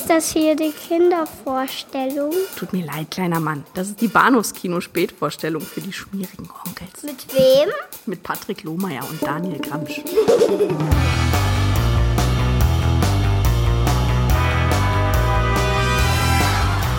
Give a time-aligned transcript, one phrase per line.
[0.00, 2.32] Ist das hier die Kindervorstellung?
[2.56, 3.64] Tut mir leid, kleiner Mann.
[3.74, 7.02] Das ist die Bahnhofskino-Spätvorstellung für die schmierigen Onkels.
[7.02, 7.68] Mit wem?
[8.06, 10.00] Mit Patrick Lohmeier und Daniel Gramsch.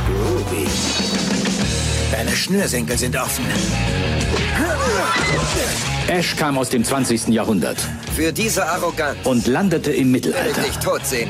[0.09, 0.67] Ruby,
[2.11, 3.45] deine Schnürsenkel sind offen.
[6.07, 7.29] Ash kam aus dem 20.
[7.29, 7.77] Jahrhundert
[8.15, 10.61] Für diese Arroganz und landete im will ich Mittelalter.
[10.61, 11.29] dich tot sehen.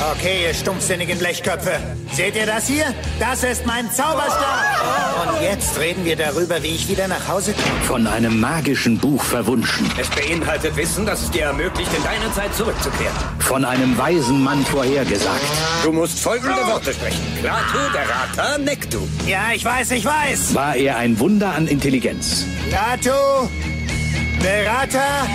[0.00, 1.78] Okay, ihr stumpfsinnigen Blechköpfe.
[2.12, 2.84] Seht ihr das hier?
[3.20, 4.64] Das ist mein Zauberstab.
[5.22, 7.80] Und jetzt reden wir darüber, wie ich wieder nach Hause komme.
[7.84, 9.90] Von einem magischen Buch verwunschen.
[9.98, 13.14] Es beinhaltet Wissen, das es dir ermöglicht, in deine Zeit zurückzukehren.
[13.38, 15.40] Von einem weisen Mann vorhergesagt.
[15.84, 17.22] Du musst folgende Worte sprechen.
[17.40, 18.98] Klaatu, Berata, Nektu.
[19.26, 20.54] Ja, ich weiß, ich weiß.
[20.54, 22.44] War er ein Wunder an Intelligenz.
[22.70, 23.48] Latu,
[24.40, 25.26] Berater,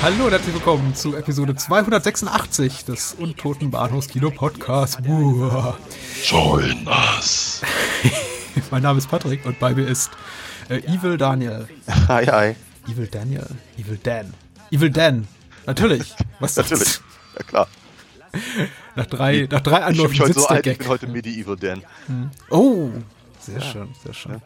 [0.00, 4.96] Hallo und herzlich willkommen zu Episode 286 des Untoten Bahnhofskino Podcasts.
[6.24, 7.62] Join us.
[8.70, 10.12] mein Name ist Patrick und bei mir ist
[10.68, 11.66] äh, Evil Daniel.
[12.06, 12.54] Hi, hi.
[12.88, 13.46] Evil Daniel.
[13.76, 14.32] Evil Dan.
[14.70, 15.26] Evil Dan.
[15.66, 16.14] Natürlich.
[16.38, 17.00] Was Natürlich.
[17.36, 17.68] Ja, klar.
[18.94, 21.06] Nach drei, nach drei Ich Anläufen mich heute sitzt so der alt, ich bin heute
[21.08, 21.82] Medieval Dan.
[22.50, 22.90] Oh,
[23.40, 24.40] sehr schön, sehr schön.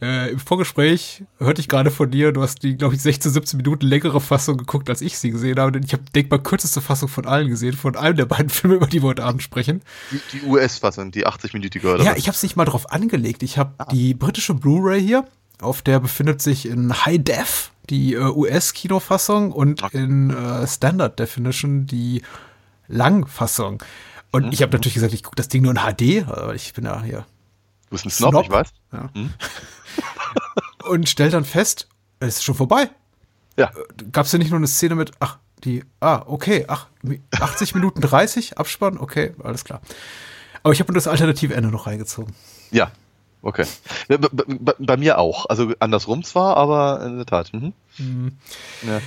[0.00, 3.56] Äh, Im Vorgespräch hörte ich gerade von dir, du hast die, glaube ich, 16, 17
[3.58, 5.72] Minuten längere Fassung geguckt, als ich sie gesehen habe.
[5.72, 8.76] Denn ich habe, denk mal, kürzeste Fassung von allen gesehen, von einem der beiden Filme,
[8.76, 9.82] über die wir heute Abend sprechen.
[10.10, 13.42] Die, die US-Fassung, die 80-minütige oder Ja, ich habe es nicht mal drauf angelegt.
[13.42, 15.24] Ich habe die britische Blu-ray hier,
[15.60, 21.86] auf der befindet sich in High Def die äh, US-Kinofassung und in äh, Standard Definition
[21.86, 22.22] die
[22.86, 23.82] Langfassung.
[24.30, 26.84] Und ich habe natürlich gesagt, ich gucke das Ding nur in HD, aber ich bin
[26.84, 27.24] ja hier
[27.88, 28.44] Du bist ein Snob, Snob.
[28.44, 28.68] ich weiß.
[28.92, 29.10] Ja.
[30.88, 31.88] Und stellt dann fest,
[32.20, 32.90] es ist schon vorbei.
[33.56, 33.70] Ja.
[34.12, 36.86] Gab es ja nicht nur eine Szene mit, ach, die, ah, okay, ach,
[37.32, 39.80] 80 Minuten 30, Abspann, okay, alles klar.
[40.62, 42.34] Aber ich habe mir das alternative Ende noch reingezogen.
[42.70, 42.92] Ja,
[43.42, 43.66] okay.
[44.08, 44.18] Ja,
[44.78, 45.46] bei mir auch.
[45.46, 47.52] Also andersrum zwar, aber in der Tat.
[47.52, 47.72] Mhm.
[48.82, 49.00] Ja.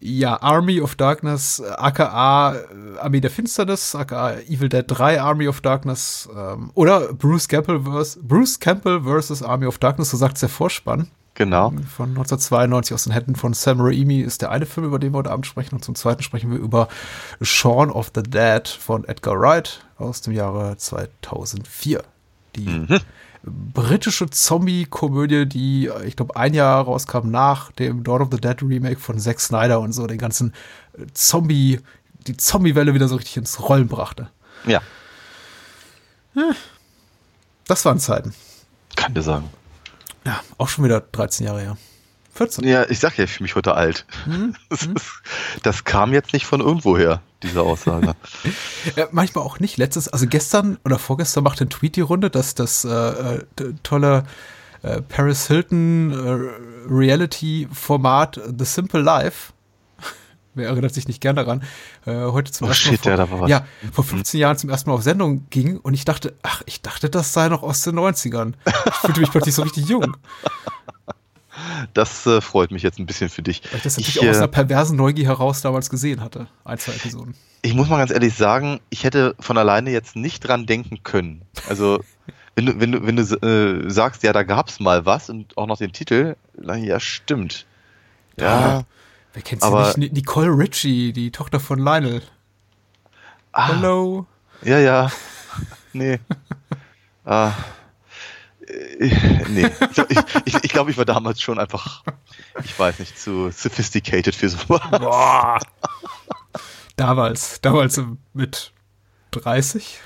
[0.00, 5.48] Ja, Army of Darkness, äh, aka äh, Armee der Finsternis, aka Evil Dead 3 Army
[5.48, 8.20] of Darkness, ähm, oder Bruce Campbell, vs.
[8.22, 9.42] Bruce Campbell vs.
[9.42, 11.08] Army of Darkness, so sagt der Vorspann.
[11.34, 11.70] Genau.
[11.70, 15.18] von 1992 aus den Händen von Sam Raimi ist der eine Film, über den wir
[15.18, 15.76] heute Abend sprechen.
[15.76, 16.88] Und zum zweiten sprechen wir über
[17.40, 22.02] Shaun of the Dead von Edgar Wright aus dem Jahre 2004.
[22.56, 22.88] Die
[23.44, 28.60] britische Zombie-Komödie, die, äh, ich glaube, ein Jahr rauskam nach dem Dawn of the Dead
[28.62, 30.52] Remake von Zack Snyder und so den ganzen
[30.94, 31.80] äh, Zombie,
[32.26, 34.30] die Zombie-Welle wieder so richtig ins Rollen brachte.
[34.66, 34.80] Ja,
[37.66, 38.34] Das waren Zeiten.
[38.96, 39.48] kann dir sagen.
[40.24, 41.76] Ja, auch schon wieder 13 Jahre her.
[42.38, 42.66] 14.
[42.66, 44.06] Ja, ich sag ja, ich fühle mich heute alt.
[44.70, 45.06] Das, ist,
[45.62, 48.14] das kam jetzt nicht von irgendwoher, diese Aussage.
[48.96, 49.76] Ja, manchmal auch nicht.
[49.76, 53.44] Letztes, also gestern oder vorgestern machte ein Tweet die Runde, dass das äh, äh,
[53.82, 54.24] tolle
[54.82, 59.52] äh, Paris Hilton äh, Reality-Format The Simple Life,
[60.54, 61.62] wer erinnert sich nicht gern daran,
[62.06, 63.50] äh, heute zum Oh, ersten shit, Mal ja, vor, was.
[63.50, 66.80] ja, vor 15 Jahren zum ersten Mal auf Sendung ging und ich dachte, ach, ich
[66.82, 68.54] dachte, das sei noch aus den 90ern.
[68.86, 70.16] Ich fühlte mich plötzlich so richtig jung.
[71.94, 73.62] Das äh, freut mich jetzt ein bisschen für dich.
[73.70, 76.46] Weil ich das Ich, natürlich auch aus äh, einer perversen Neugier heraus damals gesehen hatte.
[76.64, 77.34] Ein, zwei Episoden.
[77.62, 81.42] ich muss mal ganz ehrlich sagen, ich hätte von alleine jetzt nicht dran denken können.
[81.68, 82.00] Also,
[82.56, 85.66] wenn du, wenn du, wenn du äh, sagst, ja, da gab's mal was und auch
[85.66, 87.66] noch den Titel, dann ja, stimmt.
[88.38, 88.82] Ja,
[89.32, 89.98] Wer kennt sie aber- nicht?
[89.98, 92.22] Ni- Nicole Ritchie, die Tochter von Lionel.
[93.52, 94.26] ah, Hello.
[94.62, 95.10] ja, ja.
[95.92, 96.18] Nee.
[97.24, 97.52] ah.
[98.68, 99.10] Äh,
[99.48, 99.66] nee.
[99.66, 102.04] Ich glaube, ich, ich, ich, glaub, ich war damals schon einfach,
[102.64, 104.82] ich weiß nicht, zu sophisticated für sowas.
[104.90, 105.58] Boah.
[106.96, 108.00] damals, damals
[108.32, 108.72] mit
[109.32, 110.00] 30.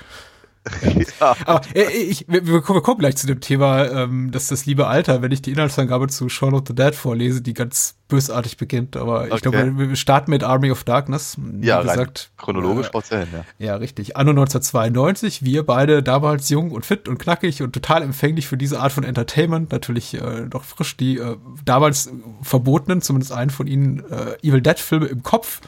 [1.19, 1.35] Ja.
[1.45, 5.21] Aber äh, ich, wir, wir kommen gleich zu dem Thema, ähm, dass das liebe Alter,
[5.21, 8.95] wenn ich die Inhaltsangabe zu Shaun of the Dead vorlese, die ganz bösartig beginnt.
[8.95, 9.49] Aber ich Okay.
[9.51, 11.35] glaube, wir starten mit Army of Darkness.
[11.39, 13.45] Wie Ja, rein gesagt, chronologisch äh, hin, ja.
[13.65, 14.15] Ja, richtig.
[14.17, 18.79] Anno 1992, wir beide damals jung und fit und knackig und total empfänglich für diese
[18.79, 19.71] Art von Entertainment.
[19.71, 22.09] Natürlich äh, noch frisch die äh, damals
[22.41, 25.61] verbotenen, zumindest einen von ihnen, äh, Evil Dead-Filme im Kopf.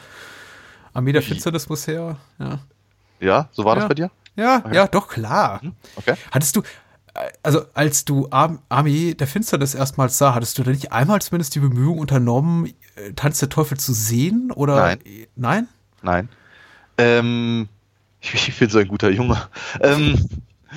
[0.94, 1.26] Armee der Wie?
[1.26, 2.16] Finsternis muss her.
[2.38, 2.60] Ja,
[3.20, 3.80] Ja, so war Ja.
[3.80, 4.10] das bei dir?
[4.36, 5.60] Ja, ja doch, klar.
[5.96, 6.14] Okay.
[6.30, 6.60] Hattest du,
[7.14, 11.20] äh, also als du Ar Armee der Finsternis erstmals sah, hattest du da nicht einmal
[11.20, 14.52] zumindest die Bemühungen unternommen, äh, Tanz der Teufel zu sehen?
[14.52, 14.98] Oder Nein.
[15.36, 15.68] Nein?
[16.02, 16.28] Nein.
[16.98, 17.68] Ähm,
[18.20, 19.40] ich, ich bin so ein guter Junge.
[19.80, 20.28] Ähm,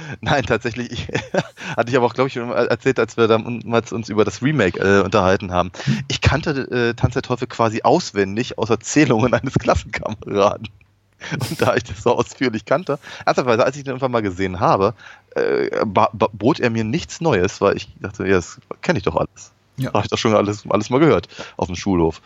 [0.22, 1.08] Nein, tatsächlich ich,
[1.78, 5.04] hatte ich aber auch, glaube ich, erzählt, als wir damals uns über das Remake äh,
[5.04, 5.72] unterhalten haben.
[6.08, 10.68] Ich kannte äh, Tanz der Teufel quasi auswendig aus Erzählungen eines Klassenkameraden.
[11.50, 14.94] Und da ich das so ausführlich kannte, ernsthaftweise, als ich den irgendwann mal gesehen habe,
[15.36, 19.51] äh, bot er mir nichts Neues, weil ich dachte, ja, das kenne ich doch alles.
[19.77, 19.94] Ja.
[19.94, 21.27] Habe ich doch schon alles, alles mal gehört
[21.57, 22.21] auf dem Schulhof.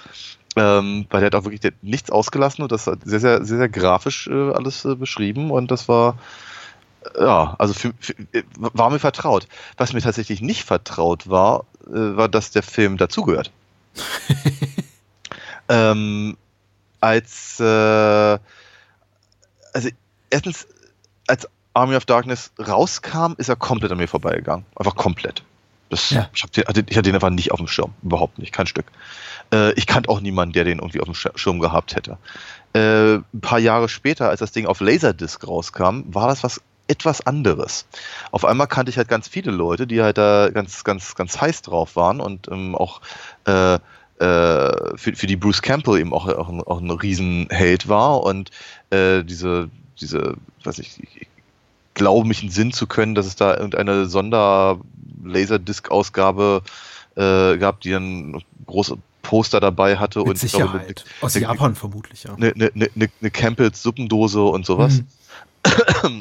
[0.56, 3.58] Ähm, weil der hat auch wirklich hat nichts ausgelassen und das hat sehr, sehr, sehr,
[3.58, 6.18] sehr grafisch äh, alles äh, beschrieben und das war,
[7.16, 9.48] äh, ja, also für, für, äh, war mir vertraut.
[9.78, 13.52] Was mir tatsächlich nicht vertraut war, äh, war, dass der Film dazugehört.
[15.70, 16.38] ähm,
[17.00, 18.40] als, äh,
[19.74, 19.90] also
[20.30, 20.68] erstens,
[21.28, 24.66] als Army of Darkness rauskam, ist er komplett an mir vorbeigegangen.
[24.76, 25.44] Einfach komplett.
[25.90, 26.30] Das, Ja.
[26.34, 27.94] ich, den, hatte- ich hatte den einfach nicht auf dem Schirm.
[28.04, 28.86] Überhaupt nicht, kein Stück.
[29.54, 32.18] Äh, ich kannte auch niemanden, der den irgendwie auf dem Sch- Schirm gehabt hätte.
[32.74, 37.26] Äh, ein paar Jahre später, als das Ding auf Laserdisc rauskam, war das was etwas
[37.26, 37.86] anderes.
[38.32, 41.62] Auf einmal kannte ich halt ganz viele Leute, die halt da ganz, ganz, ganz heiß
[41.62, 43.02] drauf waren und ähm, auch
[43.46, 43.80] äh,
[44.24, 48.50] für, für die Bruce Campbell eben auch, auch, ein, auch ein Riesenheld war und
[48.90, 51.28] äh, diese, diese, weiß ich, ich
[51.94, 56.62] glaube mich einen Sinn zu können, dass es da irgendeine Sonder-Laserdisc-Ausgabe
[57.16, 61.06] äh, gab, die dann große Poster dabei hatte Mit und ich glaube, Sicherheit.
[61.22, 62.34] Aus Japan vermutlich, ja.
[62.36, 65.02] eine, eine, eine, eine Campbells Suppendose und sowas.
[65.02, 65.08] Mhm.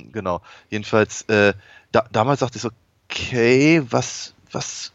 [0.12, 0.40] genau.
[0.70, 1.54] Jedenfalls, äh,
[1.90, 2.70] da, damals dachte ich so,
[3.10, 4.92] okay, was, was,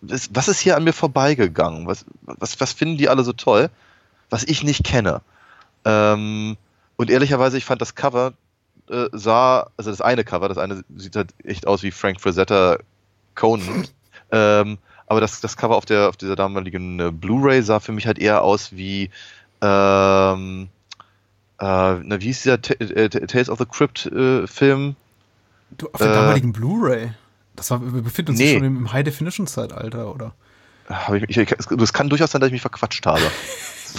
[0.00, 1.86] was, ist hier an mir vorbeigegangen?
[1.86, 3.70] Was, was, was finden die alle so toll,
[4.30, 5.22] was ich nicht kenne?
[5.84, 6.56] Ähm,
[6.96, 8.32] und ehrlicherweise, ich fand das Cover
[8.90, 12.78] äh, sah, also das eine Cover, das eine sieht halt echt aus wie Frank Frazetta
[13.34, 13.86] Conan.
[14.32, 18.06] ähm, aber das, das Cover auf der auf dieser damaligen äh, Blu-ray sah für mich
[18.06, 19.10] halt eher aus wie
[19.60, 20.68] ähm,
[21.58, 24.96] äh, na, wie hieß dieser T äh, Tales of the Crypt äh, Film?
[25.70, 27.10] Du, auf der Äh, damaligen Blu-ray.
[27.58, 28.54] Das war, wir befinden uns Nee.
[28.54, 30.32] schon im High-Definition-Zeitalter, oder?
[30.88, 33.20] Hab ich, ich, es, kann durchaus sein, dass ich mich verquatscht habe.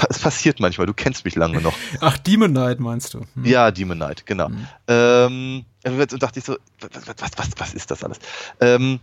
[0.07, 1.73] Es, passiert manchmal, du kennst mich lange noch.
[1.99, 3.21] Ach, Demon Knight meinst du?
[3.33, 3.43] Hm.
[3.43, 4.51] Ja, Demon Knight, genau.
[4.87, 8.19] Ähm, und dachte ich so, was, was, was, was ist das alles?
[8.61, 8.99] Ähm,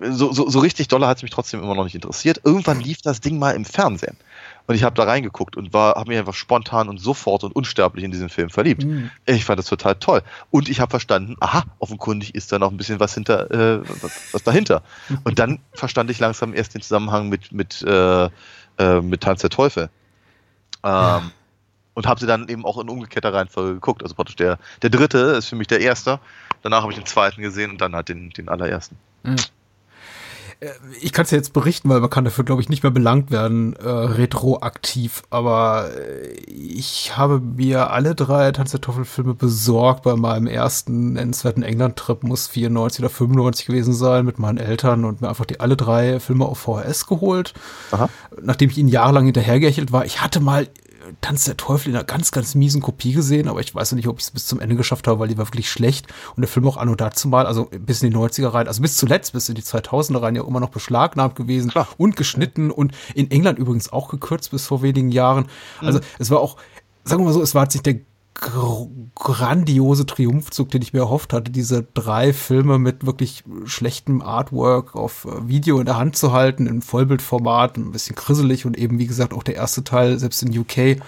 [0.00, 2.40] so, so, so richtig doller hat es mich trotzdem immer noch nicht interessiert.
[2.42, 4.16] Irgendwann lief das Ding mal im Fernsehen.
[4.66, 8.04] Und ich habe da reingeguckt und war, habe mich einfach spontan und sofort und unsterblich
[8.04, 8.84] in diesen Film verliebt.
[8.84, 9.10] Mhm.
[9.26, 10.22] Ich fand das total toll.
[10.50, 14.32] Und ich habe verstanden, aha, offenkundig ist da noch ein bisschen was hinter, äh, was,
[14.32, 14.82] was dahinter.
[15.24, 18.24] Und dann verstand ich langsam erst den Zusammenhang mit, mit, äh,
[18.78, 19.90] äh, mit Tanz der Teufel.
[20.82, 21.30] Ähm,
[21.92, 24.02] Und habe sie dann eben auch in umgekehrter Reihenfolge geguckt.
[24.02, 26.20] Also praktisch der, der dritte ist für mich der erste.
[26.62, 28.96] Danach habe ich den zweiten gesehen und dann halt den, den allerersten.
[31.00, 33.30] Ich kann es ja jetzt berichten, weil man kann dafür, glaube ich, nicht mehr belangt
[33.30, 35.22] werden, äh, retroaktiv.
[35.30, 41.62] Aber äh, ich habe mir alle drei Tanz der Teufel-Filme besorgt bei meinem ersten nennenswerten
[41.62, 42.22] England-Trip.
[42.22, 46.20] Muss 94 oder 95 gewesen sein mit meinen Eltern und mir einfach die alle drei
[46.20, 47.54] Filme auf VHS geholt.
[47.90, 48.08] Aha.
[48.40, 50.04] Nachdem ich ihnen jahrelang hinterhergehechelt war.
[50.04, 50.68] Ich hatte mal äh,
[51.20, 54.08] Tanz der Teufel in einer ganz, ganz miesen Kopie gesehen, aber ich weiß noch nicht,
[54.08, 56.06] ob ich es bis zum Ende geschafft habe, weil die war wirklich schlecht.
[56.36, 58.96] Und der Film auch anno dazu mal, also bis in die 90er rein, also bis
[58.96, 61.88] zuletzt, bis in die 2000er rein, ja immer noch beschlagnahmt gewesen Klar.
[61.96, 65.46] und geschnitten und in England übrigens auch gekürzt bis vor wenigen Jahren.
[65.80, 66.56] Also es war auch,
[67.04, 68.00] sagen wir mal so, es war jetzt nicht der
[68.34, 75.24] grandiose Triumphzug, den ich mir erhofft hatte, diese drei Filme mit wirklich schlechtem Artwork auf
[75.24, 79.06] äh, Video in der Hand zu halten, im Vollbildformat, ein bisschen krisselig und eben, wie
[79.06, 80.98] gesagt, auch der erste Teil, selbst in UK, äh,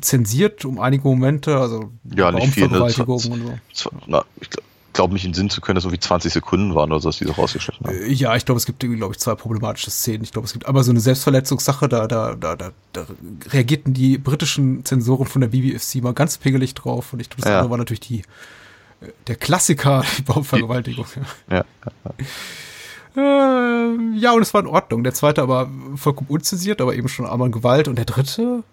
[0.00, 2.68] zensiert um einige Momente, also Ja, nicht viel.
[2.68, 2.82] Ne?
[2.82, 3.90] Und so.
[4.06, 4.50] Na, ich
[4.94, 7.08] glaube, glaub mich in Sinn zu können, dass so wie 20 Sekunden waren oder so,
[7.10, 7.96] dass die so rausgeschnitten haben.
[7.96, 10.22] Äh, Ja, ich glaube, es gibt glaube ich, zwei problematische Szenen.
[10.24, 13.06] Ich glaube, es gibt einmal so eine Selbstverletzungssache, da, da, da, da, da
[13.50, 17.12] reagierten die britischen Zensoren von der BBFC mal ganz pingelig drauf.
[17.12, 17.56] Und ich glaube, das Ja.
[17.58, 18.20] andere war natürlich die,
[19.00, 21.06] äh, der Klassiker, die Baumvergewaltigung.
[21.50, 21.64] Ja.
[23.16, 25.04] Ähm, ja, und es war in Ordnung.
[25.04, 27.88] Der zweite aber vollkommen unzensiert, aber eben schon einmal Gewalt.
[27.88, 28.64] Und der dritte,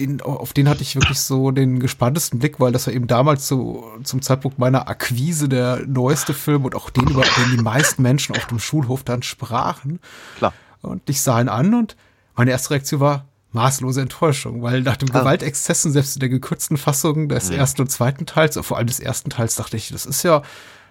[0.00, 3.46] den, auf den hatte ich wirklich so den gespanntesten Blick, weil das war eben damals
[3.46, 8.02] so zum Zeitpunkt meiner Akquise der neueste Film und auch den, über den die meisten
[8.02, 10.00] Menschen auf dem Schulhof dann sprachen.
[10.38, 10.52] Klar.
[10.82, 11.96] Und ich sah ihn an und
[12.34, 15.20] meine erste Reaktion war maßlose Enttäuschung, weil nach den Ah.
[15.20, 19.30] Gewaltexzessen, selbst in der gekürzten Fassung des ersten und zweiten Teils, vor allem des ersten
[19.30, 20.40] Teils, dachte ich, das ist ja,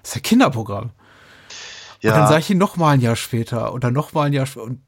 [0.01, 0.91] das ist ja Kinderprogramm.
[2.01, 4.23] Ja, Und dann sah ich ihn noch mal ein Jahr später und dann noch mal
[4.23, 4.65] ein Jahr später.
[4.65, 4.81] Und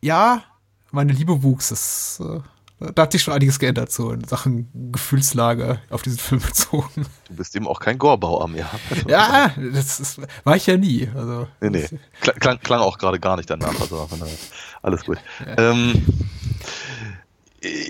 [0.00, 0.42] ja,
[0.90, 1.70] meine Liebe wuchs.
[1.70, 2.40] Das, äh,
[2.80, 7.06] da hat sich schon einiges geändert, so in Sachen Gefühlslage auf diesen Film bezogen.
[7.28, 8.68] du bist eben auch kein Gorbauer mehr.
[9.08, 11.08] Ja, das ist, war ich ja nie.
[11.14, 11.88] Also, Nee, nee.
[12.40, 13.78] Klang, klang, auch gerade gar nicht danach.
[13.80, 14.08] Also
[14.82, 15.18] alles gut.
[15.56, 16.04] Ähm,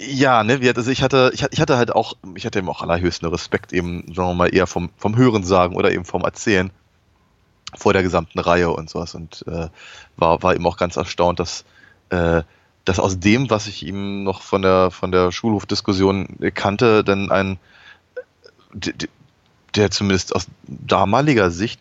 [0.08, 2.80] Ja, ne, also ich hatte, ich, hatte- ich hatte halt auch, ich hatte eben auch
[2.82, 6.70] allerhöchsten Respekt eben, sagen wir mal, eher vom, vom Hören sagen oder eben vom Erzählen
[7.76, 9.66] vor der gesamten Reihe und sowas und äh,
[10.16, 11.64] war, war eben auch ganz erstaunt, dass,
[12.10, 12.42] äh,
[12.84, 17.58] dass aus dem, was ich ihm noch von der, von der Schulhofdiskussion kannte, dann ein,
[19.74, 21.80] der zumindest aus damaliger Sicht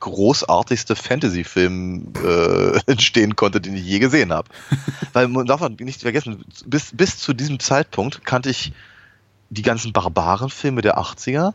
[0.00, 4.48] großartigste Fantasy-Film äh, entstehen konnte, den ich je gesehen habe.
[5.12, 8.72] Weil man darf man nicht vergessen, bis, bis zu diesem Zeitpunkt kannte ich
[9.50, 11.52] die ganzen Barbaren-Filme der 80er,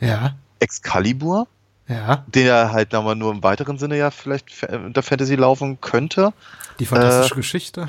[0.00, 1.46] Ja, Excalibur,
[1.88, 2.22] ja.
[2.26, 6.34] der halt aber nur im weiteren Sinne ja vielleicht unter Fantasy laufen könnte.
[6.80, 7.86] Die fantastische Äh, Geschichte.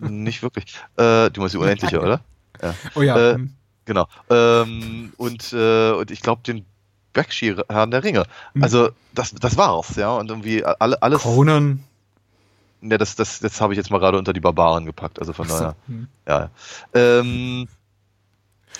[0.00, 0.64] Nicht wirklich.
[0.96, 2.20] Äh, du meinst die Unendliche, oder?
[2.94, 3.16] Oh ja.
[3.18, 3.54] äh, hm.
[3.84, 4.06] Genau.
[4.30, 6.64] Ähm, und, äh, und ich glaube, den
[7.12, 8.24] Bakshi Herrn der Ringe.
[8.54, 8.62] Mhm.
[8.62, 10.12] Also, das, das war's, ja.
[10.16, 11.22] Und irgendwie alle, alles.
[11.22, 11.82] Conan.
[12.80, 15.48] Ja, das, das, das habe ich jetzt mal gerade unter die Barbaren gepackt, also von
[15.48, 15.76] so, daher.
[15.86, 16.08] hm.
[16.28, 16.50] Ja.
[16.92, 17.66] Ähm,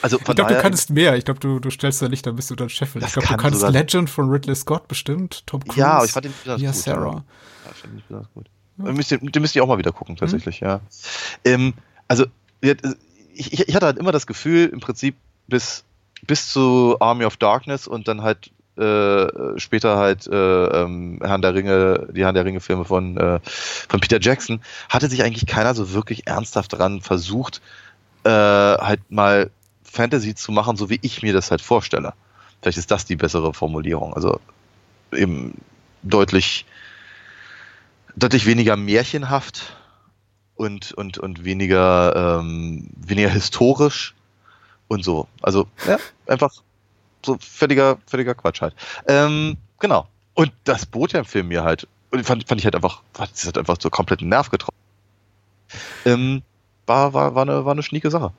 [0.02, 1.16] also Ich glaube, du kannst mehr.
[1.16, 2.94] Ich glaube, du, du stellst da nicht, dann bist du dann Chef.
[2.96, 5.46] Ich glaube, du kann kannst sogar- Legend von Ridley Scott bestimmt.
[5.46, 5.80] Tom Cruise.
[5.80, 7.12] Ja, ich fand den besonders Ja, gut, Sarah.
[7.12, 7.24] Ja,
[7.70, 8.46] ich fand den besonders gut.
[8.76, 10.80] Den müsst ihr, den müsst ihr auch mal wieder gucken, tatsächlich, ja.
[11.44, 11.74] Ähm,
[12.08, 12.26] also,
[12.60, 15.16] ich, ich ich hatte halt immer das Gefühl, im Prinzip
[15.46, 15.84] bis,
[16.26, 21.54] bis zu Army of Darkness und dann halt äh, später halt äh, ähm, Herrn der
[21.54, 25.92] Ringe, die Herrn der Ringe-Filme von, äh, von Peter Jackson, hatte sich eigentlich keiner so
[25.92, 27.62] wirklich ernsthaft dran versucht,
[28.24, 29.50] äh, halt mal
[29.84, 32.14] Fantasy zu machen, so wie ich mir das halt vorstelle.
[32.60, 34.14] Vielleicht ist das die bessere Formulierung.
[34.14, 34.40] Also
[35.12, 35.54] eben
[36.02, 36.66] deutlich,
[38.16, 39.76] deutlich weniger märchenhaft
[40.56, 44.14] und, und, und weniger, ähm, weniger historisch
[44.88, 45.26] und so.
[45.42, 46.52] Also, ja, einfach
[47.24, 48.74] so völliger, völliger Quatsch halt.
[49.08, 50.06] Ähm, genau.
[50.34, 51.86] Und das bot ja im Film mir halt.
[52.10, 54.76] Und fand, fand ich halt einfach, das hat einfach so kompletten Nerv getroffen.
[56.04, 56.42] Ähm,
[56.86, 58.32] war, war, war, eine, war eine schnieke Sache.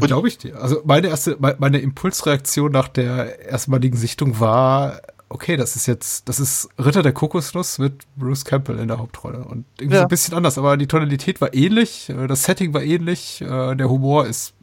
[0.00, 0.60] Glaube ich dir.
[0.60, 5.00] Also meine erste, me- meine Impulsreaktion nach der erstmaligen Sichtung war,
[5.32, 9.44] okay, das ist jetzt, das ist Ritter der Kokosnuss mit Bruce Campbell in der Hauptrolle.
[9.44, 10.02] Und irgendwie so Ja.
[10.06, 13.88] ein bisschen anders, aber die Tonalität war ähnlich, äh, das Setting war ähnlich, äh, der
[13.88, 14.54] Humor ist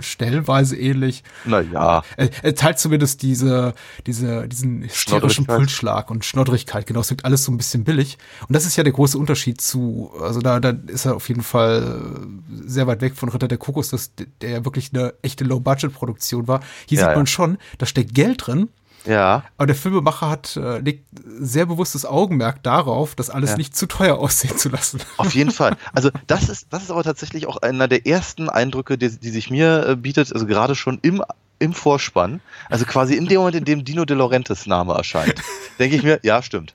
[0.00, 1.22] stellenweise ähnlich.
[1.46, 2.02] Naja.
[2.16, 3.72] Er, er teilt zumindest diese,
[4.06, 5.46] diese, diesen hysterischen.
[5.46, 6.86] Pulsschlag und Schnoddrigkeit.
[6.86, 8.18] Genau, es wirkt alles so ein bisschen billig.
[8.46, 11.42] Und das ist ja der große Unterschied zu, also da, da ist er auf jeden
[11.42, 11.82] Fall
[12.26, 14.10] äh, sehr weit weg von Ritter der Kokos, das,
[14.42, 16.60] der ja wirklich eine echte Low-Budget-Produktion war.
[16.86, 17.30] Hier Ja, sieht man ja.
[17.30, 18.68] schon, da steckt Geld drin.
[19.06, 19.44] Ja.
[19.56, 21.06] Aber der Filmemacher hat äh, legt
[21.38, 23.56] sehr bewusstes Augenmerk darauf, das alles Ja.
[23.56, 25.00] nicht zu teuer aussehen zu lassen.
[25.16, 25.76] Auf jeden Fall.
[25.92, 29.50] Also das ist, das ist aber tatsächlich auch einer der ersten Eindrücke, die, die sich
[29.50, 31.22] mir äh, bietet, also gerade schon im,
[31.58, 35.34] im Vorspann, also quasi in dem Moment, in dem Dino De Laurentiis Name erscheint,
[35.78, 36.74] denke ich mir, ja, stimmt.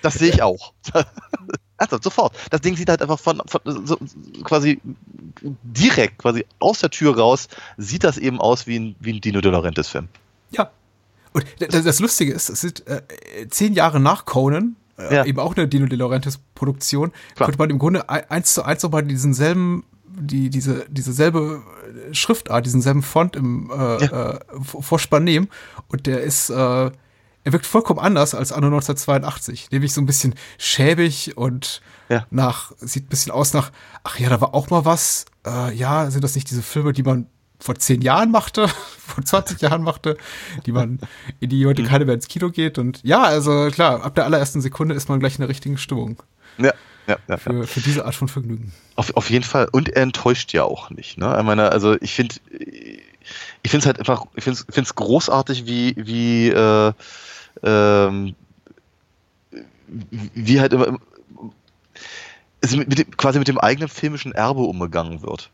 [0.00, 0.72] Das sehe ich auch.
[1.76, 2.36] Ernsthaft, sofort.
[2.50, 3.98] Das Ding sieht halt einfach von, von so,
[4.44, 4.80] quasi
[5.62, 9.40] direkt, quasi aus der Tür raus, sieht das eben aus wie ein, wie ein Dino
[9.40, 10.08] De Laurentiis Film.
[10.50, 10.70] Ja.
[11.32, 13.02] Und das, Lustige ist, es sind äh,
[13.48, 15.24] zehn Jahre nach Conan, äh, Ja.
[15.24, 17.46] eben auch eine Dino De Laurentiis Produktion, Klar.
[17.48, 21.62] könnte man im Grunde ein- eins zu eins nochmal diesen selben, die, diese, diese selbe
[22.12, 25.48] Schriftart, diesen selben Font im äh, äh, V- Vorspann nehmen.
[25.88, 26.54] Und der ist, äh,
[27.44, 29.70] er wirkt vollkommen anders als Anno 1982.
[29.70, 32.26] Nämlich so ein bisschen schäbig und Ja.
[32.30, 33.72] nach, sieht ein bisschen aus nach,
[34.04, 35.24] ach ja, da war auch mal was.
[35.46, 37.26] Äh, ja, sind das nicht diese Filme, die man
[37.62, 40.16] vor zehn Jahren machte, vor 20 Jahren machte,
[40.66, 40.98] die man,
[41.40, 42.78] in die heute keiner mehr ins Kino geht.
[42.78, 46.22] Und ja, also klar, ab der allerersten Sekunde ist man gleich in der richtigen Stimmung
[46.58, 46.72] Ja, ja,
[47.06, 47.16] ja.
[47.28, 47.36] ja.
[47.36, 48.72] für, für diese Art von Vergnügen.
[48.96, 49.68] Auf, auf jeden Fall.
[49.70, 51.18] Und er enttäuscht ja auch nicht.
[51.18, 51.36] Ne?
[51.38, 52.34] Ich meine, also ich finde,
[53.62, 56.92] ich finde es halt einfach, ich finde es großartig, wie, wie, äh,
[57.62, 58.34] ähm,
[59.88, 60.98] wie halt immer,
[62.62, 65.50] also mit, mit dem, quasi mit dem eigenen filmischen Erbe umgegangen wird.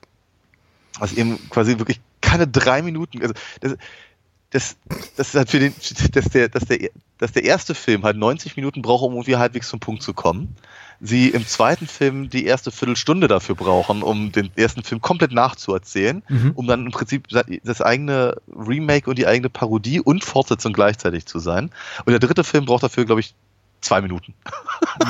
[1.01, 3.77] Also eben quasi wirklich keine drei Minuten, also das,
[4.51, 4.77] das,
[5.17, 5.75] das ist halt für den,
[6.13, 9.69] dass der, dass der, dass der erste Film halt 90 Minuten braucht, um irgendwie halbwegs
[9.69, 10.57] zum Punkt zu kommen.
[11.01, 16.23] Sie im zweiten Film die erste Viertelstunde dafür brauchen, um den ersten Film komplett nachzuerzählen,
[16.29, 16.53] Mhm.
[16.55, 17.29] um dann im Prinzip
[17.63, 21.71] das eigene Remake und die eigene Parodie und Fortsetzung gleichzeitig zu sein.
[22.05, 23.35] Und der dritte Film braucht dafür, glaube ich,
[23.81, 24.35] zwei Minuten.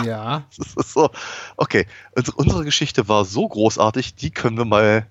[0.04, 0.42] Ja.
[0.56, 1.10] Das ist so,
[1.56, 5.06] okay, unsere, unsere Geschichte war so großartig, die können wir mal,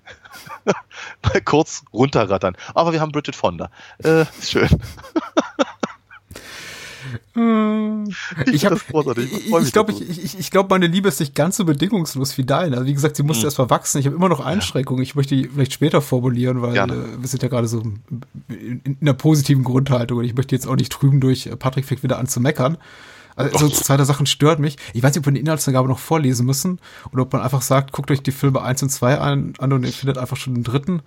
[1.22, 2.56] mal kurz runterrattern.
[2.74, 3.70] Aber wir haben Bridget Fonda.
[4.02, 4.68] Äh, ist schön.
[8.46, 11.64] Ich, hab, ich, ich, glaube, ich, ich, ich glaub, meine Liebe ist nicht ganz so
[11.64, 12.76] bedingungslos wie deine.
[12.76, 13.46] Also wie gesagt, sie musste Mhm.
[13.48, 13.98] erst mal wachsen.
[13.98, 15.02] Ich habe immer noch Einschränkungen.
[15.02, 16.94] Ich möchte die vielleicht später formulieren, weil Gerne.
[16.94, 20.66] äh, wir sind ja gerade so in, in einer positiven Grundhaltung und ich möchte jetzt
[20.66, 22.76] auch nicht trüben durch äh, Patrick fängt wieder an zu meckern.
[23.38, 24.76] Also so zweite Sachen stört mich.
[24.92, 26.80] Ich weiß nicht, ob wir die Inhaltsangabe noch vorlesen müssen
[27.12, 29.84] oder ob man einfach sagt, guckt euch die Filme 1 und 2 an, an und
[29.84, 31.02] ihr findet einfach schon den dritten.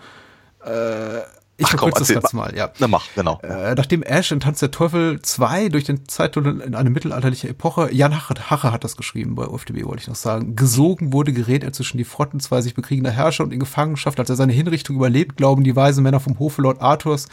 [0.63, 1.21] Äh,
[1.61, 2.55] ich verkürze das Ganze mal.
[2.55, 2.71] ja.
[2.79, 3.39] Na mach, genau.
[3.41, 7.93] Äh, nachdem Ash in Tanz der Teufel 2 durch den Zeittunnel in eine mittelalterliche Epoche,
[7.93, 11.73] Jan Hache, hat das geschrieben bei OFDB, wollte ich noch sagen, gesogen wurde, gerät er
[11.73, 15.37] zwischen die Fronten zwei sich bekriegender Herrscher und in Gefangenschaft, als er seine Hinrichtung überlebt,
[15.37, 17.27] glauben die weisen Männer vom Hofe Lord Arthurs,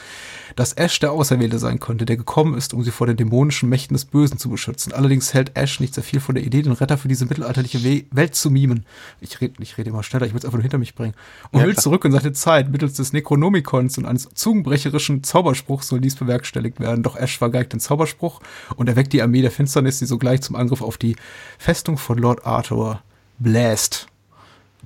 [0.57, 3.95] dass Ash der Auserwählte sein könnte, der gekommen ist, um sie vor den dämonischen Mächten
[3.95, 4.93] des Bösen zu beschützen.
[4.93, 8.05] Allerdings hält Ash nicht sehr viel von der Idee, den Retter für diese mittelalterliche We
[8.11, 8.85] Welt zu mimen.
[9.21, 11.15] Ich rede ich rede immer schneller, ich will es einfach nur hinter mich bringen.
[11.51, 12.71] Und Ja, will zurück in seine Zeit.
[12.71, 17.03] Mittels des Necronomicons und eines zungenbrecherischen Zauberspruchs soll dies bewerkstelligt werden.
[17.03, 18.41] Doch Ash vergeigt den Zauberspruch
[18.77, 21.17] und erweckt die Armee der Finsternis, die sogleich zum Angriff auf die
[21.59, 23.03] Festung von Lord Arthur
[23.39, 24.07] bläst.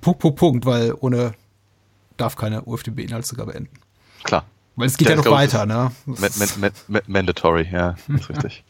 [0.00, 1.34] Punkt, Punkt, Punkt, weil ohne
[2.16, 3.78] darf keine UFDB-Inhaltsangabe enden.
[4.22, 4.44] Klar.
[4.76, 5.92] Weil es geht Ja, ja, noch glaub, weiter, ne?
[6.06, 8.64] Ma ma ma ma mandatory, ja, ist richtig.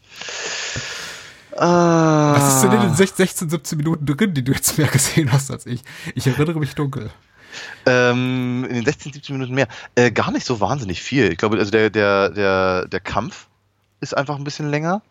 [1.57, 5.31] Ah, Was ist denn in den 16, 17 Minuten drin, die du jetzt mehr gesehen
[5.31, 5.81] hast als ich?
[6.15, 7.09] Ich erinnere mich dunkel.
[7.85, 9.67] Ähm, in den 16, 17 Minuten mehr.
[9.95, 11.31] Äh, gar nicht so wahnsinnig viel.
[11.31, 13.47] Ich glaube, also der, der, der, der Kampf
[14.01, 15.01] ist einfach ein bisschen länger.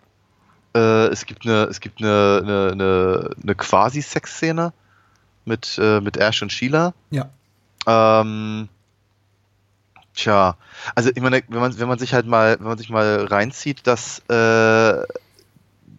[0.74, 4.72] Äh, es gibt eine, es gibt eine, eine, eine, eine Quasi-Sex-Szene
[5.44, 6.94] mit, äh, mit Ash und Sheila.
[7.10, 7.28] Ja.
[7.86, 8.68] Ähm,
[10.14, 10.56] tja,
[10.94, 13.86] also ich meine, wenn man, wenn man sich halt mal, wenn man sich mal reinzieht,
[13.86, 15.02] dass äh,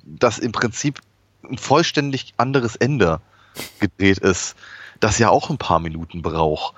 [0.05, 1.01] das im Prinzip
[1.49, 3.19] ein vollständig anderes Ende
[3.79, 4.55] gedreht ist,
[5.03, 6.73] das ja auch ein paar Minuten braucht,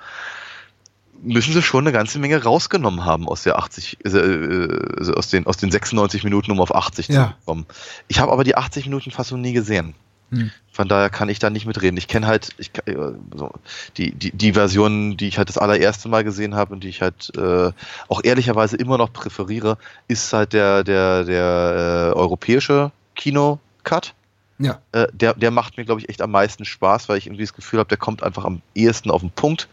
[1.22, 5.46] müssen sie schon eine ganze Menge rausgenommen haben aus der 80, äh, äh, aus den
[5.46, 7.28] aus den 96 Minuten, um auf 80 Ja.
[7.28, 7.66] zu kommen.
[8.08, 9.94] Ich habe aber die 80 Minuten Fassung nie gesehen.
[10.30, 10.50] Hm.
[10.72, 11.96] Von daher kann ich da nicht mitreden.
[11.96, 12.96] Ich kenne halt ich, äh,
[13.34, 13.50] so,
[13.96, 17.00] die, die, die Version, die ich halt das allererste Mal gesehen habe und die ich
[17.00, 17.70] halt äh,
[18.08, 19.78] auch ehrlicherweise immer noch präferiere,
[20.08, 24.14] ist halt der, der, der äh, europäische Kino-Cut.
[24.58, 24.80] Ja.
[24.92, 27.52] Äh, der, der macht mir, glaube ich, echt am meisten Spaß, weil ich irgendwie das
[27.52, 29.68] Gefühl habe, der kommt einfach am ehesten auf den Punkt.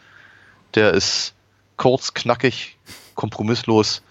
[0.75, 1.33] Der ist
[1.77, 2.77] kurz, knackig,
[3.15, 4.01] kompromisslos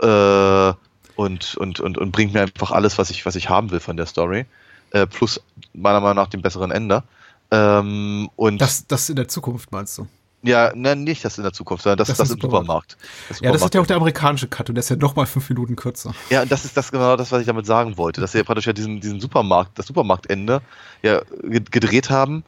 [0.00, 0.72] äh,
[1.16, 3.96] und, und, und, und bringt mir einfach alles, was ich, was ich haben will von
[3.96, 4.46] der Story.
[4.90, 5.40] Äh, plus
[5.72, 7.02] meiner Meinung nach dem besseren Ende.
[7.50, 10.06] Ähm, und Das, das in der Zukunft meinst du?
[10.46, 12.96] Ja, ne, nicht das in der Zukunft, sondern das, Das das, im Supermarkt.
[13.28, 13.90] Das Ja, das ist ja auch Supermarkt.
[13.90, 16.14] der amerikanische Cut und der ist ja noch mal fünf Minuten kürzer.
[16.30, 18.44] Ja, und das ist das genau das, was ich damit sagen wollte, dass sie ja
[18.44, 20.62] praktisch ja diesen, diesen Supermarkt, das Supermarktende
[21.02, 22.44] ja ge- gedreht haben,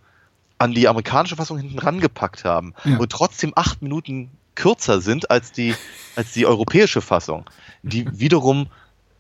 [0.59, 2.96] an die amerikanische Fassung hinten rangepackt haben Ja.
[2.99, 5.75] und trotzdem acht Minuten kürzer sind als die,
[6.16, 7.44] als die europäische Fassung,
[7.83, 8.66] die wiederum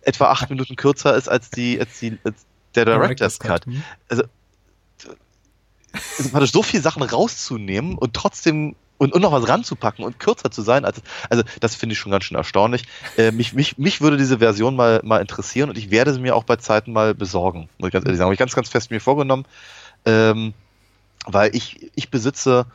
[0.02, 3.66] etwa acht Minuten kürzer ist als die, als die, als der Director's Cut.
[3.66, 3.82] Hm.
[4.08, 4.24] Also
[6.30, 10.62] praktisch so viele Sachen rauszunehmen und trotzdem und, und noch was ranzupacken und kürzer zu
[10.62, 12.82] sein, als also das finde ich schon ganz schön erstaunlich.
[13.16, 16.34] Äh, mich, mich, mich würde diese Version mal, mal interessieren und ich werde sie mir
[16.34, 18.26] auch bei Zeiten mal besorgen, muss ich ganz ehrlich sagen.
[18.26, 19.44] Habe ich ganz, ganz fest mir vorgenommen,
[20.04, 20.52] ähm,
[21.26, 22.66] weil ich, ich besitze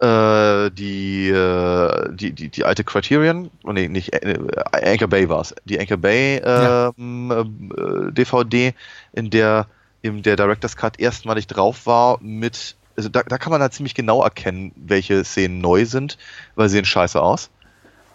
[0.00, 4.38] äh, die, äh, die, die, die alte Criterion, oh nee, nicht, äh,
[4.72, 6.92] Anchor Bay war es, die Anchor Bay Ja.
[6.98, 7.30] ähm,
[7.76, 8.74] äh, DVD,
[9.12, 9.66] in der
[10.02, 13.94] eben der Director's Cut erstmalig drauf war mit, also da, da kann man halt ziemlich
[13.94, 16.18] genau erkennen, welche Szenen neu sind,
[16.54, 17.50] weil sie sehen scheiße aus.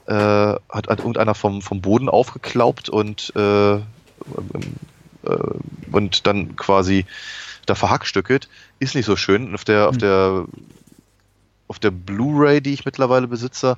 [0.05, 3.81] Äh, hat, hat irgendeiner vom, vom Boden aufgeklaubt und, äh, äh,
[5.91, 7.05] und dann quasi
[7.65, 8.47] da verhackstückelt.
[8.79, 9.53] Ist nicht so schön.
[9.53, 9.99] Auf der, auf Hm.
[9.99, 10.45] der,
[11.67, 13.77] auf der Blu-ray, die ich mittlerweile besitze,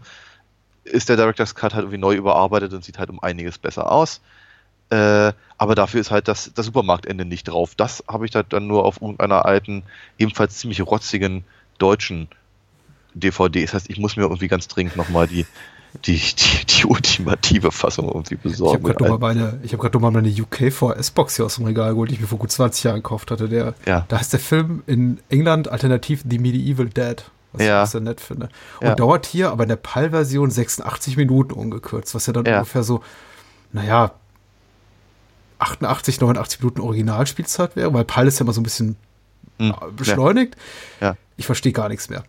[0.83, 4.21] ist der Director's Cut halt irgendwie neu überarbeitet und sieht halt um einiges besser aus.
[4.91, 7.75] Äh, aber dafür ist halt das, das Supermarktende nicht drauf.
[7.75, 9.83] Das habe ich halt dann nur auf irgendeiner alten,
[10.17, 11.43] ebenfalls ziemlich rotzigen
[11.77, 12.27] deutschen
[13.13, 13.63] DVD.
[13.65, 15.45] Das heißt, ich muss mir irgendwie ganz dringend nochmal die,
[16.05, 18.83] die, die, die ultimative Fassung irgendwie Ich habe besorgen.
[18.83, 21.91] gerade nochmal meine, ich habe gerade noch mal meine UK VS-Box hier aus dem Regal
[21.91, 23.49] geholt, die ich mir vor gut 20 Jahren gekauft hatte.
[23.49, 24.05] Der, Ja.
[24.07, 27.83] Da heißt der Film in England alternativ The Medieval Dead, was Ja.
[27.83, 28.49] ich sehr nett finde.
[28.79, 28.95] Und Ja.
[28.95, 33.01] dauert hier aber in der PAL-Version 86 Minuten ungekürzt, was ja dann ungefähr so,
[33.71, 34.11] naja,
[35.59, 38.95] 88, 89 Minuten Originalspielzeit wäre, weil PAL ist ja immer so ein bisschen
[39.59, 40.55] Hm, äh, beschleunigt.
[41.01, 41.15] Ja.
[41.37, 42.23] Ich verstehe gar nichts mehr.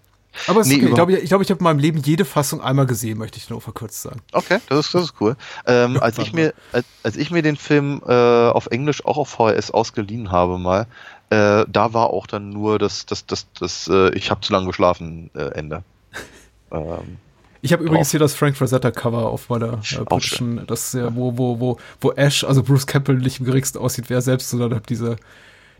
[0.46, 0.86] Aber Nee, okay.
[0.86, 3.50] ich glaube, ich, glaube, ich habe in meinem Leben jede Fassung einmal gesehen, möchte ich
[3.50, 4.20] nur verkürzt sagen.
[4.32, 5.36] Okay, das ist, das ist cool.
[5.66, 9.28] Ähm, als, ich mir, als, als ich mir den Film äh, auf Englisch auch auf
[9.28, 10.86] VHS ausgeliehen habe mal,
[11.30, 14.66] äh, da war auch dann nur das, das, das, das, äh, ich habe zu lange
[14.66, 15.82] geschlafen äh, Ende.
[16.70, 17.18] ähm,
[17.62, 21.36] Ich habe übrigens hier das Frank Frazetta Cover auf meiner äh, britischen, das ja, wo,
[21.36, 24.88] wo, wo, wo Ash, also Bruce Campbell nicht im geringsten aussieht, wer selbst, sondern halt
[24.88, 25.16] diese,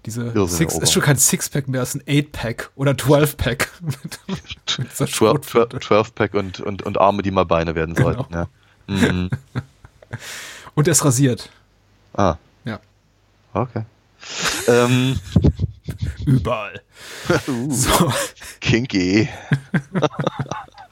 [0.04, 3.70] diese Six, ist schon kein Sixpack mehr, ist ein Eight-Pack oder 12-Pack.
[3.80, 3.96] mit,
[4.28, 5.80] mit dieser 12, Schrotflinte.
[5.80, 8.32] 12 Pack und, und, und Arme, die mal Beine werden sollten.
[8.32, 8.48] Ja.
[8.86, 9.30] Mhm.
[10.74, 11.50] Und er ist rasiert.
[12.14, 12.80] Ah, Ja.
[13.52, 13.84] Okay.
[14.68, 15.18] ähm,
[16.26, 16.80] Überall.
[17.48, 18.12] uh, So,
[18.60, 19.28] kinky.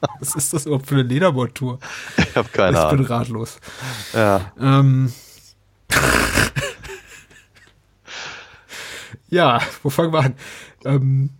[0.19, 1.79] was ist das überhaupt für eine Ledermontur?
[2.17, 3.05] Ich habe keine ich bin Ahnung.
[3.05, 3.59] ratlos.
[4.13, 4.51] Ja.
[4.59, 5.13] Ähm.
[9.29, 10.35] ja, wo fangen wir an?
[10.85, 11.31] Ähm,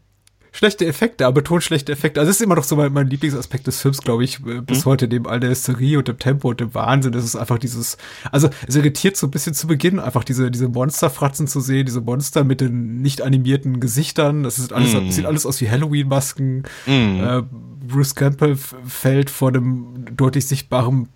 [0.60, 2.20] schlechte Effekte, aber betont schlechte Effekte.
[2.20, 4.86] Also es ist immer noch so mein, mein Lieblingsaspekt des Films, glaube ich, äh, bis
[4.86, 7.14] heute, neben all der Hysterie und dem Tempo und dem Wahnsinn.
[7.14, 7.98] Das ist einfach dieses,
[8.30, 12.02] also es irritiert so ein bisschen zu Beginn, einfach diese, diese Monsterfratzen zu sehen, diese
[12.02, 14.44] Monster mit den nicht animierten Gesichtern.
[14.44, 15.10] Das ist alles, Mm.
[15.12, 16.64] sieht alles aus wie Halloween-Masken.
[16.86, 16.92] Mm.
[17.24, 17.44] Äh,
[17.88, 21.08] Bruce Campbell fällt vor einem deutlich sichtbaren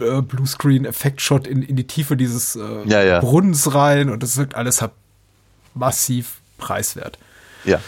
[0.00, 3.20] äh, Bluescreen-Effektshot in, in die Tiefe dieses äh, Ja, ja.
[3.20, 4.90] Brunnens rein und das wirkt alles halt
[5.72, 7.16] massiv preiswert.
[7.64, 7.78] Ja.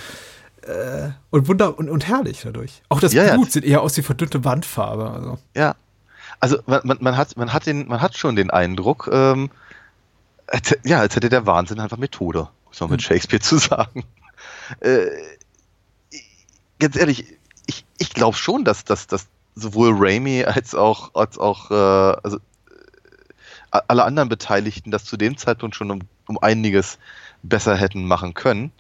[1.31, 2.83] Und wunder und, und herrlich dadurch.
[2.89, 3.35] Auch das Ja, ja.
[3.35, 5.11] Blut sieht eher aus wie verdünnte Wandfarbe.
[5.11, 5.39] Also.
[5.55, 5.75] Ja.
[6.41, 9.51] Also man, man, man hat man hat den man hat schon den Eindruck, ähm,
[10.47, 12.49] als, ja, als hätte der Wahnsinn einfach Methode,
[12.81, 14.05] man mit Shakespeare zu sagen.
[14.81, 15.07] Äh,
[16.79, 17.25] ganz ehrlich,
[17.67, 21.75] ich, ich glaube schon, dass, dass, dass sowohl Raimi als auch als auch äh,
[22.23, 22.37] also
[23.71, 26.99] äh, alle anderen Beteiligten das zu dem Zeitpunkt schon um, um einiges
[27.43, 28.73] besser hätten machen können,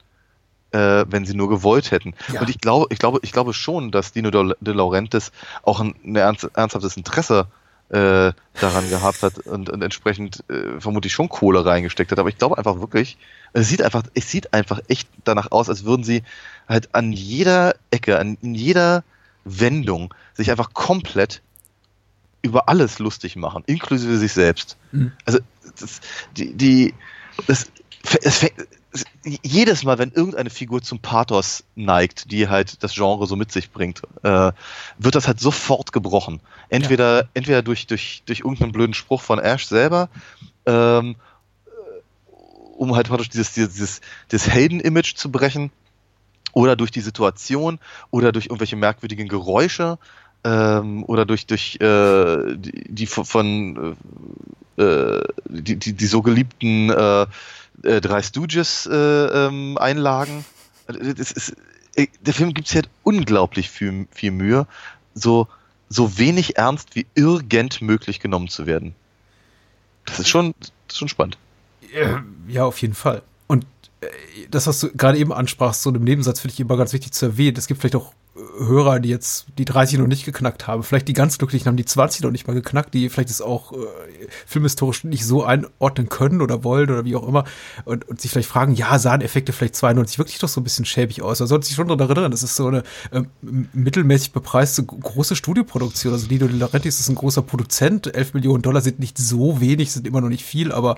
[0.74, 2.14] äh, wenn sie nur gewollt hätten.
[2.32, 2.40] Ja.
[2.40, 5.30] Und ich glaube, ich glaube, ich glaube schon, dass Dino De Laurentiis
[5.62, 7.46] auch ein, ein ernst, ernsthaftes Interesse
[7.90, 12.18] äh, daran gehabt hat und, und entsprechend äh, vermutlich schon Kohle reingesteckt hat.
[12.18, 13.16] Aber ich glaube einfach wirklich,
[13.52, 16.22] es sieht einfach, es sieht einfach echt danach aus, als würden sie
[16.68, 19.04] halt an jeder Ecke, an in jeder
[19.44, 21.40] Wendung sich einfach komplett
[22.42, 24.76] über alles lustig machen, inklusive sich selbst.
[24.92, 25.12] Mhm.
[25.24, 25.38] Also
[25.78, 26.00] das,
[26.36, 26.94] die, die,
[27.46, 27.66] das,
[28.22, 28.66] es, fängt-
[29.24, 33.70] jedes Mal, wenn irgendeine Figur zum Pathos neigt, die halt das Genre so mit sich
[33.70, 34.52] bringt, äh,
[34.98, 36.40] wird das halt sofort gebrochen.
[36.68, 40.08] Entweder, entweder durch, durch, durch irgendeinen blöden Spruch von Ash selber,
[40.66, 41.16] ähm,
[42.76, 45.70] um halt praktisch dieses, dieses, dieses, Helden-Image zu brechen,
[46.52, 47.80] oder durch die Situation,
[48.10, 49.98] oder durch irgendwelche merkwürdigen Geräusche,
[50.44, 53.96] ähm, oder durch, durch äh, die, die von- von
[54.76, 57.26] äh, die, die, die so geliebten äh,
[57.82, 60.44] äh, drei Stooges äh, ähm, Einlagen.
[60.88, 64.66] Äh, der Film gibt sich halt unglaublich viel, viel Mühe,
[65.14, 65.48] so,
[65.88, 68.94] so wenig ernst wie irgend möglich genommen zu werden.
[70.04, 70.54] Das ist schon,
[70.92, 71.38] schon spannend.
[71.92, 72.16] Äh,
[72.48, 73.22] Ja, auf jeden Fall.
[73.46, 73.64] Und
[74.00, 74.08] äh,
[74.50, 77.26] das, was du gerade eben ansprachst, so im Nebensatz finde ich immer ganz wichtig zu
[77.26, 77.56] erwähnen.
[77.56, 80.82] Es gibt vielleicht auch Hörer, die jetzt die 30 noch nicht geknackt haben.
[80.82, 83.72] Vielleicht die ganz Glücklichen haben die 20 noch nicht mal geknackt, die vielleicht es auch
[83.72, 83.76] äh,
[84.44, 87.44] filmhistorisch nicht so einordnen können oder wollen oder wie auch immer.
[87.84, 90.84] Und, und sich vielleicht fragen, ja, sahen Effekte vielleicht 92 wirklich doch so ein bisschen
[90.84, 91.38] schäbig aus.
[91.38, 93.28] Da sollte sich schon daran erinnern, das ist so eine ähm,
[93.72, 96.12] mittelmäßig bepreiste große Studioproduktion.
[96.12, 98.12] Also Dino De Laurentiis ist ein großer Produzent.
[98.12, 100.96] 11 Millionen Dollar sind nicht so wenig, sind immer noch nicht viel, aber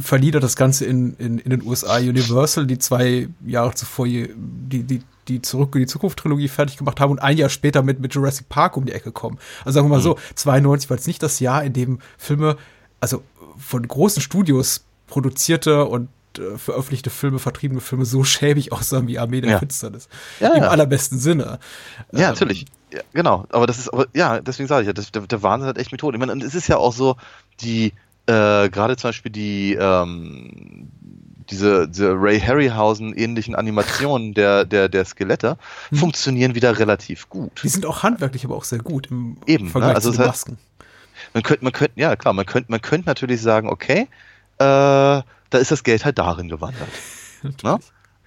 [0.00, 4.82] verlieh er das Ganze in, in, in den USA Universal, die zwei Jahre zuvor die,
[4.82, 8.00] die, die Zurück in die Zukunft Trilogie fertig gemacht haben und ein Jahr später mit,
[8.00, 9.38] mit Jurassic Park um die Ecke kommen.
[9.64, 12.56] Also sagen wir mal so, 92 war jetzt nicht das Jahr, in dem Filme,
[13.00, 13.22] also
[13.58, 19.40] von großen Studios produzierte und äh, veröffentlichte Filme, vertriebene Filme so schäbig aussahen wie Armee
[19.40, 19.58] der Ja.
[19.58, 20.08] Finsternis.
[20.40, 20.68] Ja, Im ja.
[20.70, 21.58] allerbesten Sinne.
[22.12, 22.66] Ja, Ähm, natürlich.
[22.92, 23.44] Ja, genau.
[23.50, 25.92] Aber das ist, aber ja, deswegen sage ich ja, das, der, der Wahnsinn hat echt
[25.92, 26.16] Methode.
[26.16, 27.16] Ich meine, und es ist ja auch so,
[27.60, 27.92] die,
[28.26, 30.88] äh, gerade zum Beispiel die, ähm,
[31.50, 35.58] diese, diese Ray Harryhausen ähnlichen Animationen der, der, der Skelette
[35.90, 35.98] Hm.
[35.98, 37.60] funktionieren wieder relativ gut.
[37.62, 39.70] Die sind auch handwerklich aber auch sehr gut im Eben, ne?
[39.70, 40.58] Vergleich Also zu den Masken.
[41.32, 44.08] Man könnte, man könnte, ja klar, man könnte, man könnte natürlich sagen, okay,
[44.58, 46.88] äh, da ist das Geld halt darin gewandert.
[47.62, 47.78] Ne?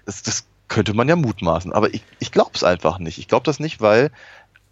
[0.06, 3.18] Das, das könnte man ja mutmaßen, aber ich, ich glaube es einfach nicht.
[3.18, 4.12] Ich glaube das nicht, weil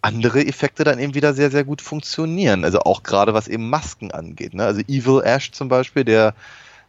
[0.02, 2.64] andere Effekte dann eben wieder sehr, sehr gut funktionieren.
[2.64, 4.54] Also auch gerade was eben Masken angeht.
[4.54, 4.64] Ne?
[4.64, 6.34] Also Evil Ash zum Beispiel, der,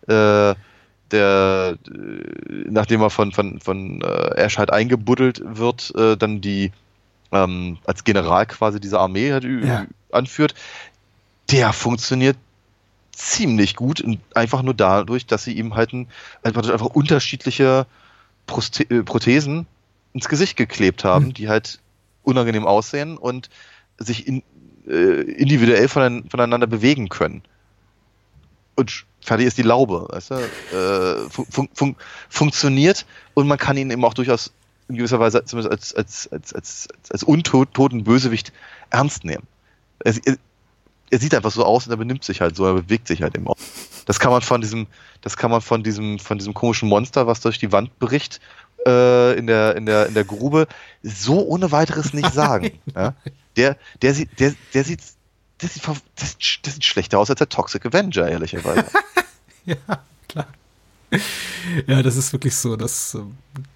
[0.07, 0.53] äh,
[1.11, 6.71] der äh, nachdem er von, von, von äh, Ash halt eingebuddelt wird, äh, dann die
[7.31, 9.85] ähm, als General quasi diese Armee halt Ja.
[10.11, 10.53] anführt,
[11.51, 12.37] der funktioniert
[13.11, 16.07] ziemlich gut und einfach nur dadurch, dass sie ihm halt ein,
[16.43, 17.85] einfach, einfach unterschiedliche
[18.45, 19.65] Proste äh, Prothesen
[20.13, 21.33] ins Gesicht geklebt haben, Hm.
[21.33, 21.79] die halt
[22.27, 23.49] unangenehm aussehen und
[23.97, 24.43] sich in,
[24.87, 27.41] äh, individuell vonein- voneinander bewegen können.
[28.75, 30.35] Und fertig ist die Laube, weißt du?
[30.35, 31.95] Äh, fun fun fun
[32.29, 34.53] funktioniert und man kann ihn eben auch durchaus
[34.87, 38.53] in gewisser Weise zumindest als, als, als, als, als, als untoten Bösewicht
[38.89, 39.43] ernst nehmen.
[40.03, 40.37] Er, er,
[41.09, 43.35] er sieht einfach so aus und er benimmt sich halt so, er bewegt sich halt
[43.35, 43.57] eben auch.
[44.05, 44.87] Das kann man von diesem,
[45.21, 48.39] das kann man von diesem, von diesem komischen Monster, was durch die Wand bricht,
[48.87, 50.67] äh, in der, in der, in der Grube,
[51.03, 52.71] so ohne weiteres nicht sagen.
[52.95, 53.13] ja?
[53.55, 55.01] Der, der sieht, der, der sieht,
[55.61, 55.83] der sieht,
[56.65, 58.85] der sieht, schlechter aus als der Toxic Avenger, ehrlicherweise.
[59.65, 59.75] Ja,
[60.29, 60.47] Klar.
[61.87, 63.19] Ja, das ist wirklich so, dass äh,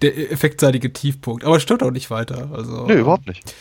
[0.00, 1.44] der effektseitige Tiefpunkt.
[1.44, 2.48] Aber es stört auch nicht weiter.
[2.50, 3.54] Also, Nö, überhaupt nicht.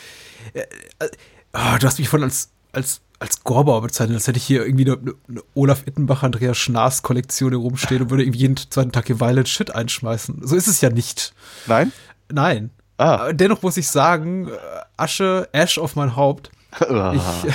[1.51, 4.89] Ah, du hast mich von als, als, als Gorbauer bezeichnet, als hätte ich hier irgendwie
[4.91, 4.97] eine,
[5.29, 9.47] eine Olaf Ittenbach, Andreas Schnaas Kollektion rumstehen und würde irgendwie jeden zweiten Tag hier Violent
[9.47, 10.41] Shit einschmeißen.
[10.45, 11.33] So ist es ja nicht.
[11.67, 11.91] Nein?
[12.31, 12.71] Nein.
[12.97, 13.15] Ah.
[13.15, 14.51] Aber Dennoch muss ich sagen, äh,
[14.97, 16.51] Asche, Ash auf mein Haupt.
[16.79, 17.53] Ah, Ich,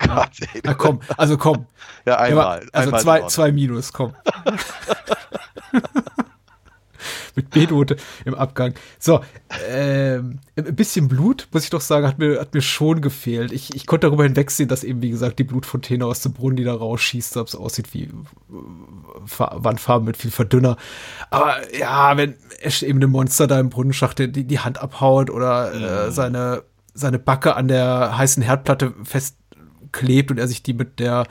[0.08, 0.60] Gott, ey.
[0.64, 1.66] na komm, also komm.
[2.06, 2.66] Ja, einmal.
[2.72, 4.14] also einmal zwei, zwei Minus, komm.
[7.36, 8.74] Mit B-Note im Abgang.
[8.98, 9.20] So,
[9.68, 13.52] ähm, ein bisschen Blut, muss ich doch sagen, hat mir, hat mir schon gefehlt.
[13.52, 16.64] Ich, ich konnte darüber hinwegsehen, dass eben, wie gesagt, die Blutfontäne aus dem Brunnen, die
[16.64, 18.10] da rausschießt, ob es aussieht wie
[19.26, 20.76] Fa- Wandfarben mit viel Verdünner.
[21.30, 26.06] Aber ja, wenn Ash eben dem Monster da im Brunnenschacht die, die Hand abhaut oder
[26.06, 26.62] äh, seine,
[26.94, 31.26] seine Backe an der heißen Herdplatte festklebt und er sich die mit der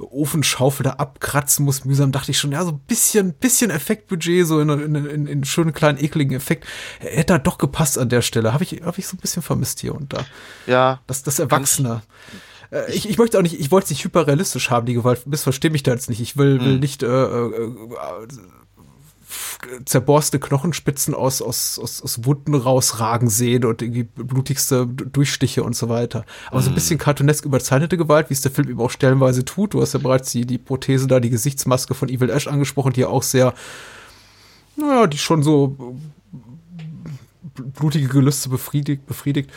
[0.00, 4.60] Ofenschaufel da abkratzen muss, mühsam, dachte ich schon, ja, so ein bisschen, bisschen Effektbudget, so
[4.60, 6.66] in, in, in, in schönen kleinen ekligen Effekt,
[6.98, 8.52] hätte da doch gepasst an der Stelle.
[8.52, 10.24] Habe ich, hab ich so ein bisschen vermisst hier und da.
[10.66, 12.02] Ja, Das, das Erwachsene.
[12.70, 15.26] Äh, Ich, ich möchte auch nicht, ich wollte es nicht hyperrealistisch haben, die Gewalt.
[15.26, 16.20] Missversteh mich da jetzt nicht.
[16.20, 17.70] Ich will, will nicht äh, äh, äh,
[19.84, 25.88] zerborste Knochenspitzen aus, aus, aus, aus Wunden rausragen sehen und irgendwie blutigste Durchstiche und so
[25.88, 26.24] weiter.
[26.50, 29.74] Aber so ein bisschen cartoonesk überzeichnete Gewalt, wie es der Film eben auch stellenweise tut.
[29.74, 33.00] Du hast ja bereits die, die Prothese da, die Gesichtsmaske von Evil Ash angesprochen, die
[33.00, 33.54] ja auch sehr,
[34.76, 35.96] naja, die schon so
[37.54, 39.50] blutige Gelüste befriedigt, befriedigt.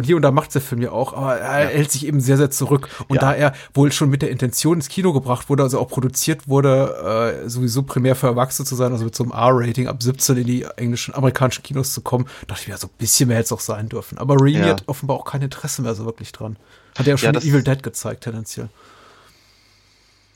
[0.00, 2.38] Und hier und da macht der Film ja auch, aber er hält sich eben sehr,
[2.38, 2.88] sehr zurück.
[3.08, 3.20] Und Ja.
[3.20, 7.42] da er wohl schon mit der Intention ins Kino gebracht wurde, also auch produziert wurde,
[7.44, 10.46] äh, sowieso primär für Erwachsene zu sein, also mit so einem R-Rating ab 17 in
[10.46, 13.52] die englischen, amerikanischen Kinos zu kommen, dachte ich mir, so ein bisschen mehr hätte es
[13.52, 14.16] auch sein dürfen.
[14.16, 14.68] Aber Raimi Ja.
[14.68, 16.56] hat offenbar auch kein Interesse mehr so wirklich dran.
[16.96, 18.70] Hat er ja schon Ja, Evil Dead gezeigt, tendenziell.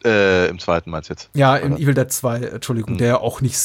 [0.05, 1.31] äh, im zweiten meinst du jetzt?
[1.33, 1.81] Ja, in Oder?
[1.83, 2.99] Evil Dead 2, Entschuldigung, Hm.
[2.99, 3.57] der ja auch nicht,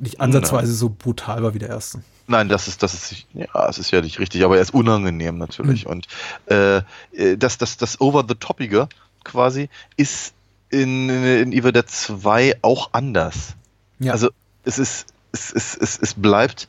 [0.00, 2.00] nicht ansatzweise so brutal war wie der erste.
[2.30, 5.38] Nein, das ist, das ist, ja, es ist ja nicht richtig, aber er ist unangenehm
[5.38, 5.86] natürlich.
[5.86, 6.06] Und
[6.46, 8.88] äh, äh, das, das, das Over-the-Toppige
[9.24, 10.34] quasi ist
[10.68, 13.54] in, in Evil Dead 2 auch anders.
[13.98, 14.12] Ja.
[14.12, 14.28] Also
[14.64, 16.68] es ist, es, es, es, es bleibt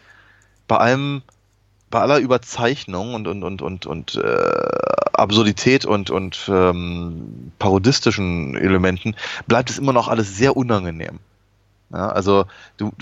[0.70, 1.24] bei allem,
[1.90, 4.80] bei aller Überzeichnung und, und, und, und, und äh,
[5.12, 9.14] Absurdität und, und ähm, parodistischen Elementen,
[9.46, 11.20] bleibt es immer noch alles sehr unangenehm.
[11.92, 12.46] Ja, also
[12.78, 12.94] du,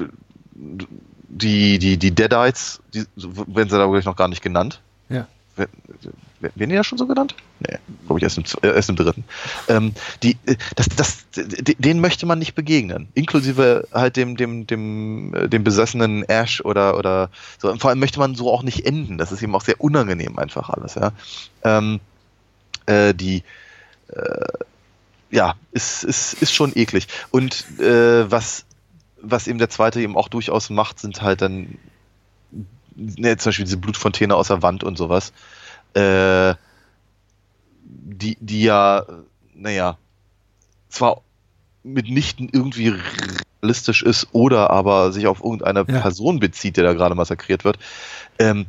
[0.55, 0.87] du
[1.27, 4.81] die, die, die Deadites, die werden sie da wirklich noch gar nicht genannt.
[5.09, 5.27] Ja.
[5.55, 5.67] Wer-
[6.39, 7.33] wer- Werden die ja schon so genannt?
[7.59, 9.23] Nee, glaube ich erst im, äh, erst im dritten.
[9.67, 13.07] Ähm, die, äh, das, das, d- denen möchte man nicht begegnen.
[13.15, 17.71] Inklusive halt dem, dem, dem, äh, dem besessenen Ash oder, oder so.
[17.71, 19.17] Und vor allem möchte man so auch nicht enden.
[19.17, 21.11] Das ist eben auch sehr unangenehm einfach alles, ja.
[21.63, 21.99] Ähm,
[22.85, 23.43] äh, die,
[24.09, 24.45] äh,
[25.31, 27.07] ja, ist, ist, ist schon eklig.
[27.31, 28.63] Und äh, was,
[29.21, 31.77] was eben der zweite eben auch durchaus macht, sind halt dann
[32.95, 35.33] ne, zum Beispiel diese Blutfontäne aus der Wand und sowas,
[35.93, 36.55] äh,
[37.83, 39.05] die, die ja,
[39.53, 39.97] naja,
[40.89, 41.21] zwar
[41.83, 42.93] mitnichten irgendwie
[43.61, 46.01] realistisch ist oder aber sich auf irgendeine Ja.
[46.01, 47.79] Person bezieht, der da gerade massakriert wird,
[48.39, 48.65] ähm,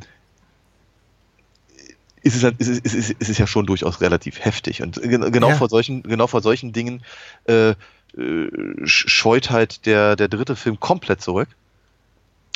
[2.21, 4.81] ist es, ist, es, ist, es, ist es ja schon durchaus relativ heftig.
[4.81, 5.55] Und gen- genau Ja.
[5.55, 7.03] vor solchen, genau vor solchen Dingen
[7.45, 7.75] äh,
[8.83, 11.49] scheut halt der, der dritte Film komplett zurück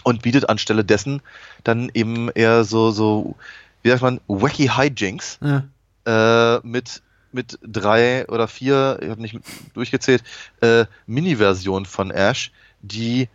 [0.03, 1.21] und bietet anstelle dessen
[1.63, 3.35] dann eben eher so, so,
[3.81, 5.63] wie sagt man, wacky Hijinks Ja.
[6.05, 9.39] äh, mit, mit drei oder vier, ich habe nicht
[9.73, 10.23] durchgezählt,
[10.61, 13.29] äh, Mini-Versionen von Ash, die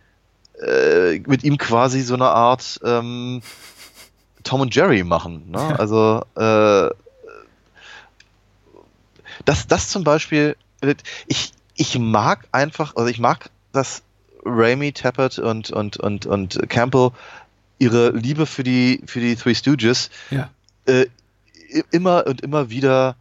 [0.61, 3.41] äh, mit ihm quasi so eine Art ähm,
[4.43, 5.49] Tom und Jerry machen.
[5.51, 5.79] Ne?
[5.79, 6.89] Also äh,
[9.45, 10.55] das, das zum Beispiel,
[11.27, 14.03] ich, ich mag einfach, also ich mag, dass
[14.43, 17.11] Raimi, Tappert und, und, und, und Campbell
[17.79, 20.49] ihre Liebe für die, für die Three Stooges Ja.
[20.85, 21.05] äh,
[21.91, 23.15] immer und immer wieder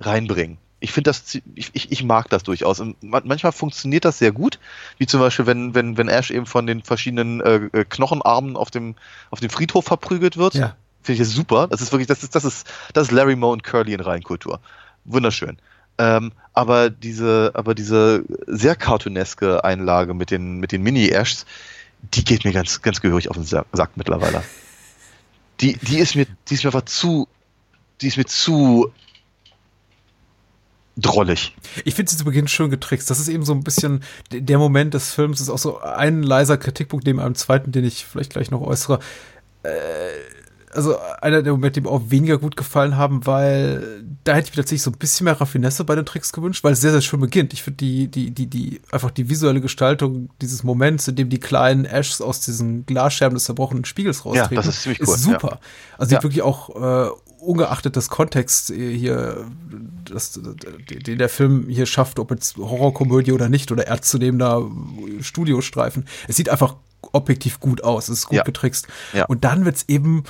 [0.00, 0.58] reinbringen.
[0.80, 2.80] Ich finde das, ich, ich, ich mag das durchaus.
[2.80, 4.58] Und man, manchmal funktioniert das sehr gut,
[4.98, 8.72] wie zum Beispiel, wenn, wenn, wenn Ash eben von den verschiedenen äh, äh, Knochenarmen auf
[8.72, 8.96] dem,
[9.30, 10.54] auf dem Friedhof verprügelt wird.
[10.54, 10.74] Ja.
[11.02, 11.68] Finde ich das super.
[11.68, 14.58] Das ist wirklich, das ist, das ist, das ist Larry Moe und Curly in Reinkultur.
[15.04, 15.58] Wunderschön.
[16.00, 21.44] Ähm, aber diese, aber diese sehr cartooneske Einlage mit den, mit den Mini-Ashs,
[22.14, 24.42] die geht mir ganz, ganz gehörig auf den Sa- Sack mittlerweile.
[25.60, 27.28] Die, die ist mir, die ist mir einfach zu,
[28.00, 28.90] die ist mir zu
[30.96, 31.54] drollig.
[31.84, 33.10] Ich finde sie zu Beginn schön getrickst.
[33.10, 36.56] Das ist eben so ein bisschen der Moment des Films, ist auch so ein leiser
[36.56, 39.00] Kritikpunkt neben einem zweiten, den ich vielleicht gleich noch äußere.
[39.62, 39.68] Äh,
[40.72, 44.56] also einer der Momente, die mir auch weniger gut gefallen haben, weil da hätte ich
[44.56, 47.00] mir tatsächlich so ein bisschen mehr Raffinesse bei den Tricks gewünscht, weil es sehr, sehr
[47.00, 47.52] schön beginnt.
[47.52, 51.40] Ich finde die, die, die, die, einfach die visuelle Gestaltung dieses Moments, in dem die
[51.40, 55.48] kleinen Ashs aus diesen Glasscherben des zerbrochenen Spiegels raustreten, das ist ziemlich cool, ist super.
[55.52, 55.58] ja.
[55.98, 56.22] Also Ja.
[56.22, 59.46] wirklich auch, äh, ungeachtet des Kontexts äh, hier,
[60.04, 64.70] das, den der Film hier schafft, ob jetzt Horrorkomödie oder nicht, oder ernstzunehmender
[65.20, 66.06] Studiostreifen.
[66.28, 66.76] Es sieht einfach
[67.12, 68.42] objektiv gut aus, es ist gut Ja.
[68.44, 68.86] getrickst.
[69.14, 69.24] Ja.
[69.24, 70.24] Und dann wird's eben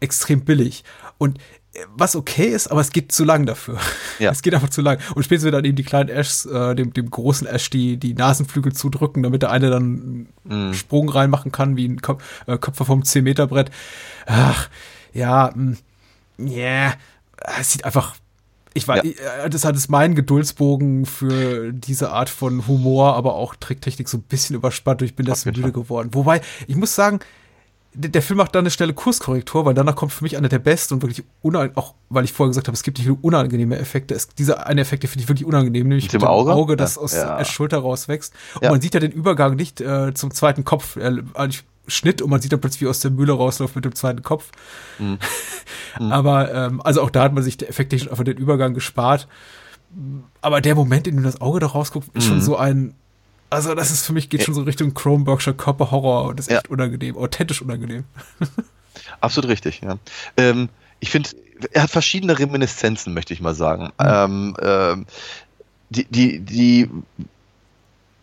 [0.00, 0.84] extrem billig.
[1.18, 1.38] Und
[1.74, 3.78] äh, was okay ist, aber es geht zu lang dafür.
[4.18, 4.32] Ja.
[4.32, 4.98] Es geht einfach zu lang.
[5.14, 8.14] Und später wird dann eben die kleinen Ashs, äh, dem, dem großen Ash, die, die
[8.14, 12.84] Nasenflügel zudrücken, damit der eine dann einen Sprung reinmachen kann, wie ein Kop äh, Köpfer
[12.84, 13.70] vom 10-Meter-Brett.
[14.26, 14.68] Ach,
[15.12, 15.76] ja, mh,
[16.40, 16.94] yeah.
[17.60, 18.16] Es sieht einfach.
[18.74, 19.44] Ich weiß, Ja.
[19.44, 24.18] äh, das hat es mein Geduldsbogen für diese Art von Humor, aber auch Tricktechnik so
[24.18, 26.10] ein bisschen überspannt und ich bin jeden müde geworden.
[26.12, 27.20] Wobei, ich muss sagen,
[27.94, 30.94] der, Film macht dann eine schnelle Kurskorrektur, weil danach kommt für mich einer der besten
[30.94, 34.14] und wirklich unangenehm, auch weil ich vorher gesagt habe, es gibt nicht viele unangenehme Effekte.
[34.14, 36.76] Es, diese eine Effekt, den finde ich wirklich unangenehm, nämlich Mit dem Auge?
[36.76, 37.02] das Ja.
[37.02, 37.36] aus Ja.
[37.38, 38.32] der Schulter rauswächst.
[38.56, 38.70] Und Ja.
[38.70, 40.96] man sieht ja den Übergang nicht äh, zum zweiten Kopf.
[40.96, 43.94] Er, eigentlich Schnitt und man sieht dann plötzlich, wie aus der Mühle rausläuft mit dem
[43.94, 44.50] zweiten Kopf.
[44.98, 45.18] Mhm.
[46.12, 49.26] Aber ähm, also auch da hat man sich effektisch einfach den Übergang gespart.
[50.42, 52.28] Aber der Moment, in dem das Auge da rausguckt, ist Mhm.
[52.28, 52.94] schon so ein.
[53.50, 56.58] Also, das ist für mich, geht schon so Richtung Cronenbergscher Körperhorror und das ist Ja.
[56.58, 58.04] echt unangenehm, authentisch unangenehm.
[59.20, 59.98] Absolut richtig, ja.
[60.36, 60.68] Ähm,
[61.00, 61.30] ich finde,
[61.72, 63.90] er hat verschiedene Reminiszenzen, möchte ich mal sagen.
[63.98, 65.06] Ähm, ähm,
[65.90, 66.90] die, die, die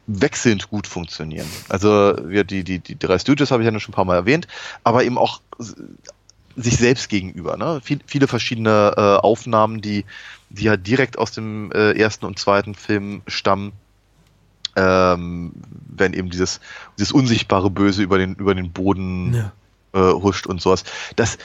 [0.08, 1.48] wechselnd gut funktionieren.
[1.70, 4.48] Also wir, die, die, die drei Stooges habe ich ja schon ein paar Mal erwähnt,
[4.84, 5.42] aber eben auch
[6.56, 7.58] sich selbst gegenüber.
[7.58, 7.82] Ne?
[7.84, 10.06] Viel, viele verschiedene äh, Aufnahmen, die,
[10.50, 13.72] die ja direkt aus dem äh, ersten und zweiten Film stammen.
[14.76, 15.54] Ähm,
[15.96, 16.60] wenn eben dieses,
[16.98, 19.52] dieses unsichtbare Böse über den, über den Boden Ja.
[19.94, 20.84] äh, huscht und sowas.
[21.16, 21.38] Das,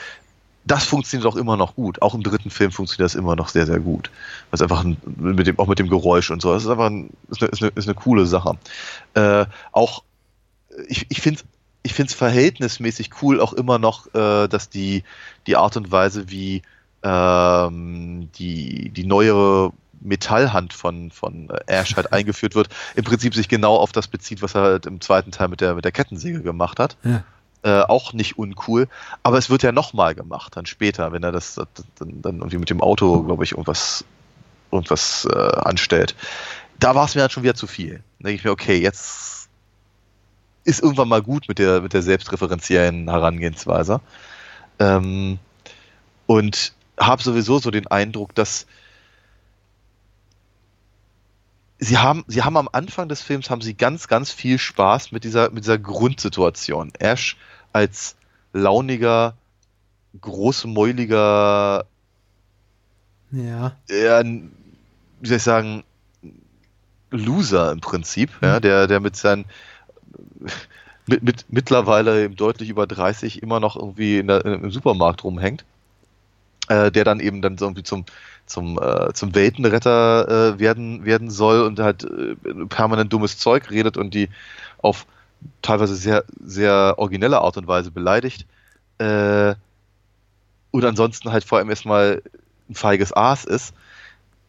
[0.65, 2.01] das funktioniert auch immer noch gut.
[2.01, 4.11] Auch im dritten Film funktioniert das immer noch sehr, sehr gut.
[4.51, 6.53] Ist einfach ein, mit dem, auch mit dem Geräusch und so.
[6.53, 8.57] Das ist einfach ein, ist eine, ist eine, ist eine coole Sache.
[9.13, 10.03] Äh, auch,
[10.87, 11.41] ich, ich finde
[11.83, 15.03] ich finde es verhältnismäßig cool auch immer noch, äh, dass die,
[15.47, 16.61] die Art und Weise, wie
[17.01, 23.47] ähm, die, die neuere Metallhand von, von äh, Ash halt eingeführt wird, im Prinzip sich
[23.47, 26.41] genau auf das bezieht, was er halt im zweiten Teil mit der, mit der Kettensäge
[26.41, 26.97] gemacht hat.
[27.03, 27.23] Ja.
[27.63, 28.87] Äh, auch nicht uncool.
[29.21, 31.67] Aber es wird ja nochmal gemacht, dann später, wenn er das das-
[31.99, 34.03] dann, dann irgendwie mit dem Auto, glaube ich, irgendwas,
[34.71, 36.15] irgendwas äh, anstellt.
[36.79, 38.01] Da war es mir dann schon wieder zu viel.
[38.19, 39.47] Da denke ich mir, okay, jetzt
[40.63, 44.01] ist irgendwann mal gut mit der, mit der selbstreferenziellen Herangehensweise.
[44.79, 45.37] Ähm,
[46.25, 48.65] und habe sowieso so den Eindruck, dass
[51.81, 55.23] sie haben, sie haben am Anfang des Films haben sie ganz, ganz viel Spaß mit
[55.25, 56.93] dieser, mit dieser Grundsituation.
[56.99, 57.35] Ash
[57.73, 58.15] als
[58.53, 59.35] launiger,
[60.19, 61.85] großmäuliger,
[63.31, 63.75] Ja.
[63.87, 65.83] eher, wie soll ich sagen,
[67.09, 69.45] Loser im Prinzip, ja, der, der mit seinen
[71.07, 75.65] mit, mit mittlerweile eben deutlich über 30 immer noch irgendwie in der, im Supermarkt rumhängt,
[76.69, 78.05] äh, der dann eben dann so irgendwie zum
[78.51, 82.35] zum äh, zum Weltenretter äh, werden werden soll und halt äh,
[82.69, 84.29] permanent dummes Zeug redet und die
[84.81, 85.05] auf
[85.61, 88.45] teilweise sehr sehr originelle Art und Weise beleidigt
[88.99, 89.55] äh,
[90.71, 92.21] und ansonsten halt vor allem erstmal
[92.69, 93.73] ein feiges Aas ist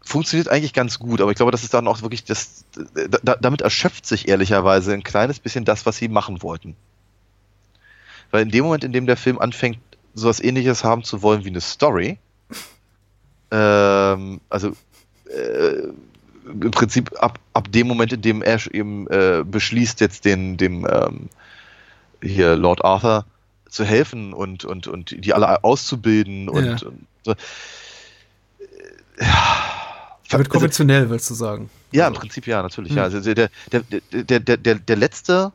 [0.05, 2.65] funktioniert eigentlich ganz gut, aber ich glaube, das ist dann auch wirklich das,
[3.23, 6.77] da, damit erschöpft sich ehrlicherweise ein kleines bisschen das, was sie machen wollten.
[8.31, 9.79] Weil in dem Moment, in dem der Film anfängt,
[10.15, 12.19] sowas ähnliches haben zu wollen wie eine Story,
[13.53, 14.73] ähm, also
[15.27, 15.83] äh,
[16.45, 20.85] im Prinzip ab, ab dem Moment, in dem Ash eben äh, beschließt, jetzt den, dem
[20.91, 21.29] ähm,
[22.21, 23.25] hier Lord Arthur
[23.69, 26.73] zu helfen und, und, und die alle auszubilden und, Ja.
[26.73, 27.35] und so.
[29.17, 31.71] Er wird Also- konventionell, willst du sagen.
[31.93, 32.93] ja, im Prinzip ja, natürlich.
[32.95, 33.03] Ja.
[33.05, 35.53] Also der, der, der, der, der letzte,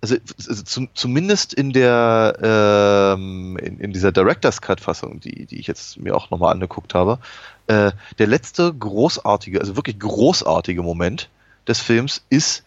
[0.00, 0.16] also,
[0.48, 5.98] also zum, zumindest in der ähm, in, in dieser Director's Cut-Fassung, die, die ich jetzt
[5.98, 7.18] mir auch nochmal angeguckt habe,
[7.66, 11.28] äh, der letzte großartige, also wirklich großartige Moment
[11.68, 12.64] des Films ist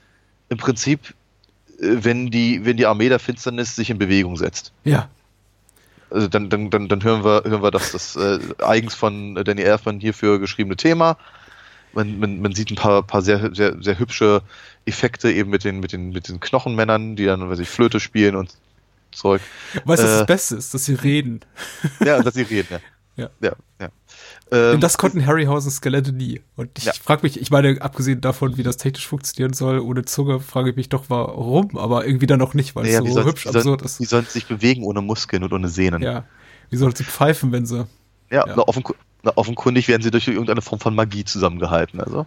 [0.50, 1.14] im Prinzip,
[1.80, 4.72] äh, wenn die, wenn die Armee der Finsternis sich in Bewegung setzt.
[4.84, 5.10] Ja.
[6.12, 9.64] Also dann, dann, dann, dann hören wir, hören wir das, das äh, eigens von Danny
[9.64, 11.18] Elfman hierfür geschriebene Thema.
[11.94, 14.42] Man, man, man sieht ein paar, paar sehr, sehr, sehr hübsche
[14.86, 18.36] Effekte eben mit den, mit den, mit den Knochenmännern, die dann, weiß ich, Flöte spielen
[18.36, 18.56] und
[19.12, 19.42] Zeug.
[19.86, 21.42] Weißt du, was Äh, das Beste ist, dass sie reden.
[22.06, 22.80] Ja, dass sie reden, ja.
[23.16, 23.30] Ja.
[23.42, 23.90] Ja, ja.
[24.52, 26.42] Denn Ähm, das konnten Harryhausen Skelette nie.
[26.56, 26.94] Und ich Ja.
[26.94, 30.76] frage mich, ich meine, abgesehen davon, wie das technisch funktionieren soll, ohne Zunge, frage ich
[30.76, 33.56] mich doch, warum, aber irgendwie dann noch nicht, weil naja, es so sollen- hübsch sollen-
[33.58, 34.00] absurd ist.
[34.00, 36.02] Wie sollen sie sich bewegen ohne Muskeln und ohne Sehnen?
[36.02, 36.26] Ja.
[36.72, 37.86] Wie soll sie pfeifen, wenn sie.
[38.34, 38.54] Ja, Ja.
[38.58, 42.00] Na, offenku- na, offenkundig werden sie durch irgendeine Form von Magie zusammengehalten.
[42.02, 42.26] Also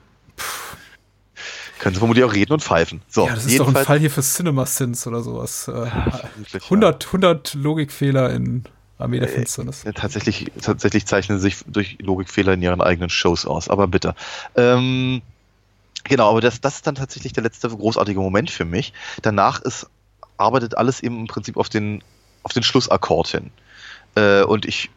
[1.78, 3.02] können sie vermutlich auch reden und pfeifen.
[3.08, 5.68] So, ja, das ist doch ein Fall hier für CinemaSins oder sowas.
[5.68, 5.72] Äh,
[6.36, 8.64] Wirklich, 100, 100 Logikfehler in
[8.98, 9.82] Armee der Äh, Finsternis.
[9.82, 14.14] Ja, tatsächlich, tatsächlich zeichnen sie sich durch Logikfehler in ihren eigenen Shows aus, aber bitte.
[14.54, 15.20] Ähm,
[16.04, 18.94] genau, aber das, das ist dann tatsächlich der letzte großartige Moment für mich.
[19.20, 19.86] Danach ist,
[20.38, 22.02] arbeitet alles eben im Prinzip auf den,
[22.42, 23.50] auf den Schlussakkord hin.
[24.14, 24.88] Äh, und ich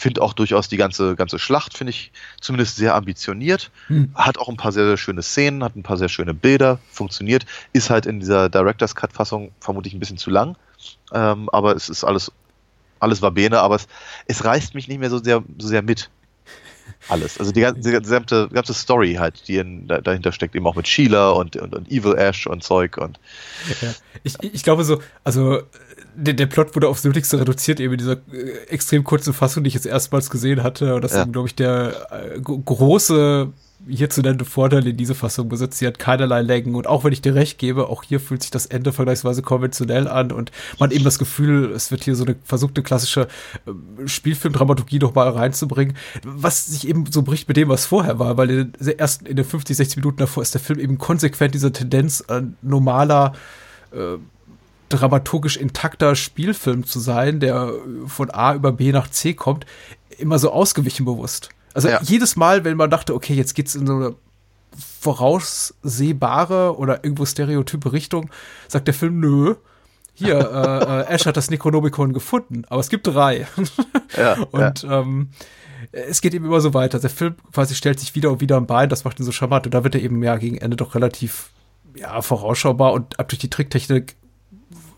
[0.00, 3.70] finde auch durchaus die ganze, ganze Schlacht, finde ich zumindest sehr ambitioniert.
[3.88, 4.10] Hm.
[4.14, 7.44] Hat auch ein paar sehr, sehr schöne Szenen, hat ein paar sehr schöne Bilder, funktioniert.
[7.74, 10.56] Ist halt in dieser Director's Cut-Fassung vermutlich ein bisschen zu lang.
[11.12, 12.32] Ähm, aber es ist alles,
[12.98, 13.88] alles war Bene, aber es,
[14.26, 16.08] es reißt mich nicht mehr so sehr, so sehr mit.
[17.08, 17.38] Alles.
[17.38, 20.76] Also die ganze, die gesamte, ganze Story halt, die in, da, dahinter steckt, eben auch
[20.76, 23.18] mit Sheila und, und, und Evil Ash und Zeug und
[23.80, 23.92] Ja.
[24.22, 25.62] Ich, ich glaube so, also
[26.14, 29.68] der, der Plot wurde aufs Nötigste reduziert, eben in dieser äh, extrem kurzen Fassung, die
[29.68, 30.94] ich jetzt erstmals gesehen hatte.
[30.96, 31.22] Und das Ja.
[31.22, 33.52] ist, glaube ich, der äh, gro- große
[33.88, 35.78] hier zu nennende Vorteil in diese Fassung besitzt.
[35.78, 36.74] Sie hat keinerlei Längen.
[36.74, 40.08] Und auch wenn ich dir recht gebe, auch hier fühlt sich das Ende vergleichsweise konventionell
[40.08, 40.32] an.
[40.32, 43.28] Und man hat eben das Gefühl, es wird hier so eine versuchte klassische
[43.66, 48.36] äh, Spielfilmdramaturgie noch mal reinzubringen, was sich eben so bricht mit dem, was vorher war.
[48.36, 51.54] Weil in den ersten, in den 50, 60 Minuten davor ist der Film eben konsequent
[51.54, 53.32] dieser Tendenz an normaler
[54.90, 57.72] dramaturgisch intakter Spielfilm zu sein, der
[58.06, 59.64] von A über B nach C kommt,
[60.18, 61.50] immer so ausgewichen bewusst.
[61.74, 62.00] Also Ja.
[62.02, 64.14] jedes Mal, wenn man dachte, okay, jetzt geht's in so eine
[65.00, 68.30] voraussehbare oder irgendwo stereotype Richtung,
[68.68, 69.54] sagt der Film, nö.
[70.14, 73.46] Hier, äh, äh, Ash hat das Necronomicon gefunden, aber es gibt drei.
[74.16, 75.30] ja, Und ähm,
[75.92, 76.98] es geht eben immer so weiter.
[76.98, 79.66] Der Film quasi stellt sich wieder und wieder am Bein, das macht ihn so charmant.
[79.66, 81.50] Und da wird er eben ja gegen Ende doch relativ
[81.96, 84.16] ja, vorausschaubar und ab durch die Tricktechnik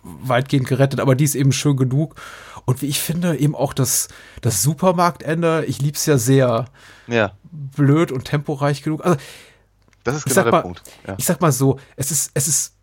[0.03, 2.17] weitgehend gerettet, aber die ist eben schön genug.
[2.65, 4.09] Und wie ich finde, eben auch das,
[4.41, 6.67] das Supermarktende, ich lieb's ja sehr
[7.07, 9.05] ja, blöd und temporeich genug.
[9.05, 9.19] Also,
[10.05, 10.83] das ist genau der mal, Punkt.
[11.07, 11.15] Ja.
[11.19, 12.75] ich sag mal so, es ist, es ist,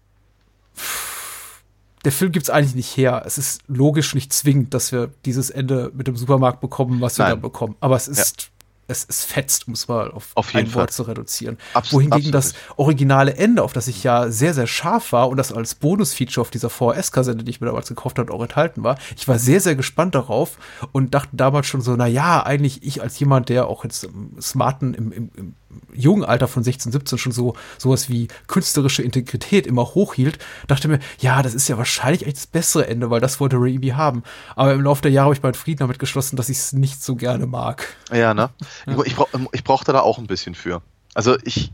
[2.05, 3.23] der Film gibt's eigentlich nicht her.
[3.25, 7.25] Es ist logisch nicht zwingend, dass wir dieses Ende mit dem Supermarkt bekommen, was wir
[7.25, 7.35] Nein.
[7.35, 7.75] da bekommen.
[7.81, 8.51] Aber es ist,
[8.89, 10.95] es, es fetzt, um es mal auf, Auf jeden ein Wort Fall.
[10.95, 11.57] zu reduzieren.
[11.73, 12.79] Abs- Wohingegen das absolut.
[12.79, 16.49] originale Ende, auf das ich ja sehr, sehr scharf war und das als Bonusfeature auf
[16.49, 19.75] dieser VHS-Kassette, die ich mir damals gekauft habe, auch enthalten war, ich war sehr, sehr
[19.75, 20.57] gespannt darauf
[20.91, 24.35] und dachte damals schon so, na ja, eigentlich ich als jemand, der auch jetzt im
[24.41, 25.55] smarten, im, im, im
[25.93, 30.99] jungen Alter von 16, 17 schon so sowas wie künstlerische Integrität immer hochhielt, dachte mir,
[31.19, 34.23] ja, das ist ja wahrscheinlich eigentlich das bessere Ende, weil das wollte Raimi haben.
[34.55, 37.03] Aber im Laufe der Jahre habe ich meinen Frieden damit geschlossen, dass ich es nicht
[37.03, 37.95] so gerne mag.
[38.11, 38.49] Ja, ne?
[38.87, 40.81] Ich, ich, brauch, ich brauchte da auch ein bisschen für.
[41.13, 41.71] Also ich.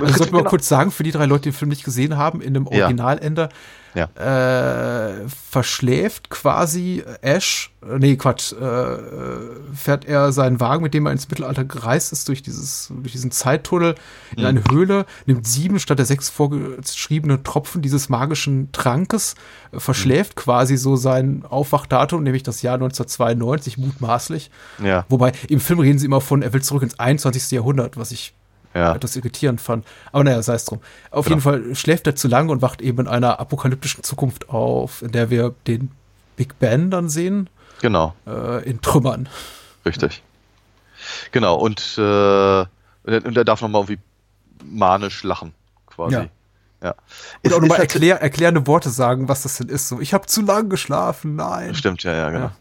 [0.00, 0.50] Also sollte man Genau.
[0.50, 2.84] kurz sagen, für die drei Leute, die den Film nicht gesehen haben, in dem Ja.
[2.84, 3.48] Originalende Ja.
[3.94, 8.96] Äh, verschläft quasi Ash, nee, Quatsch, äh,
[9.74, 13.30] fährt er seinen Wagen, mit dem er ins Mittelalter gereist ist, durch, dieses, durch diesen
[13.30, 13.94] Zeittunnel
[14.36, 14.46] in Mhm.
[14.46, 19.34] eine Höhle, nimmt sieben statt der sechs vorgeschriebenen Tropfen dieses magischen Trankes,
[19.72, 24.50] äh, verschläft quasi so sein Aufwachdatum, nämlich das Jahr 1992, mutmaßlich.
[24.82, 27.52] Ja, Wobei im Film reden sie immer von, er will zurück ins 21.
[27.52, 28.34] Jahrhundert, was ich
[28.74, 28.94] ja.
[28.94, 29.86] etwas irritierend fand.
[30.12, 30.80] Aber naja, sei es drum.
[31.10, 31.36] Auf Genau.
[31.36, 35.12] jeden Fall schläft er zu lange und wacht eben in einer apokalyptischen Zukunft auf, in
[35.12, 35.90] der wir den
[36.36, 37.48] Big Ben dann sehen,
[37.80, 39.28] Genau, äh, in Trümmern.
[39.86, 40.22] richtig.
[41.32, 43.98] Genau, und, äh, und er- darf nochmal irgendwie
[44.64, 45.52] manisch lachen,
[45.86, 46.14] quasi.
[46.14, 46.26] Ja.
[46.82, 46.94] ja.
[47.44, 49.88] Und auch nochmal halt- erklär, erklärende Worte sagen, was das denn ist.
[49.88, 51.74] So, ich habe zu lang geschlafen, nein.
[51.74, 52.44] Stimmt, ja, ja, genau.
[52.46, 52.52] Ja.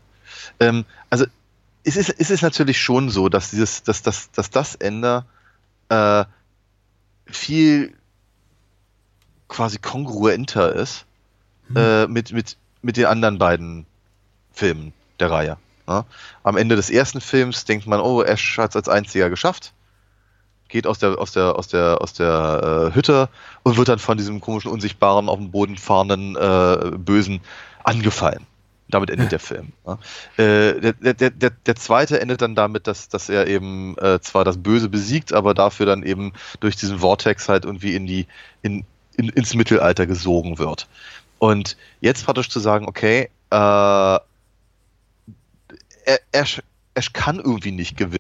[0.59, 1.25] Ähm, also
[1.85, 5.23] es ist, es ist natürlich schon so, dass dieses, dass, dass, dass das Ende
[5.93, 6.25] äh,
[7.25, 7.93] viel
[9.47, 11.05] quasi kongruenter ist
[11.75, 13.85] äh, mit, mit, mit den anderen beiden
[14.51, 15.57] Filmen der Reihe.
[15.87, 16.05] Ne?
[16.43, 19.73] Am Ende des ersten Films denkt man, oh, Ash hat es als einziger geschafft,
[20.67, 23.29] geht aus der, aus der, aus der, aus der äh, Hütte
[23.63, 27.41] und wird dann von diesem komischen, unsichtbaren, auf dem Boden fahrenden äh, Bösen
[27.83, 28.45] angefallen.
[28.93, 29.73] Damit endet der Film.
[29.87, 29.97] Ja.
[30.37, 34.45] Äh, der, der, der, der zweite endet dann damit, dass, dass er eben äh, zwar
[34.45, 38.27] das Böse besiegt, aber dafür dann eben durch diesen Vortex halt irgendwie in die,
[38.61, 38.85] in,
[39.17, 40.87] in, ins Mittelalter gesogen wird.
[41.39, 44.21] Und jetzt praktisch zu sagen, okay, äh, er,
[46.05, 46.45] er,
[46.93, 48.19] er kann irgendwie nicht gewinnen.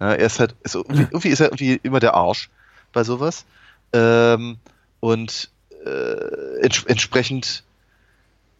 [0.00, 2.50] Ja, er ist halt, ist irgendwie, irgendwie ist er irgendwie immer der Arsch
[2.92, 3.44] bei sowas.
[3.92, 4.58] Ähm,
[4.98, 5.48] und
[5.86, 7.62] äh, ents entsprechend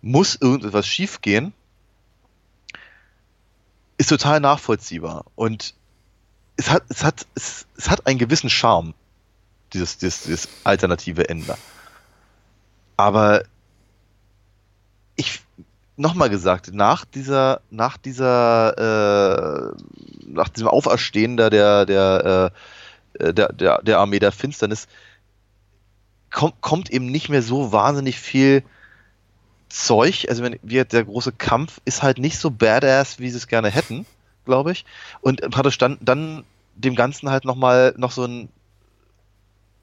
[0.01, 1.53] muss irgendetwas schiefgehen,
[3.97, 5.25] ist total nachvollziehbar.
[5.35, 5.75] Und
[6.57, 8.95] es hat, es hat, es, es hat einen gewissen Charme,
[9.73, 11.57] dieses, dieses, dieses alternative Ende.
[12.97, 13.43] Aber
[15.17, 15.41] ich,
[15.97, 19.83] nochmal gesagt, nach dieser, nach dieser, äh,
[20.27, 22.53] nach diesem Auferstehen der, der,
[23.21, 24.87] äh, der, der, der Armee der Finsternis,
[26.31, 28.63] kommt, kommt eben nicht mehr so wahnsinnig viel
[29.69, 30.27] Zeug.
[30.29, 33.71] Also wenn wir der große Kampf ist halt nicht so badass, wie sie es gerne
[33.71, 34.07] hätten,
[34.45, 34.85] glaube ich.
[35.21, 36.45] Und praktisch dann, dann
[36.75, 38.49] dem Ganzen halt nochmal noch so ein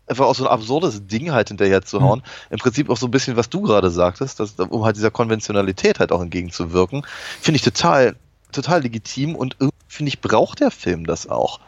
[0.08, 2.20] einfach auch so ein absurdes Ding halt hinterher zu hauen.
[2.20, 2.54] Mhm.
[2.54, 6.00] Im Prinzip auch so ein bisschen, was du gerade sagtest, dass, um halt dieser Konventionalität
[6.00, 7.06] halt auch entgegenzuwirken,
[7.42, 8.16] finde ich total,
[8.52, 11.60] total legitim und irgendwie, finde ich, braucht der Film das auch.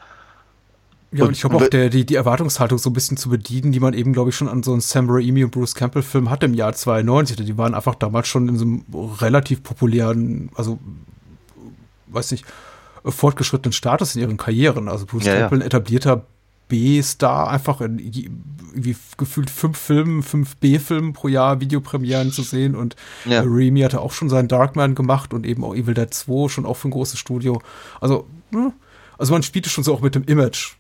[1.11, 3.71] Ja, und, und ich glaube auch, der, die, die Erwartungshaltung so ein bisschen zu bedienen,
[3.71, 6.29] die man eben, glaube ich, schon an so einem Sam Raimi und Bruce Campbell Film
[6.29, 7.37] hatte im Jahr 92.
[7.37, 8.85] Die waren einfach damals schon in so einem
[9.21, 10.79] relativ populären, also,
[12.07, 12.45] weiß nicht,
[13.05, 14.89] fortgeschrittenen Status in ihren Karrieren.
[14.89, 16.25] Also Bruce ja, Campbell, ein etablierter
[16.67, 17.99] B-Star, einfach in
[18.73, 22.75] wie gefühlt fünf Filmen, fünf B-Filmen pro Jahr Videopremieren zu sehen.
[22.75, 22.95] Und
[23.25, 23.41] ja.
[23.43, 26.75] Raimi hatte auch schon seinen Darkman gemacht und eben auch Evil Dead 2, schon auch
[26.75, 27.61] für ein großes Studio.
[28.01, 28.73] Also, hm,
[29.17, 30.76] also man spielte schon so auch mit dem Image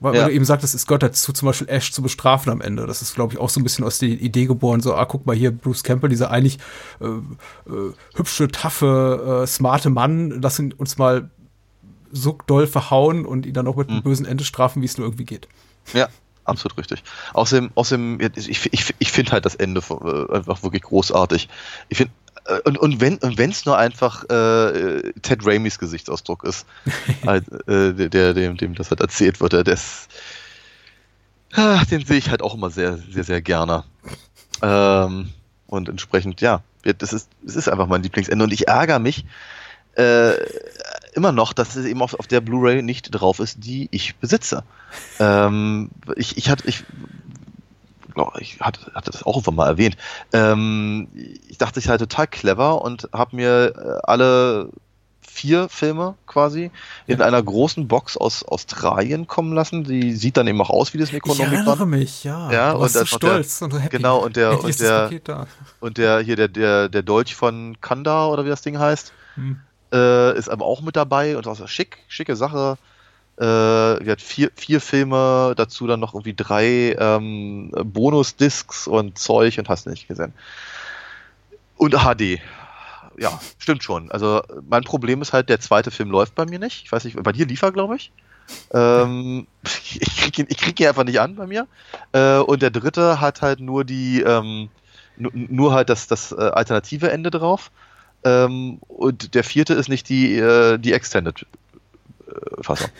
[0.00, 0.22] weil, ja.
[0.22, 2.86] weil, du eben sagtest, es gehört dazu, zum Beispiel Ash zu bestrafen am Ende.
[2.86, 5.26] Das ist, glaube ich, auch so ein bisschen aus der Idee geboren, so, ah, guck
[5.26, 6.58] mal hier, Bruce Campbell, dieser eigentlich
[7.00, 11.30] äh, äh, hübsche, taffe, äh, smarte Mann, lass ihn uns mal
[12.12, 13.94] so doll verhauen und ihn dann auch mit mhm.
[13.94, 15.48] einem bösen Ende strafen, wie es nur irgendwie geht.
[15.92, 16.08] Ja,
[16.44, 17.04] absolut richtig.
[17.34, 21.48] Außerdem, außerdem ich, ich, ich finde halt das Ende äh, einfach wirklich großartig.
[21.88, 22.12] Ich finde
[22.64, 26.66] und, und wenn und wenn es nur einfach äh, Ted Raimis Gesichtsausdruck ist,
[27.26, 27.40] äh,
[27.92, 30.08] der, dem, dem das halt erzählt wird, der das,
[31.52, 33.84] ah, den sehe ich halt auch immer sehr, sehr, sehr gerne.
[34.62, 35.30] Ähm,
[35.66, 38.44] und entsprechend, ja, das ist, das ist einfach mein Lieblingsende.
[38.44, 39.24] Und ich ärgere mich
[39.94, 40.32] äh,
[41.14, 44.64] immer noch, dass es eben auf, auf der Blu-ray nicht drauf ist, die ich besitze.
[45.18, 46.84] Ähm, ich, ich hatte, ich
[48.38, 49.96] ich hatte, hatte das auch irgendwann mal erwähnt.
[50.32, 51.08] Ähm,
[51.48, 54.70] ich dachte, ich sei total clever und habe mir äh, alle
[55.30, 56.70] vier Filme quasi
[57.06, 57.24] in ja.
[57.24, 59.84] einer großen Box aus Australien kommen lassen.
[59.84, 61.52] Die sieht dann eben auch aus wie das Necronomicon.
[61.52, 62.50] Ich erinnere mich, ja.
[62.50, 63.96] ja du und so stolz der, und happy.
[63.96, 65.10] Genau, und der, und der,
[65.80, 69.60] und der, hier der, der, der Dolch von Kanda oder wie das Ding heißt, hm.
[69.92, 72.76] äh, ist aber auch mit dabei und das ist schick, schicke Sache.
[73.40, 79.86] Äh, vier, vier Filme, dazu dann noch irgendwie drei ähm, Bonus-Discs und Zeug und hast
[79.86, 80.34] nicht gesehen.
[81.76, 82.38] Und HD.
[83.16, 84.10] Ja, stimmt schon.
[84.10, 86.84] Also mein Problem ist halt, der zweite Film läuft bei mir nicht.
[86.84, 88.12] Ich weiß nicht, bei dir lief er, glaube ich.
[88.74, 91.66] Ähm, ich kriege ihn, krieg ihn einfach nicht an bei mir.
[92.12, 94.68] Äh, und der dritte hat halt nur die, ähm,
[95.16, 97.70] nur halt das, das äh, alternative Ende drauf.
[98.22, 101.46] Ähm, und der vierte ist nicht die, äh, die Extended
[102.64, 102.90] Fassung.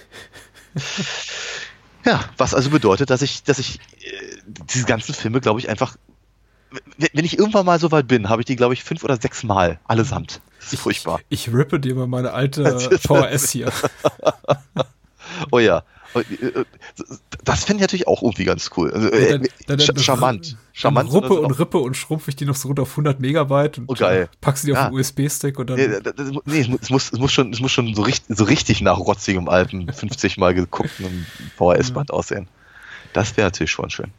[2.05, 5.97] ja, was also bedeutet, dass ich, dass ich äh, diese ganzen Filme, glaube ich, einfach
[7.13, 9.43] wenn ich irgendwann mal so weit bin, habe ich die, glaube ich, fünf oder sechs
[9.43, 10.41] Mal allesamt.
[10.59, 11.21] Das ist ich, furchtbar.
[11.29, 13.73] Ich, rippe dir mal meine alte VHS hier.
[15.51, 15.83] oh ja.
[16.15, 16.65] Äh, äh,
[17.45, 18.91] das finde ich natürlich auch irgendwie ganz cool.
[18.93, 20.57] Also, äh, dann, dann, charmant.
[20.73, 21.09] Charmant.
[21.09, 23.89] Dann Ruppe und Rippe und schrumpfe ich die noch so runter auf 100 Megabyte und
[23.89, 24.29] oh, geil.
[24.41, 24.85] packst sie ja.
[24.85, 25.77] auf den USB-Stick und dann.
[25.77, 25.89] Nee,
[26.45, 29.49] nee, es, muss, es, muss schon, es muss schon so richtig, so richtig nach rotzigem
[29.49, 31.27] alten 50 Mal geguckten
[31.57, 32.15] VHS-Band ja.
[32.15, 32.49] aussehen.
[33.13, 34.11] Das wäre natürlich schon schön.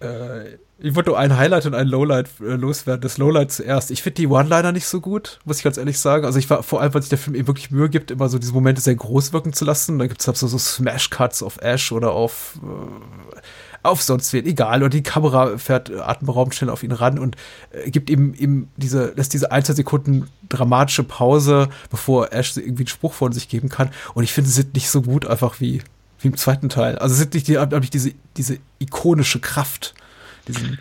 [0.00, 3.02] Äh, ich wollte nur ein Highlight und ein Lowlight äh, loswerden.
[3.02, 3.90] Das Lowlight zuerst.
[3.90, 6.24] Ich finde die One-Liner nicht so gut, muss ich ganz ehrlich sagen.
[6.24, 8.38] Also ich war vor allem, weil sich der Film eben wirklich Mühe gibt, immer so
[8.38, 9.98] diese Momente sehr groß wirken zu lassen.
[9.98, 13.40] Da gibt es halt so, so Smash-Cuts auf Ash oder auf, äh,
[13.82, 14.80] auf sonst wen, egal.
[14.80, 17.36] Oder die Kamera fährt atemberaubend schnell auf ihn ran und
[17.72, 22.84] äh, gibt ihm, ihm diese, lässt diese ein, zwei Sekunden dramatische Pause, bevor Ash irgendwie
[22.84, 23.90] einen Spruch von sich geben kann.
[24.14, 25.82] Und ich finde, sie sind nicht so gut einfach wie,
[26.20, 26.98] wie im zweiten Teil.
[26.98, 29.94] Also sind nicht die, habe ich diese, diese ikonische Kraft
[30.50, 30.78] diesen,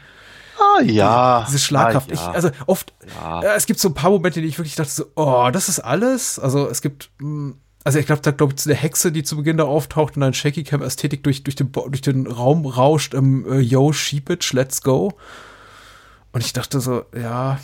[0.60, 1.46] ah, ja.
[1.48, 2.12] diese Schlagkraft.
[2.12, 2.22] Ah, ja.
[2.22, 3.42] Ich, also oft, ja.
[3.42, 5.80] äh, es gibt so ein paar Momente, die ich wirklich dachte so, oh, das ist
[5.80, 6.40] alles.
[6.40, 9.24] Also es gibt, mh, hm, also ich glaube, da glaube ich zu der Hexe, die
[9.24, 12.66] zu Beginn da auftaucht und dann Shaky Cam Ästhetik durch, durch, den, durch den Raum
[12.66, 15.14] rauscht, im ähm, Yo, Sheepage, let's go.
[16.32, 17.60] Und ich dachte so, ja,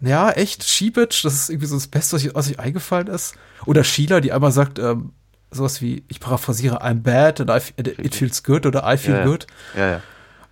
[0.00, 3.34] ja, echt, Sheepage, das ist irgendwie so das Beste, was, ich, was euch eingefallen ist.
[3.64, 5.12] Oder Sheila, die einmal sagt, ähm,
[5.50, 9.24] sowas wie, ich paraphrasiere, I'm bad and I, it feels good oder I feel ja,
[9.24, 9.46] good.
[9.76, 10.02] Ja, ja.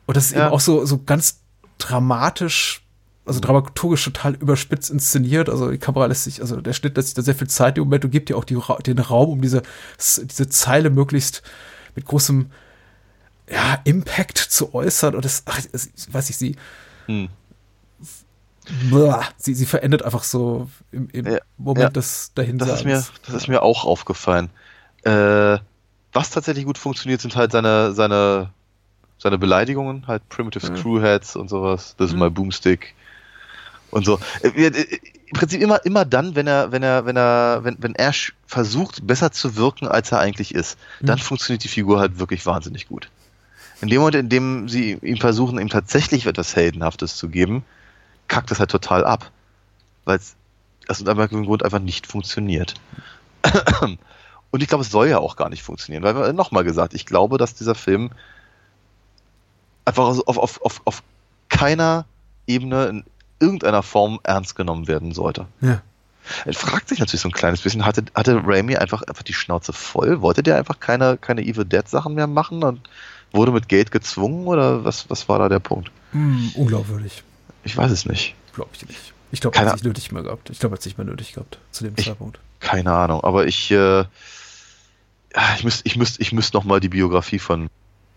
[0.06, 0.46] Und das ist ja.
[0.46, 1.40] eben auch so, so ganz
[1.78, 2.82] dramatisch,
[3.24, 5.48] also dramaturgisch total überspitzt inszeniert.
[5.48, 7.84] Also die Kamera lässt sich, also der Schnitt lässt sich da sehr viel Zeit im
[7.84, 9.62] Moment und gibt ja auch die, den Raum, um diese,
[9.98, 11.42] diese Zeile möglichst
[11.94, 12.50] mit großem
[13.50, 15.14] ja, Impact zu äußern.
[15.14, 16.56] Und das, ach, das weiß ich, sie.
[17.06, 17.28] Hm.
[19.38, 21.90] Sie, sie verändert einfach so im, im Ja, Moment ja.
[21.90, 22.72] des Dahinsagens.
[22.72, 24.50] Das ist mir, das ist mir auch aufgefallen.
[25.04, 25.58] Äh,
[26.12, 28.50] was tatsächlich gut funktioniert, sind halt seine, seine,
[29.18, 31.94] seine Beleidigungen, halt Primitive Screwheads und sowas.
[31.98, 32.94] Das ist my Boomstick
[33.90, 34.18] und so.
[34.42, 37.94] Äh, äh, Im Prinzip immer, immer dann, wenn er, wenn er, wenn er, wenn, wenn
[37.94, 42.46] Ash versucht, besser zu wirken, als er eigentlich ist, dann funktioniert die Figur halt wirklich
[42.46, 43.08] wahnsinnig gut.
[43.80, 47.64] In dem Moment, in dem sie ihm versuchen, ihm tatsächlich etwas Heldenhaftes zu geben,
[48.28, 49.30] kackt das halt total ab.
[50.04, 50.36] Weil es
[50.88, 52.74] aus irgendeinem Grund einfach nicht funktioniert.
[54.50, 57.36] Und ich glaube, es soll ja auch gar nicht funktionieren, weil nochmal gesagt, ich glaube,
[57.36, 58.10] dass dieser Film
[59.86, 61.02] einfach auf, auf, auf, auf
[61.48, 62.04] keiner
[62.46, 63.04] Ebene in
[63.40, 65.46] irgendeiner Form ernst genommen werden sollte.
[65.62, 65.80] Ja.
[66.44, 69.72] Er fragt sich natürlich so ein kleines bisschen, hatte, hatte Raimi einfach, einfach die Schnauze
[69.72, 70.20] voll?
[70.22, 72.80] Wollte der einfach keine, keine Evil Dead Sachen mehr machen und
[73.32, 75.90] wurde mit Geld gezwungen oder was, was war da der Punkt?
[76.12, 77.22] Hm, unglaubwürdig.
[77.64, 78.34] Ich weiß es nicht.
[78.54, 79.12] Glaube ich nicht.
[79.32, 80.50] Ich glaube, er hat es nicht nötig mehr gehabt.
[80.50, 82.38] Ich glaube, er hat es nicht mehr nötig gehabt zu dem Ich- Zeitpunkt.
[82.58, 84.04] Keine Ahnung, aber ich, äh,
[85.56, 87.68] ich müsste ich müsst, ich müsst noch mal die Biografie von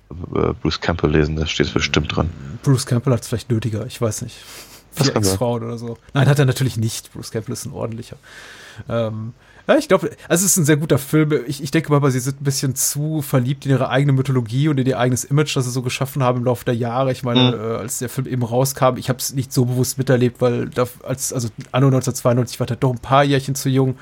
[0.10, 2.30] Bruce Campbell lesen, da steht es bestimmt drin.
[2.64, 4.36] Bruce Campbell hat es vielleicht nötiger, ich weiß nicht.
[4.92, 5.16] Vier.
[5.16, 5.98] Ex-Frauen oder so.
[6.14, 7.14] Nein, hat er natürlich nicht.
[7.14, 8.16] Bruce Campbell ist ein ordentlicher.
[8.90, 9.34] Ähm,
[9.68, 11.32] ja, ich glaube, also es ist ein sehr guter Film.
[11.46, 14.68] Ich, ich denke mal, aber sie sind ein bisschen zu verliebt in ihre eigene Mythologie
[14.68, 17.12] und in ihr eigenes Image, das sie so geschaffen haben im Laufe der Jahre.
[17.12, 17.60] Ich meine, Mhm.
[17.62, 20.88] äh, als der Film eben rauskam, ich habe es nicht so bewusst miterlebt, weil da,
[21.04, 23.96] als, also anno 1992 war er doch ein paar Jährchen zu jung.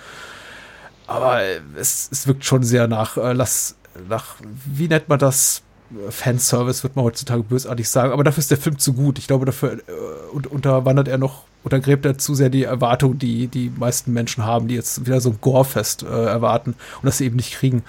[1.05, 3.76] Aber äh, es, es wirkt schon sehr nach, äh, lass,
[4.08, 4.36] nach,
[4.66, 5.64] wie nennt man das?
[6.10, 9.20] Fanservice wird man heutzutage bösartig sagen, aber dafür ist der Film zu gut.
[9.20, 13.48] Ich glaube, dafür äh, und, unterwandert er noch, untergräbt er zu sehr die Erwartung, die
[13.48, 17.26] die meisten Menschen haben, die jetzt wieder so ein Gore-Fest äh, erwarten und das sie
[17.26, 17.84] eben nicht kriegen.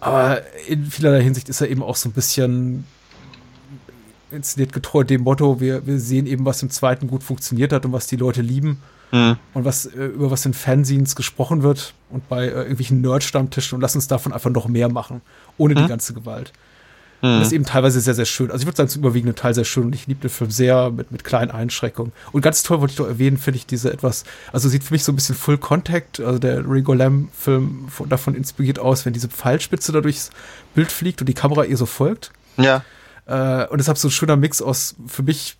[0.00, 2.84] Aber in vielerlei Hinsicht ist er eben auch so ein bisschen
[4.30, 7.92] inszeniert getreu dem Motto, wir, wir sehen eben, was im zweiten gut funktioniert hat und
[7.92, 8.78] was die Leute lieben
[9.12, 9.36] Mhm.
[9.52, 13.82] und was äh, über was in Fanzines gesprochen wird und bei äh, irgendwelchen Nerd-Stammtischen und
[13.82, 15.20] lass uns davon einfach noch mehr machen,
[15.58, 16.52] ohne die ganze Gewalt.
[17.22, 18.50] Und das ist eben teilweise sehr, sehr schön.
[18.50, 20.90] Also ich würde sagen, zum überwiegenden Teil sehr schön und ich liebe den Film sehr
[20.90, 22.10] mit, mit kleinen Einschränkungen.
[22.32, 25.04] Und ganz toll wollte ich doch erwähnen, finde ich diese etwas, also sieht für mich
[25.04, 30.00] so ein bisschen Full Contact, also der von- davon inspiriert aus, wenn diese Pfeilspitze da
[30.00, 30.30] durchs
[30.74, 32.32] Bild fliegt und die Kamera ihr so folgt.
[32.56, 32.82] Ja.
[33.26, 35.56] Äh, und deshalb so ein schöner Mix aus für mich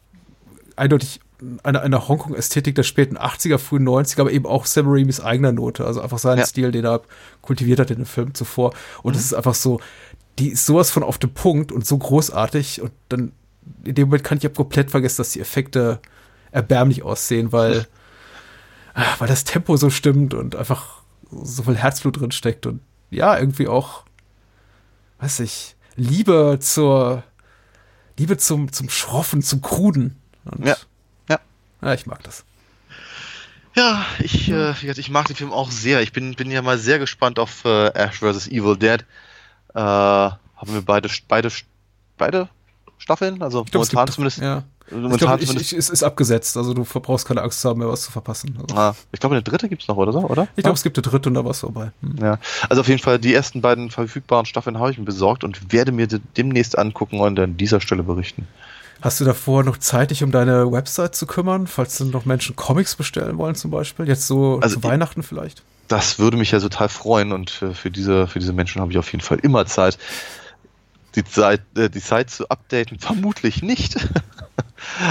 [0.76, 1.20] eindeutig
[1.64, 5.84] einer eine Hongkong-Ästhetik der späten 80er, frühen 90er, aber eben auch Sam Raimis eigener Note.
[5.84, 6.46] Also einfach seinen Ja.
[6.46, 7.00] Stil, den er
[7.40, 8.72] kultiviert hat in den Filmen zuvor.
[9.02, 9.80] Und es ist einfach so,
[10.38, 12.80] die ist sowas von auf dem Punkt und so großartig.
[12.80, 13.32] Und dann
[13.84, 16.00] in dem Moment kann ich ja komplett vergessen, dass die Effekte
[16.50, 17.86] erbärmlich aussehen, weil,
[19.18, 22.80] weil das Tempo so stimmt und einfach so viel Herzblut drin steckt und
[23.10, 24.04] ja, irgendwie auch,
[25.18, 27.22] weiß ich, Liebe zur,
[28.18, 30.16] Liebe zum, zum Schroffen, zum Kruden.
[30.44, 30.76] Und Ja.
[31.28, 31.40] Ja.
[31.82, 32.44] ja, ich mag das.
[33.74, 36.02] Ja, ich, äh, ich mag den Film auch sehr.
[36.02, 38.48] Ich bin, bin ja mal sehr gespannt auf äh, Ash vs.
[38.48, 39.04] Evil Dead.
[39.74, 40.38] Äh, haben
[40.74, 41.48] wir beide, beide,
[42.18, 42.48] beide
[42.98, 43.42] Staffeln?
[43.42, 44.38] Also Ich glaub, es momentan gibt- zumindest.
[44.38, 44.62] Ja.
[44.88, 45.72] Ich Momentan ich, zumindest.
[45.72, 46.56] ich, es ist abgesetzt.
[46.56, 48.58] Also du brauchst keine Angst zu haben, mehr was zu verpassen.
[48.60, 50.48] Also, ah, ich glaube, eine dritte gibt's noch, oder so, oder?
[50.54, 51.92] ich glaube, es gibt eine dritte und da war es vorbei.
[52.02, 52.16] Hm.
[52.20, 55.72] Ja, also auf jeden Fall die ersten beiden verfügbaren Staffeln habe ich mir besorgt und
[55.72, 58.46] werde mir de- demnächst angucken und an dieser Stelle berichten.
[59.00, 62.54] Hast du davor noch Zeit, dich um deine Website zu kümmern, falls dann noch Menschen
[62.54, 64.06] Comics bestellen wollen zum Beispiel?
[64.06, 65.62] Jetzt so Also zu ich- Weihnachten vielleicht?
[65.92, 68.96] Das würde mich ja total freuen und äh, für diese, für diese Menschen habe ich
[68.96, 69.98] auf jeden Fall immer Zeit.
[71.16, 73.96] Die Zeit, äh, die Zeit zu updaten, vermutlich nicht.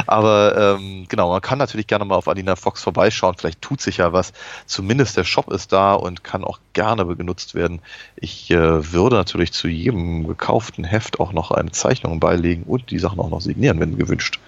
[0.07, 3.35] Aber ähm, genau, man kann natürlich gerne mal auf Alina Fox vorbeischauen.
[3.37, 4.33] Vielleicht tut sich ja was.
[4.65, 7.79] Zumindest der Shop ist da und kann auch gerne genutzt werden.
[8.15, 12.97] Ich äh, würde natürlich zu jedem gekauften Heft auch noch eine Zeichnung beilegen und die
[12.97, 14.39] Sachen auch noch signieren, wenn gewünscht.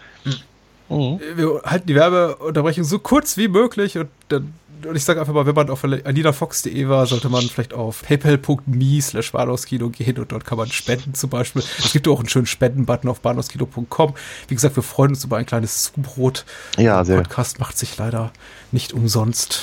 [0.90, 1.20] Mhm.
[1.36, 4.56] Wir halten die Werbeunterbrechung so kurz wie möglich und dann
[4.86, 9.02] und ich sage einfach mal, wenn man auf aninafox.de war, sollte man vielleicht auf paypal.me
[9.02, 11.64] slash Bahnhofskino gehen und dort kann man spenden zum Beispiel.
[11.80, 14.14] Es gibt auch einen schönen Spendenbutton auf bahnhofskino.com.
[14.48, 16.46] Wie gesagt, wir freuen uns über ein kleines Zubrot.
[16.78, 17.18] Ja, Der sehr.
[17.22, 18.32] Podcast macht sich leider
[18.72, 19.62] nicht umsonst.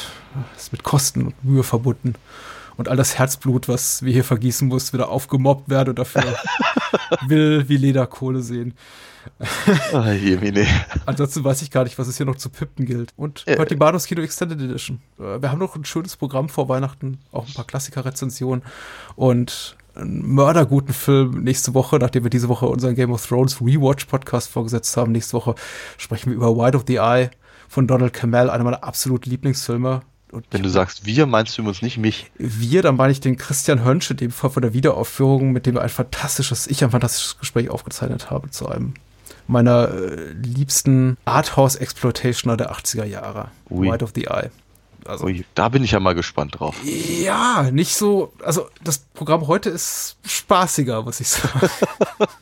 [0.57, 2.15] Ist mit Kosten und Mühe verbunden.
[2.77, 6.23] Und all das Herzblut, was wir hier vergießen muss, wieder aufgemobbt werden und dafür
[7.27, 8.75] will wie Lederkohle sehen.
[9.93, 10.67] Ah, Jemine.
[11.07, 13.13] Ansonsten weiß ich gar nicht, was es hier noch zu pippen gilt.
[13.17, 15.01] Und Äh, hört die Bahnhofs Kino Extended Edition.
[15.19, 18.63] Äh, Wir haben noch ein schönes Programm vor Weihnachten, auch ein paar Klassiker-Rezensionen
[19.17, 24.49] und einen mörderguten Film nächste Woche, nachdem wir diese Woche unseren Game of Thrones Rewatch-Podcast
[24.51, 25.13] vorgesetzt haben.
[25.13, 25.55] Nächste Woche
[25.99, 27.31] sprechen wir über Wide of the Eye
[27.69, 30.03] von Donald Cammell, einer meiner absoluten Lieblingsfilme.
[30.33, 32.31] Und Wenn du sagst wir, meinst du übrigens nicht mich.
[32.39, 35.75] wir, dann meine ich den Christian Hönsch, in dem Fall von der Wiederaufführung, mit dem
[35.75, 38.95] wir ein fantastisches, ich ein fantastisches Gespräch aufgezeichnet habe zu einem
[39.51, 43.51] meiner äh, liebsten Arthouse-Exploitationer der 80er Jahre.
[43.69, 43.91] Ui.
[43.91, 44.51] White of the Eye.
[45.07, 46.77] Also, Ui, da bin ich ja mal gespannt drauf.
[46.85, 51.61] ja, nicht so, also das Programm heute ist spaßiger, muss ich sagen.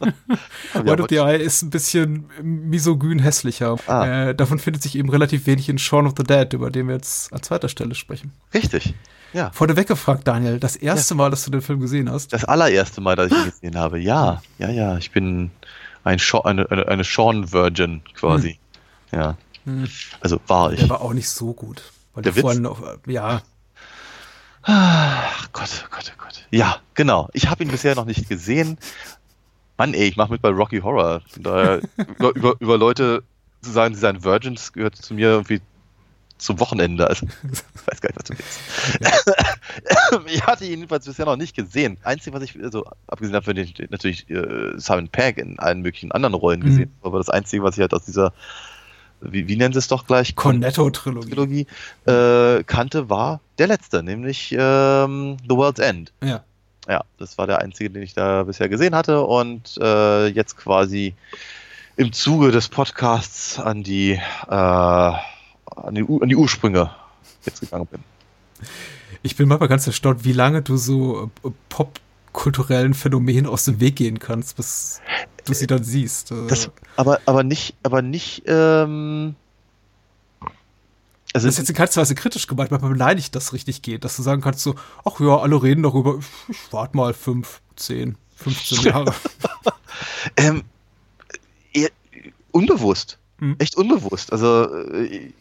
[0.74, 3.76] White of the Eye ist ein bisschen misogyn hässlicher.
[3.86, 4.28] Ah.
[4.28, 6.96] Äh, davon findet sich eben relativ wenig in Shaun of the Dead, über den wir
[6.96, 8.32] jetzt an zweiter Stelle sprechen.
[8.52, 8.94] Richtig.
[9.32, 9.50] Ja.
[9.52, 12.32] Vorneweg gefragt, Daniel, das erste Mal, dass du den Film gesehen hast.
[12.32, 13.98] Das allererste Mal, dass ich ihn gesehen habe.
[13.98, 14.96] Ja, ja, ja.
[14.96, 15.50] Ich bin
[16.08, 18.58] ein Sha eine, eine, eine Sean-Virgin quasi.
[19.12, 19.36] Ja.
[20.20, 20.80] Also war ich.
[20.80, 21.82] Der war auch nicht so gut.
[22.14, 22.58] Weil Der Witz?
[22.58, 23.42] noch, äh, ja,
[24.62, 26.46] Ach Gott, oh Gott, oh Gott.
[26.50, 27.28] Ja, genau.
[27.32, 28.76] Ich habe ihn bisher noch nicht gesehen.
[29.78, 31.22] Mann, ey, ich mache mit bei Rocky Horror.
[31.36, 31.80] Über,
[32.34, 33.22] über, über Leute
[33.62, 35.60] zu sagen, sie seien Virgins, gehört zu mir irgendwie
[36.38, 37.08] zum Wochenende.
[37.08, 40.26] Also, ich weiß gar nicht, was du willst.
[40.34, 41.98] ich hatte ihn jedenfalls bisher noch nicht gesehen.
[42.02, 46.34] Einzige, was ich, also, abgesehen davon, ich natürlich äh, Simon Pegg in allen möglichen anderen
[46.34, 48.32] Rollen gesehen habe, aber das Einzige, was ich halt aus dieser,
[49.20, 50.36] wie, wie nennen sie es doch gleich?
[50.36, 51.28] Cornetto-Trilogie.
[51.28, 51.66] Trilogie
[52.06, 56.12] äh, kannte, war der letzte, nämlich ähm, The World's End.
[56.22, 56.44] Ja.
[56.88, 61.14] Ja, das war der einzige, den ich da bisher gesehen hatte und äh, jetzt quasi
[61.96, 65.12] im Zuge des Podcasts an die, äh,
[65.76, 66.90] an die, an die Ursprünge
[67.44, 68.00] jetzt gegangen bin.
[69.22, 73.96] Ich bin manchmal ganz erstaunt, wie lange du so äh, popkulturellen Phänomenen aus dem Weg
[73.96, 75.00] gehen kannst, bis
[75.44, 76.30] du sie dann siehst.
[76.30, 79.34] Äh, Das, aber, aber nicht, aber nicht, ähm,
[81.34, 84.16] also Das ist jetzt in keinster Weise kritisch gemeint, manchmal beleidigt das richtig geht, dass
[84.16, 88.16] du sagen kannst so, ach ja, alle reden darüber, ich, ich warte mal fünf, zehn,
[88.36, 89.14] 15 Jahre.
[90.36, 90.64] Ähm,
[91.72, 91.90] eher,
[92.50, 93.18] unbewusst.
[93.40, 93.56] Hm.
[93.58, 94.32] Echt unbewusst.
[94.32, 95.32] Also äh,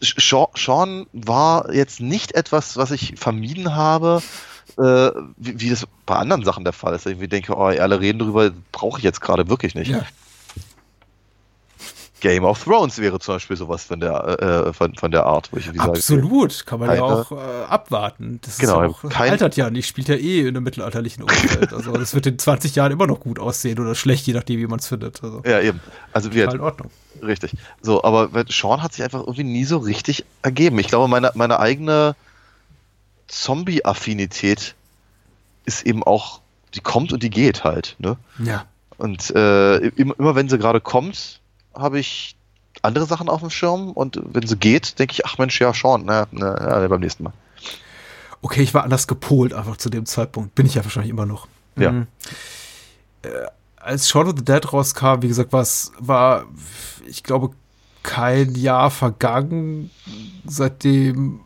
[0.00, 4.22] Sean, war jetzt nicht etwas, was ich vermieden habe,
[4.78, 7.06] äh, wie, wie das bei anderen Sachen der Fall ist.
[7.06, 9.90] Ich denke, oh, alle reden darüber, brauche ich jetzt gerade wirklich nicht.
[9.90, 10.02] ja.
[12.20, 15.56] Game of Thrones wäre zum Beispiel sowas von der, äh, von, von der Art, wo
[15.58, 18.40] ich sage, Absolut, kann man ja Keine- auch äh, abwarten.
[18.42, 21.22] Das Genau, ist ja auch, kein- altert ja nicht, spielt ja eh in einem mittelalterlichen
[21.24, 21.72] Umfeld.
[21.72, 24.66] Also das wird in 20 Jahren immer noch gut aussehen oder schlecht, je nachdem, wie
[24.66, 25.22] man es findet.
[25.22, 25.80] Also Ja, eben.
[26.12, 26.90] Also wir, in Ordnung.
[27.22, 27.52] Richtig.
[27.82, 30.78] So, aber Sean hat sich einfach irgendwie nie so richtig ergeben.
[30.78, 32.14] Ich glaube, meine, meine eigene
[33.28, 34.74] Zombie-Affinität
[35.64, 36.40] ist eben auch,
[36.74, 37.96] die kommt und die geht halt.
[37.98, 38.16] Ne?
[38.38, 38.64] Ja.
[38.98, 41.39] Und äh, immer, immer wenn sie gerade kommt,
[41.74, 42.36] habe ich
[42.82, 46.04] andere Sachen auf dem Schirm und wenn sie geht, denke ich, ach Mensch, ja, Sean,
[46.04, 47.32] na, na, ja, beim nächsten Mal.
[48.42, 50.54] Okay, ich war anders gepolt einfach zu dem Zeitpunkt.
[50.54, 51.46] Bin ich ja wahrscheinlich immer noch.
[51.76, 51.92] Ja.
[51.92, 52.06] Mhm.
[53.22, 53.28] Äh,
[53.76, 56.44] als Shaun of the Dead rauskam, wie gesagt, was war,
[57.06, 57.50] ich glaube,
[58.02, 59.90] kein Jahr vergangen,
[60.46, 61.40] seitdem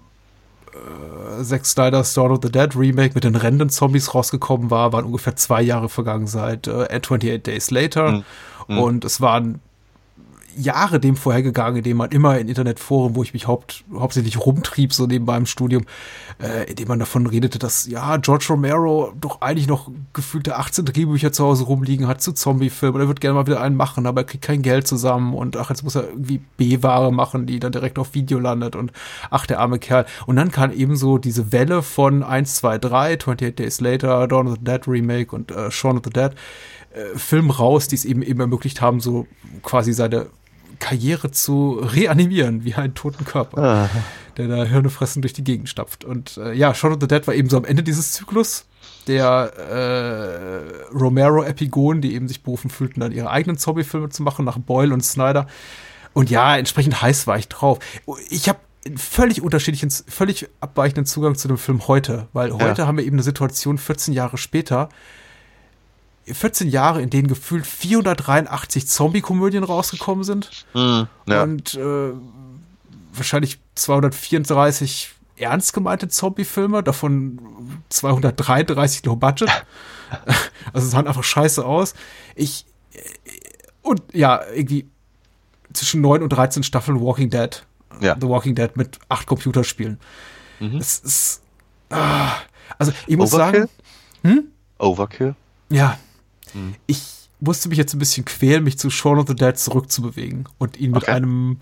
[0.72, 5.04] äh, Zack Snyder's Dawn of the Dead Remake mit den rennenden Zombies rausgekommen war, waren
[5.04, 8.24] ungefähr zwei Jahre vergangen seit äh, 28 Days Later.
[8.68, 8.78] Mhm.
[8.78, 9.60] Und es waren
[10.56, 14.92] Jahre dem vorhergegangen, in dem man immer in Internetforen, wo ich mich haupt, hauptsächlich rumtrieb,
[14.92, 15.84] so neben meinem Studium,
[16.42, 20.84] äh, in dem man davon redete, dass ja George Romero doch eigentlich noch gefühlte 18
[20.84, 23.00] Drehbücher zu Hause rumliegen hat zu Zombie-Filmen.
[23.00, 25.70] Er wird gerne mal wieder einen machen, aber er kriegt kein Geld zusammen und ach,
[25.70, 28.92] jetzt muss er irgendwie B-Ware machen, die dann direkt auf Video landet und
[29.30, 30.06] ach, der arme Kerl.
[30.26, 34.48] Und dann kam eben so diese Welle von 1, 2, 3, 28 Days Later, Dawn
[34.48, 36.32] of the Dead Remake und äh, Shaun of the Dead
[36.94, 39.26] äh, Film raus, die es eben eben ermöglicht haben, so
[39.62, 40.28] quasi seine
[40.78, 43.88] Karriere zu reanimieren, wie einen toten Körper,
[44.36, 46.04] der da Hirnefressen durch die Gegend stapft.
[46.04, 48.66] Und äh, ja, Shaun of the Dead war eben so am Ende dieses Zyklus
[49.06, 54.58] der äh, Romero-Epigonen, die eben sich berufen fühlten, dann ihre eigenen Zombie-Filme zu machen, nach
[54.58, 55.46] Boyle und Snyder.
[56.12, 57.78] Und ja, entsprechend heiß war ich drauf.
[58.30, 62.98] Ich habe einen völlig unterschiedlichen, völlig abweichenden Zugang zu dem Film heute, weil heute haben
[62.98, 64.88] wir eben eine Situation 14 Jahre später,
[66.26, 71.06] 14 Jahre, in denen gefühlt 483 Zombie-Komödien rausgekommen sind Ja.
[71.42, 72.12] und äh,
[73.12, 77.38] wahrscheinlich 234 ernst gemeinte Zombie-Filme, davon
[77.88, 79.50] 233 Low Budget.
[80.72, 81.94] also es sahen einfach scheiße aus.
[82.34, 82.98] Ich äh,
[83.82, 84.88] und ja, irgendwie
[85.72, 87.66] zwischen 9 und 13 Staffeln Walking Dead.
[88.00, 88.16] Ja.
[88.20, 89.98] The Walking Dead mit acht Computerspielen.
[90.78, 91.42] Es ist
[91.90, 92.32] ah,
[92.78, 93.68] also ich muss Overkill?
[94.22, 94.48] sagen,
[94.78, 95.34] Overkill?
[95.68, 95.98] ja.
[96.86, 97.02] Ich
[97.40, 100.92] musste mich jetzt ein bisschen quälen, mich zu Shaun of the Dead zurückzubewegen und ihn
[100.92, 101.12] mit Okay.
[101.12, 101.58] einem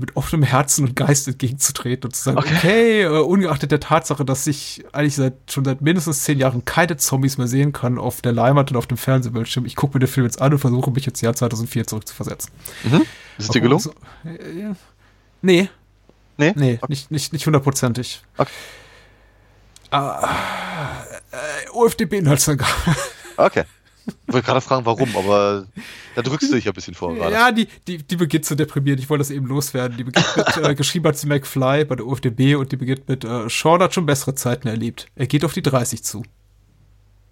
[0.00, 4.46] mit offenem Herzen und Geist entgegenzutreten und zu sagen, okay, äh, ungeachtet der Tatsache, dass
[4.46, 8.30] ich eigentlich seit schon seit mindestens zehn Jahren keine Zombies mehr sehen kann auf der
[8.32, 11.04] Leinwand und auf dem Fernsehbildschirm, ich gucke mir den Film jetzt an und versuche mich
[11.08, 12.52] ins Jahr 2004 zurückzuversetzen.
[12.84, 13.00] Ist
[13.38, 13.80] es dir gelungen?
[13.82, 13.92] So,
[14.24, 14.76] äh, ja.
[15.42, 15.68] Nee,
[16.36, 16.52] Nee?
[16.54, 18.22] nee, nicht, nicht, nicht hundertprozentig.
[18.36, 18.50] Okay.
[19.90, 20.28] Ah,
[21.32, 22.70] äh, OFDB-Inhaltsangabe.
[23.38, 23.64] Okay.
[24.26, 25.66] Ich wollte gerade fragen, warum, aber
[26.14, 27.32] da drückst du dich ein bisschen vor gerade.
[27.32, 28.98] Ja, die, die, die beginnt zu deprimieren.
[28.98, 29.96] Ich wollte das eben loswerden.
[29.98, 33.24] Die beginnt mit, äh, geschrieben hat sie McFly bei der UFDB und die beginnt mit,
[33.24, 35.08] äh, Sean hat schon bessere Zeiten erlebt.
[35.14, 36.22] Er geht auf die 30 zu.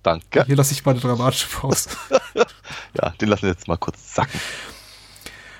[0.03, 0.45] Danke.
[0.45, 1.91] Hier lasse ich mal eine dramatische Pause.
[3.01, 4.41] Ja, den lassen wir jetzt mal kurz sacken.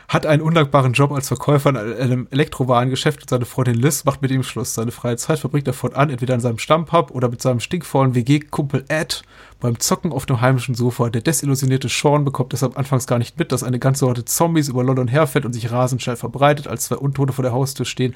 [0.09, 4.31] Hat einen undankbaren Job als Verkäufer in einem Elektrowarengeschäft und seine Freundin Liz macht mit
[4.31, 4.75] ihm Schluss.
[4.75, 8.85] Seine freie Zeit verbringt er fortan entweder in seinem Stammpub oder mit seinem stinkvollen WG-Kumpel
[8.89, 9.23] Ed
[9.61, 11.11] beim Zocken auf dem heimischen Sofa.
[11.11, 14.85] Der desillusionierte Sean bekommt deshalb anfangs gar nicht mit, dass eine ganze Horde Zombies über
[14.85, 18.15] London herfährt und sich rasend schnell verbreitet, als zwei Untote vor der Haustür stehen.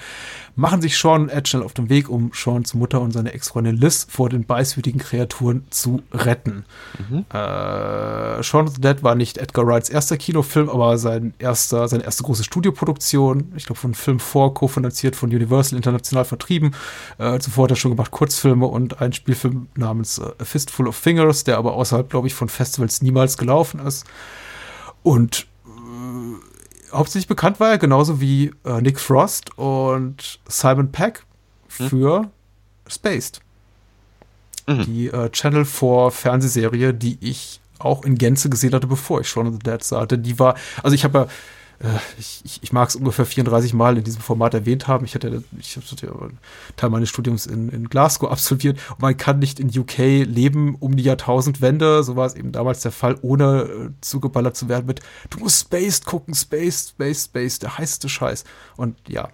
[0.57, 3.77] Machen sich Sean und Ed schnell auf den Weg, um Seans Mutter und seine Ex-Freundin
[3.77, 6.65] Liz vor den beißwütigen Kreaturen zu retten.
[7.33, 12.05] Äh, Shaun of the Dead war nicht Edgar Wrights erster Kinofilm, aber sein erster, seine
[12.05, 13.53] erste große Studioproduktion.
[13.57, 16.75] Ich glaube, von Film 4, kofinanziert von Universal, international vertrieben.
[17.19, 20.97] Äh, zuvor hat er schon gemacht Kurzfilme und einen Spielfilm namens äh, A Fistful of
[20.97, 24.07] Fingers, der aber außerhalb, glaube ich, von Festivals niemals gelaufen ist.
[25.03, 31.25] Und äh, hauptsächlich bekannt war er genauso wie äh, Nick Frost und Simon Peck
[31.69, 32.31] für
[32.89, 33.41] Spaced
[34.87, 39.49] die äh, Channel 4 Fernsehserie, die ich auch in Gänze gesehen hatte, bevor ich Shaun
[39.49, 40.07] of the Dead sah.
[40.07, 41.27] Denn die war, also ich habe ja,
[42.19, 45.07] ich, ich, ich mag es ungefähr 34 Mal in diesem Format erwähnt haben.
[45.07, 46.39] Ich hatte, ich hatte ja einen
[46.77, 50.97] Teil meines Studiums in, in Glasgow absolviert und man kann nicht in UK leben um
[50.97, 55.01] die Jahrtausendwende, so war es eben damals der Fall, ohne äh, zugeballert zu werden mit,
[55.31, 58.45] du musst Spaced gucken, Spaced, Spaced, Spaced, der heißeste Scheiß.
[58.77, 59.31] Und ja,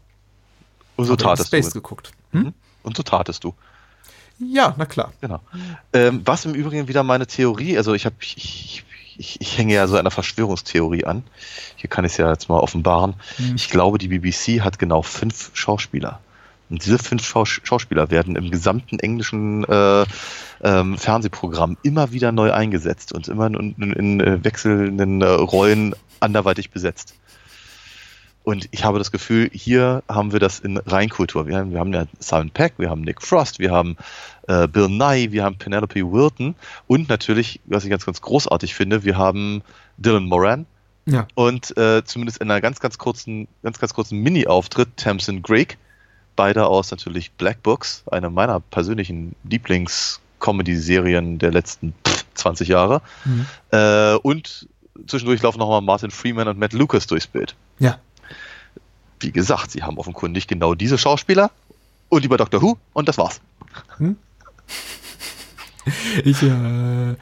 [0.96, 1.56] Und so tatest du.
[1.56, 2.12] Spaced geguckt.
[2.30, 2.54] Hm?
[2.84, 3.54] Und so tatest du.
[4.38, 5.12] Ja, na klar.
[5.20, 5.40] Genau.
[5.92, 8.84] Ähm, was im Übrigen wieder meine Theorie, also ich habe, ich,
[9.18, 11.24] ich, ich, hänge ja so einer Verschwörungstheorie an.
[11.76, 13.14] Hier kann ich es ja jetzt mal offenbaren.
[13.54, 16.20] Ich glaube, die BBC hat genau fünf Schauspieler.
[16.68, 20.04] Und diese fünf Schaus Schauspieler werden im gesamten englischen äh,
[20.62, 25.94] ähm, Fernsehprogramm immer wieder neu eingesetzt und immer in, in, in äh, wechselnden äh, Rollen
[26.18, 27.14] anderweitig besetzt.
[28.42, 31.48] Und ich habe das Gefühl, hier haben wir das in Reinkultur.
[31.48, 33.96] Wir haben, wir haben ja Simon Peck, wir haben Nick Frost, wir haben
[34.48, 36.54] äh, Bill Nye, wir haben Penelope Wilton
[36.86, 39.62] und natürlich, was ich ganz, ganz großartig finde, wir haben
[39.96, 40.66] Dylan Moran
[41.06, 41.26] Ja.
[41.34, 45.76] und äh, zumindest in einer ganz, ganz kurzen, ganz, ganz kurzen Mini-Auftritt Tamsin Greig,
[46.36, 53.02] beide aus natürlich Black Books, eine meiner persönlichen Lieblings-Comedy-Serien der letzten pff, 20 Jahre.
[53.24, 53.46] Mhm.
[53.70, 54.68] Äh, und
[55.06, 57.54] zwischendurch laufen nochmal Martin Freeman und Matt Lucas durchs Bild.
[57.78, 57.98] Ja.
[59.20, 61.50] Wie gesagt, sie haben offenkundig genau diese Schauspieler
[62.10, 63.40] und bei Doctor Who und das war's.
[66.24, 67.12] Ich, äh,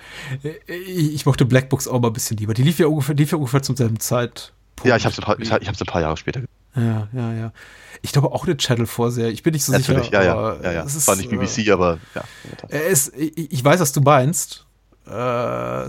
[0.67, 2.55] ich, ich mochte Black Books auch mal ein bisschen lieber.
[2.55, 4.55] Die lief ja ungefähr, lief ja ungefähr zum selben Zeitpunkt.
[4.85, 6.55] Ja, ich habe ein, paar- ich, ich hab's ein paar Jahre später gesehen.
[6.77, 7.53] Ja, ja, ja.
[8.01, 9.29] Ich glaube auch eine Channel Vorseher.
[9.29, 10.25] Ich bin nicht so Natürlich, sicher.
[10.25, 10.83] ja, ja, ja, ja.
[10.85, 12.25] Es ist, War nicht BBC, aber ja.
[12.71, 14.65] Äh, es, ich, ich weiß, was du meinst.
[15.07, 15.11] Äh,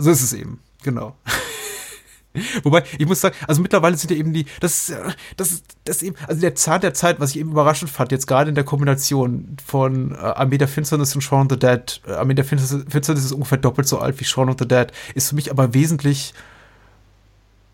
[0.01, 0.60] so ist es eben.
[0.84, 1.16] Genau.
[2.64, 4.98] Wobei, ich muss sagen, also mittlerweile sind ja eben die, das äh,
[5.38, 8.50] das das eben, also der Zahn der Zeit, was ich eben überraschend fand, jetzt gerade
[8.50, 12.02] in der Kombination von äh, Armee der Finsternis und Shaun of the Dead.
[12.08, 14.88] Äh, Armee der Finsternis, Finsternis ist ungefähr doppelt so alt wie Shaun of the Dead,
[15.14, 16.34] ist für mich aber wesentlich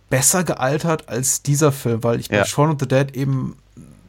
[0.09, 2.45] besser gealtert als dieser Film, weil ich bei Ja.
[2.45, 3.55] Shaun of the Dead eben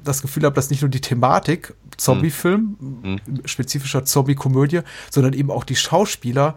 [0.05, 3.21] das Gefühl habe, dass nicht nur die Thematik Zombie-Film, Mhm.
[3.45, 4.81] spezifischer Zombie-Komödie,
[5.11, 6.57] sondern eben auch die Schauspieler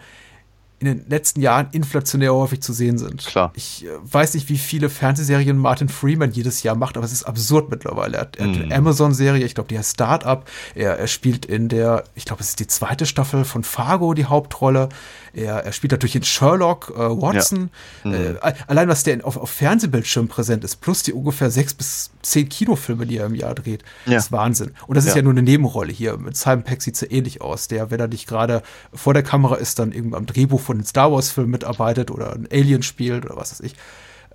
[0.85, 3.25] in den letzten Jahren inflationär häufig zu sehen sind.
[3.25, 3.51] Klar.
[3.55, 7.23] Ich äh, weiß nicht, wie viele Fernsehserien Martin Freeman jedes Jahr macht, aber es ist
[7.23, 8.17] absurd mittlerweile.
[8.17, 8.71] Er hat, er hat eine Mhm.
[8.71, 10.43] Amazon-Serie, ich glaube, die heißt Startup.
[10.75, 14.25] Er, er spielt in der, ich glaube, es ist die zweite Staffel von Fargo die
[14.25, 14.89] Hauptrolle.
[15.35, 17.69] Er, er spielt natürlich in Sherlock, äh, Watson.
[18.05, 18.13] Mhm.
[18.13, 18.35] Äh,
[18.67, 23.05] allein, was der auf, auf Fernsehbildschirm präsent ist, plus die ungefähr sechs bis zehn Kinofilme,
[23.05, 24.17] die er im Jahr dreht, Ja.
[24.17, 24.71] ist Wahnsinn.
[24.87, 25.17] Und das ist Ja.
[25.17, 26.17] ja nur eine Nebenrolle hier.
[26.17, 28.63] Mit Simon Peck sieht es ja ähnlich aus, der, wenn er nicht gerade
[28.93, 32.47] vor der Kamera ist, dann irgendwie am Drehbuch von den Star Wars-Filmen mitarbeitet oder ein
[32.51, 33.75] Alien spielt oder was weiß ich.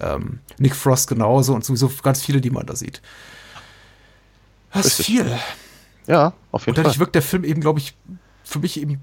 [0.00, 3.00] Ähm, Nick Frost genauso und sowieso ganz viele, die man da sieht.
[4.72, 5.26] Das ist viel.
[6.06, 7.00] Ja, auf Und jeden dadurch Fall.
[7.00, 7.94] wirkt der Film eben, glaube ich,
[8.44, 9.00] für mich eben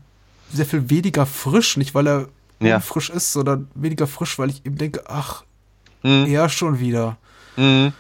[0.51, 1.77] sehr viel weniger frisch.
[1.77, 2.27] Nicht, weil er
[2.59, 2.79] Ja.
[2.79, 5.43] frisch ist, sondern weniger frisch, weil ich eben denke, ach,
[6.03, 6.25] Mhm.
[6.27, 7.17] er schon wieder.
[7.55, 7.91] Mhm.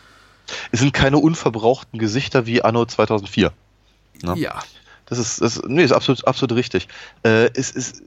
[0.71, 3.51] Es sind keine unverbrauchten Gesichter wie Anno 2004.
[4.23, 4.35] Ja.
[4.35, 4.63] Ja.
[5.07, 6.87] Das ist, das, nee, ist absolut, absolut richtig.
[7.23, 8.01] Äh, es ist,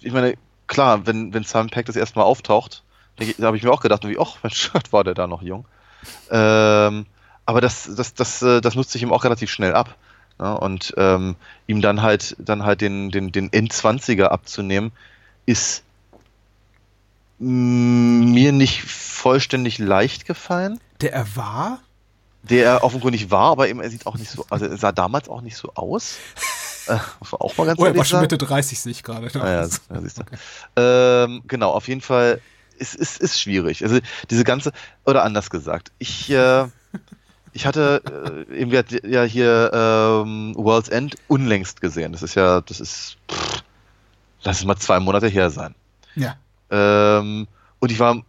[0.00, 0.34] ich meine,
[0.66, 2.82] klar, wenn, wenn Simon Peck das erste Mal auftaucht,
[3.16, 5.64] da habe ich mir auch gedacht, wie, ach, Mensch, war der da noch jung.
[6.30, 7.06] Ähm,
[7.46, 9.96] aber das, das, das, äh, das nutzt sich ihm auch relativ schnell ab.
[10.40, 11.36] Ja, und ähm,
[11.66, 14.92] ihm dann halt, dann halt den, den, den Endzwanziger abzunehmen,
[15.46, 15.82] ist
[17.38, 21.80] mir nicht vollständig leicht gefallen Der er war?
[22.42, 25.28] der er offenkundig war, aber eben er sieht auch nicht so, also er sah damals
[25.28, 26.16] auch nicht so aus.
[26.86, 26.98] Äh,
[27.32, 28.20] auch mal ganz Oh, er war schon.
[28.22, 29.28] Mitte 30, sehe ich gerade.
[29.38, 30.22] Ah, ja, siehst du.
[30.76, 32.40] Ähm, genau, auf jeden Fall
[32.78, 33.82] ist, ist, ist schwierig.
[33.82, 33.98] Also
[34.30, 34.72] diese ganze,
[35.04, 36.66] oder anders gesagt, ich, äh,
[37.52, 38.70] ich hatte äh, eben
[39.10, 42.12] ja- hier ähm, World's End unlängst gesehen.
[42.12, 43.62] Das ist ja, das ist, pff,
[44.42, 45.74] lass es mal zwei Monate her sein.
[46.14, 46.36] Ja.
[46.70, 47.46] Ähm,
[47.78, 48.22] und ich war,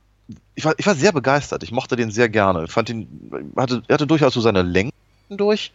[0.56, 1.64] ich war, ich war sehr begeistert.
[1.64, 2.66] Ich mochte den sehr gerne.
[2.66, 4.92] Ich fand ihn, hatte, er hatte durchaus so seine Längen
[5.30, 5.72] durch.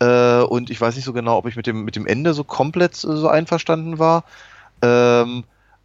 [0.00, 2.44] Äh, und ich weiß nicht so genau, ob ich mit dem, mit dem Ende so
[2.44, 4.24] komplett so einverstanden war.
[4.82, 5.44] Ähm,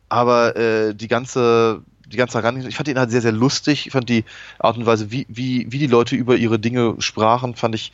[0.09, 3.87] aber äh, die ganze, die ganze Herangehensweise, ich fand ihn halt sehr, sehr lustig.
[3.87, 4.25] Ich fand die
[4.57, 7.91] Art und Weise, wie, wie, wie die Leute über ihre Dinge sprachen, fand ich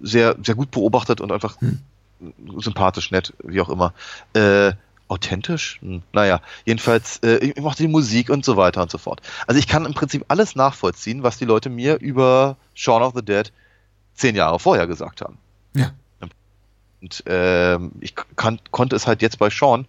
[0.00, 1.56] sehr, sehr gut beobachtet und einfach
[2.58, 3.94] sympathisch, nett, wie auch immer.
[4.34, 4.72] Äh,
[5.08, 5.78] authentisch?
[5.82, 9.20] Hm, naja, jedenfalls, äh, ich mochte die Musik und so weiter und so fort.
[9.46, 13.24] Also ich kann im Prinzip alles nachvollziehen, was die Leute mir über Shaun of the
[13.24, 13.52] Dead
[14.14, 15.38] zehn Jahre vorher gesagt haben.
[15.74, 15.92] Ja.
[17.00, 19.86] Und ähm, ich kann, konnte es halt jetzt bei Shaun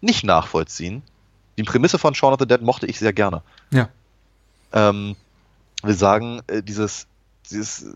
[0.00, 1.02] nicht nachvollziehen.
[1.56, 3.42] Die Prämisse von Shaun of the Dead mochte ich sehr gerne.
[3.70, 3.88] Ja.
[4.72, 5.16] Ähm,
[5.82, 7.06] wir sagen, äh, dieses,
[7.50, 7.86] dieses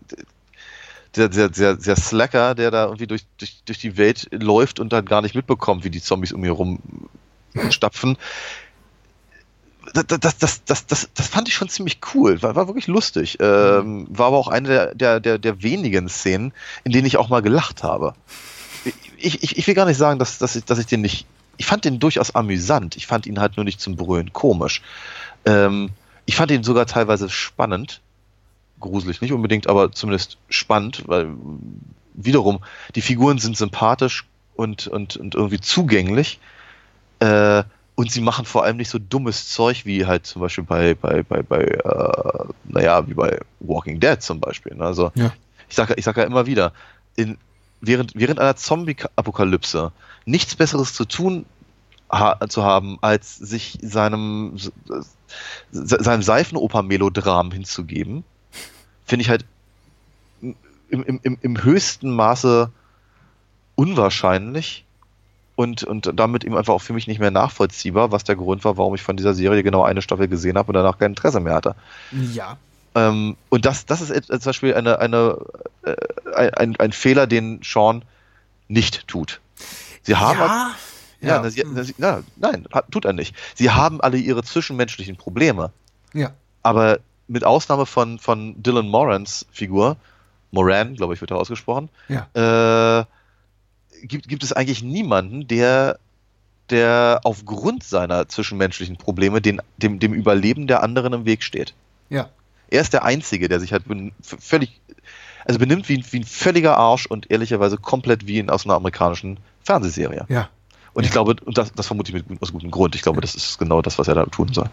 [1.15, 4.93] der, der, der, der Slacker, der da irgendwie durch, durch, durch die Welt läuft und
[4.93, 6.79] dann gar nicht mitbekommt, wie die Zombies um ihn rum
[7.69, 8.17] stapfen.
[9.93, 13.37] Das, das, das, das, das, das fand ich schon ziemlich cool, war, war wirklich lustig.
[13.41, 16.53] Ähm, war aber auch eine der, der, der, der wenigen Szenen,
[16.83, 18.13] in denen ich auch mal gelacht habe.
[19.17, 21.25] Ich, ich, ich will gar nicht sagen, dass, dass, ich, dass ich den nicht.
[21.61, 22.95] Ich fand den durchaus amüsant.
[22.97, 24.81] Ich fand ihn halt nur nicht zum Brüllen komisch.
[25.45, 25.91] Ähm,
[26.25, 28.01] ich fand ihn sogar teilweise spannend.
[28.79, 31.27] Gruselig nicht unbedingt, aber zumindest spannend, weil
[32.15, 32.63] wiederum,
[32.95, 36.39] die Figuren sind sympathisch und, und, und irgendwie zugänglich.
[37.19, 37.61] Äh,
[37.93, 41.21] und sie machen vor allem nicht so dummes Zeug wie halt zum Beispiel bei, bei,
[41.21, 44.73] bei, bei äh, naja, wie bei Walking Dead zum Beispiel.
[44.73, 44.85] ne?
[44.85, 45.31] Also Ja.
[45.69, 46.73] ich sage ich sag ja immer wieder,
[47.15, 47.37] in,
[47.81, 49.91] während, während einer Zombie-Apokalypse
[50.25, 51.45] nichts Besseres zu tun
[52.11, 58.23] ha zu haben, als sich seinem, se- seinem Seifenoper-Melodram hinzugeben,
[59.05, 59.45] finde ich halt
[60.41, 60.55] im,
[60.89, 62.69] im, im, im höchsten Maße
[63.75, 64.83] unwahrscheinlich
[65.55, 68.77] und, und damit eben einfach auch für mich nicht mehr nachvollziehbar, was der Grund war,
[68.77, 71.55] warum ich von dieser Serie genau eine Staffel gesehen habe und danach kein Interesse mehr
[71.55, 71.75] hatte.
[72.11, 72.57] Ja.
[72.95, 75.37] Ähm, und das, das ist zum Beispiel eine, eine,
[75.83, 75.95] äh,
[76.57, 78.03] ein, ein Fehler, den Sean
[78.67, 79.39] nicht tut.
[80.03, 80.75] Sie haben Ja.
[81.21, 81.49] ja, Ja.
[81.49, 83.35] sie, sie, na, nein, tut er nicht.
[83.55, 85.71] Sie haben alle ihre zwischenmenschlichen Probleme,
[86.13, 86.31] Ja.
[86.63, 89.95] aber mit Ausnahme von, von Dylan Morans Figur,
[90.51, 92.27] Moran, glaube ich, wird er ausgesprochen, Ja.
[92.99, 93.05] äh,
[94.05, 95.97] gibt, gibt es eigentlich niemanden, der,
[96.69, 101.73] der aufgrund seiner zwischenmenschlichen Probleme den, dem, dem Überleben der anderen im Weg steht.
[102.09, 102.29] Ja.
[102.71, 103.83] Er ist der Einzige, der sich halt
[104.23, 104.79] völlig,
[105.45, 108.73] also benimmt wie, ein- wie ein völliger Arsch und ehrlicherweise komplett wie in, aus einer
[108.75, 110.25] amerikanischen Fernsehserie.
[110.29, 110.49] Ja.
[110.93, 113.35] Und ich glaube, und das, das vermute ich mit, aus gutem Grund, ich glaube, das
[113.35, 114.69] ist genau das, was er da tun soll.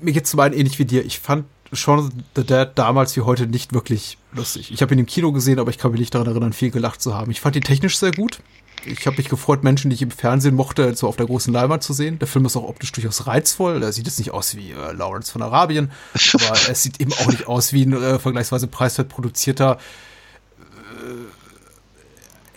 [0.00, 1.04] mir geht's zum einen ähnlich wie dir.
[1.04, 4.70] Ich fand Shaun the Dead damals wie heute nicht wirklich lustig.
[4.72, 7.00] Ich habe ihn im Kino gesehen, aber ich kann mich nicht daran erinnern, viel gelacht
[7.00, 7.30] zu haben.
[7.30, 8.40] Ich fand ihn technisch sehr gut.
[8.84, 11.82] Ich habe mich gefreut, Menschen, die ich im Fernsehen mochte, so auf der großen Leinwand
[11.82, 12.18] zu sehen.
[12.18, 13.82] Der Film ist auch optisch durchaus reizvoll.
[13.82, 15.92] Er sieht jetzt nicht aus wie äh, Lawrence von Arabien,
[16.34, 19.78] aber es sieht eben auch nicht aus wie ein äh, vergleichsweise preiswert produzierter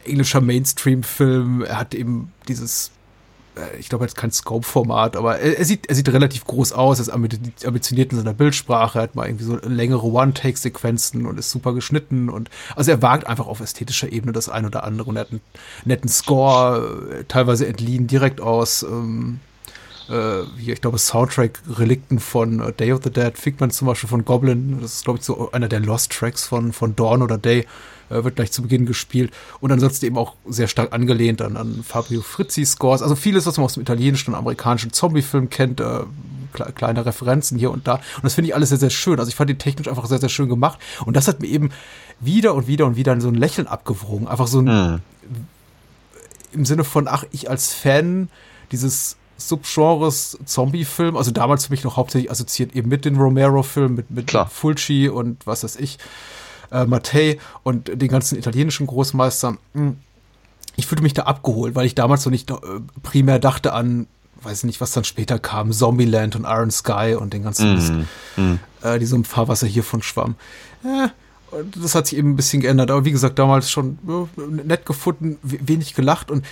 [0.05, 1.63] äh, englischer Mainstream-Film.
[1.63, 2.91] Er hat eben dieses
[3.79, 6.99] ich glaube, er hat kein Scope-Format, aber er, er, sieht, er sieht relativ groß aus,
[6.99, 11.51] er ist ambi- ambitioniert in seiner Bildsprache, hat mal irgendwie so längere One-Take-Sequenzen und ist
[11.51, 15.15] super geschnitten und also er wagt einfach auf ästhetischer Ebene das ein oder andere und
[15.15, 15.41] er hat einen
[15.85, 19.39] netten Score, äh, teilweise entliehen direkt aus ähm,
[20.09, 24.25] äh, hier, ich glaube, Soundtrack-Relikten von äh, Day of the Dead, Figment zum Beispiel von
[24.25, 27.65] Goblin, das ist, glaube ich, so einer der Lost-Tracks von, von Dawn oder Day,
[28.09, 29.31] äh, wird gleich zu Beginn gespielt.
[29.59, 33.65] Und ansonsten eben auch sehr stark angelehnt an, an Fabio Frizzi-Scores, also vieles, was man
[33.65, 36.01] aus dem italienischen und amerikanischen Zombie-Film kennt, äh,
[36.53, 37.95] kle kleine Referenzen hier und da.
[37.95, 39.19] Und das finde ich alles sehr, sehr schön.
[39.19, 40.79] Also ich fand die technisch einfach sehr, sehr schön gemacht.
[41.05, 41.71] Und das hat mir eben
[42.19, 44.27] wieder und wieder und wieder so ein Lächeln abgewrungen.
[44.27, 45.01] Einfach so ein, Hm.
[46.53, 48.29] im Sinne von, ach, ich als Fan
[48.71, 54.11] dieses Subgenres Zombie-Film, also damals für mich noch hauptsächlich assoziiert eben mit den Romero-Filmen, mit,
[54.11, 54.47] mit Klar.
[54.47, 55.97] Fulci und was weiß ich,
[56.71, 59.57] äh, Mattei und den ganzen italienischen Großmeistern.
[59.73, 59.97] Hm.
[60.75, 62.55] Ich fühlte mich da abgeholt, weil ich damals so nicht äh,
[63.03, 64.07] primär dachte an,
[64.41, 67.93] weiß nicht, was dann später kam, Zombieland und Iron Sky und den ganzen Mist,
[68.83, 70.35] äh, die so im Fahrwasser hiervon schwamm.
[70.83, 71.07] Äh,
[71.55, 72.91] und das hat sich eben ein bisschen geändert.
[72.91, 74.27] Aber wie gesagt, damals schon ja,
[74.65, 76.45] nett gefunden, we- wenig gelacht und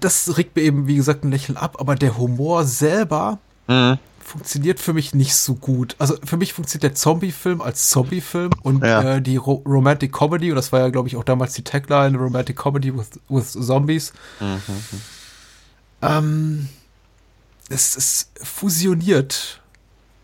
[0.00, 1.76] das regt mir eben, wie gesagt, ein Lächeln ab.
[1.80, 3.98] Aber der Humor selber Mhm.
[4.26, 5.94] Funktioniert für mich nicht so gut.
[5.98, 9.16] Also für mich funktioniert der Zombie-Film als Zombie-Film und Ja.
[9.16, 12.18] äh, die Ro Romantic Comedy, und das war ja, glaube ich, auch damals die Tagline,
[12.18, 14.12] Romantic Comedy with, with Zombies.
[16.02, 16.68] Ähm,
[17.68, 19.60] es, es fusioniert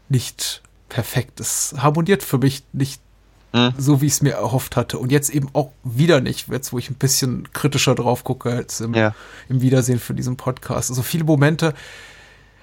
[0.09, 1.40] nicht perfekt.
[1.40, 3.00] Es harmoniert für mich nicht
[3.55, 3.74] Mhm.
[3.76, 4.98] so, wie ich es mir erhofft hatte.
[4.98, 8.80] Und jetzt eben auch wieder nicht, jetzt wo ich ein bisschen kritischer drauf gucke, jetzt
[8.80, 9.14] im, Ja.
[9.50, 10.88] im Wiedersehen für diesen Podcast.
[10.88, 11.74] Also viele Momente,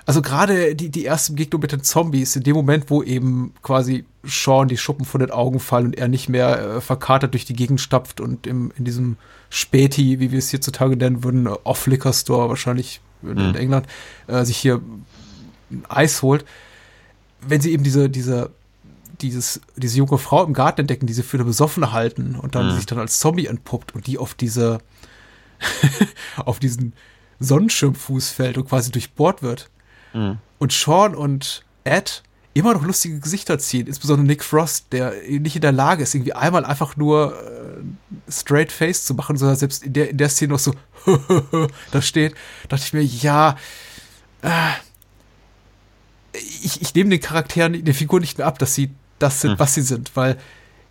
[0.10, 4.06] also gerade die, die erste Begegnung mit den Zombies, in dem Moment, wo eben quasi
[4.24, 7.54] Sean die Schuppen von den Augen fallen und er nicht mehr äh, verkatert durch die
[7.54, 9.18] Gegend stapft und im, in diesem
[9.52, 13.56] Späti, wie wir es hier zutage nennen würden, Off-Liquor-Store wahrscheinlich in, in Mhm.
[13.56, 13.86] England,
[14.26, 14.82] äh, sich hier
[15.70, 16.44] ein Eis holt.
[17.48, 18.50] Wenn sie eben diese, diese,
[19.22, 22.66] dieses, diese junge Frau im Garten entdecken, die sie für eine Besoffene halten und dann
[22.66, 22.72] Mhm.
[22.78, 24.80] sich dann als Zombie entpuppt und die auf diese,
[26.38, 26.94] auf diesen
[27.40, 29.70] Sonnenschirmfuß fällt und quasi durchbohrt wird.
[30.14, 30.38] Mhm.
[30.58, 35.62] Und Sean und Ed immer noch lustige Gesichter ziehen, insbesondere Nick Frost, der nicht in
[35.62, 39.94] der Lage ist, irgendwie einmal einfach nur äh, straight face zu machen, sondern selbst in
[39.94, 40.74] der, in der Szene noch so
[41.92, 42.36] da steht,
[42.68, 43.56] dachte ich mir, ja,
[44.42, 44.72] äh,
[46.34, 49.60] ich, ich nehme den Charakteren, den Figuren nicht mehr ab, dass sie das sind, Hm.
[49.60, 50.38] was sie sind, weil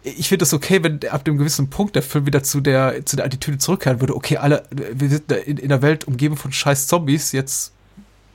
[0.02, 3.16] ich finde es okay, wenn ab einem gewissen Punkt der Film wieder zu der, zu
[3.16, 4.14] der Attitüde zurückkehren würde.
[4.14, 7.72] Okay, alle, wir sind in, in der Welt umgeben von scheiß Zombies, jetzt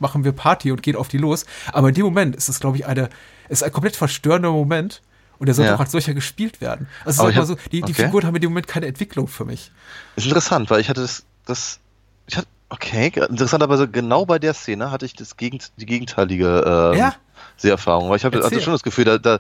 [0.04, 1.46] machen wir Party und gehen auf die los.
[1.72, 3.10] Aber in dem Moment ist es, glaube ich, eine,
[3.50, 5.02] ist ein komplett verstörender Moment
[5.40, 5.76] und der sollte Ja.
[5.76, 6.88] auch als solcher gespielt werden.
[7.04, 7.94] Also Aber sag mal so, die, die okay.
[8.06, 9.72] Figuren haben in dem Moment keine Entwicklung für mich.
[10.16, 11.80] Ist interessant, weil ich hatte das, das,
[12.28, 17.00] ich hatte, okay, interessanterweise genau bei der Szene hatte ich das Gegend, die gegenteilige ähm,
[17.00, 17.16] Ja.
[17.58, 19.40] Seherfahrung, weil ich hatte, hatte schon das Gefühl, da, da,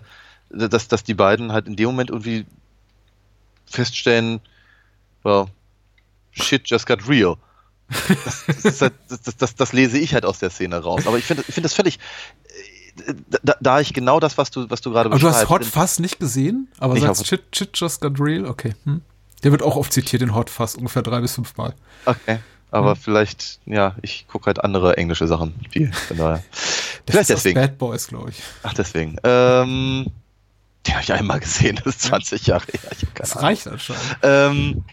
[0.49, 2.45] dass, dass die beiden halt in dem Moment irgendwie
[3.65, 4.39] feststellen,
[5.23, 5.45] well,
[6.31, 7.37] shit just got real.
[8.63, 11.07] Das, halt, das, das, das, lese ich halt aus der Szene raus.
[11.07, 11.99] Aber ich finde ich finde das völlig,
[13.07, 13.13] äh,
[13.43, 15.81] da, da ich genau das, was du, was du gerade Aber du hast beschreibst, Hot
[15.81, 18.75] Fuzz nicht gesehen, aber Ich sagst Shit, Shit Just Got Real, okay.
[18.85, 19.01] Hm.
[19.43, 21.73] Der wird auch oft zitiert in Hot Fuzz, ungefähr drei bis fünf Mal.
[22.05, 22.39] Okay.
[22.71, 22.97] Aber Hm.
[22.97, 25.91] vielleicht, ja, ich gucke halt andere englische Sachen viel.
[25.93, 26.43] Von daher.
[26.51, 27.59] Das Vielleicht deswegen.
[27.59, 28.37] Bad Boys, glaube ich.
[28.63, 29.17] Ach, deswegen.
[29.23, 30.07] Ähm,
[30.87, 32.91] den habe ich einmal gesehen, das ist 20 Jahre her.
[33.15, 34.17] Das reicht anscheinend.
[34.23, 34.83] Ähm,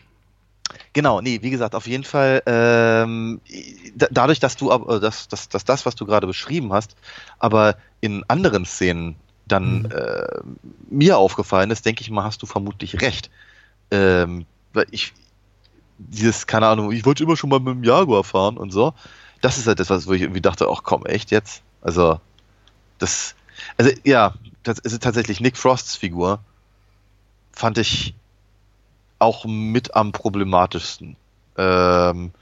[0.92, 3.40] genau, nee, wie gesagt, auf jeden Fall, ähm,
[3.94, 6.96] da, dadurch, dass du, äh, dass, dass, dass das, was du gerade beschrieben hast,
[7.38, 9.16] aber in anderen Szenen
[9.46, 9.90] dann Mhm.
[9.92, 10.40] äh,
[10.90, 13.30] mir aufgefallen ist, denke ich mal, hast du vermutlich recht.
[13.90, 15.12] Ähm, weil ich,
[15.98, 18.94] dieses, keine Ahnung, ich wollte immer schon mal mit dem Jaguar fahren und so,
[19.42, 21.62] das ist halt das, was- wo ich irgendwie dachte, ach komm, echt jetzt?
[21.82, 22.20] Also,
[22.98, 23.34] das,
[23.78, 26.40] also ja, das ist tatsächlich Nick Frosts Figur,
[27.52, 28.14] fand ich
[29.20, 31.16] auch mit am problematischsten.
[31.56, 32.32] Ähm,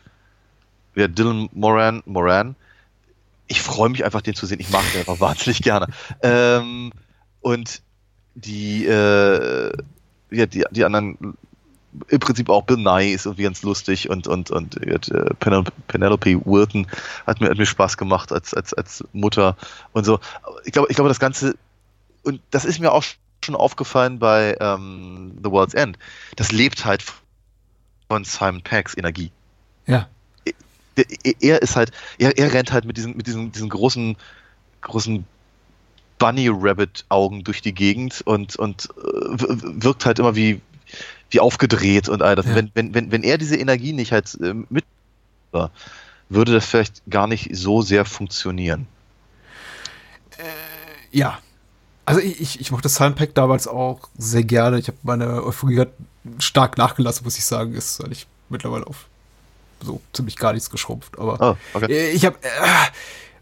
[0.94, 2.56] ja, Dylan Moran, Moran.
[3.46, 4.60] Ich freue mich einfach, den zu sehen.
[4.60, 5.88] Ich mag den einfach wahnsinnig gerne.
[6.22, 6.92] Ähm,
[7.40, 7.82] und
[8.34, 9.72] die, äh,
[10.30, 11.36] ja, die, die anderen,
[12.08, 14.98] im Prinzip auch Bill Nye ist irgendwie ganz lustig und, und, und äh,
[15.38, 16.86] Penelope, Wilton
[17.26, 19.56] hat mir, hat mir Spaß gemacht als, als, als Mutter
[19.92, 20.20] und so.
[20.64, 21.56] Ich glaube, ich glaube, das Ganze,
[22.22, 23.02] und das ist mir auch
[23.48, 25.98] schon aufgefallen bei ähm, The World's End.
[26.36, 27.02] Das lebt halt
[28.08, 29.30] von Simon Peggs Energie.
[29.86, 30.08] Ja.
[30.96, 31.04] Der,
[31.40, 34.16] er ist halt, er, er rennt halt mit diesen, mit diesen, diesen großen,
[34.82, 35.24] großen
[36.18, 40.60] Bunny Rabbit Augen durch die Gegend und, und äh, wirkt halt immer wie,
[41.30, 42.46] wie aufgedreht und all das.
[42.46, 42.56] Ja.
[42.56, 44.84] Wenn, wenn, wenn, wenn er diese Energie nicht halt äh, mit
[46.28, 48.86] würde das vielleicht gar nicht so sehr funktionieren.
[51.10, 51.38] Ja.
[52.08, 54.78] Also ich, ich, ich mochte Soundpack damals auch sehr gerne.
[54.78, 55.90] Ich habe meine Euphorie hat
[56.38, 57.74] stark nachgelassen, muss ich sagen.
[57.74, 59.06] Ist eigentlich mittlerweile auf
[59.82, 61.18] so ziemlich gar nichts geschrumpft.
[61.18, 61.92] Aber Oh, okay.
[61.92, 62.48] äh, ich habe äh,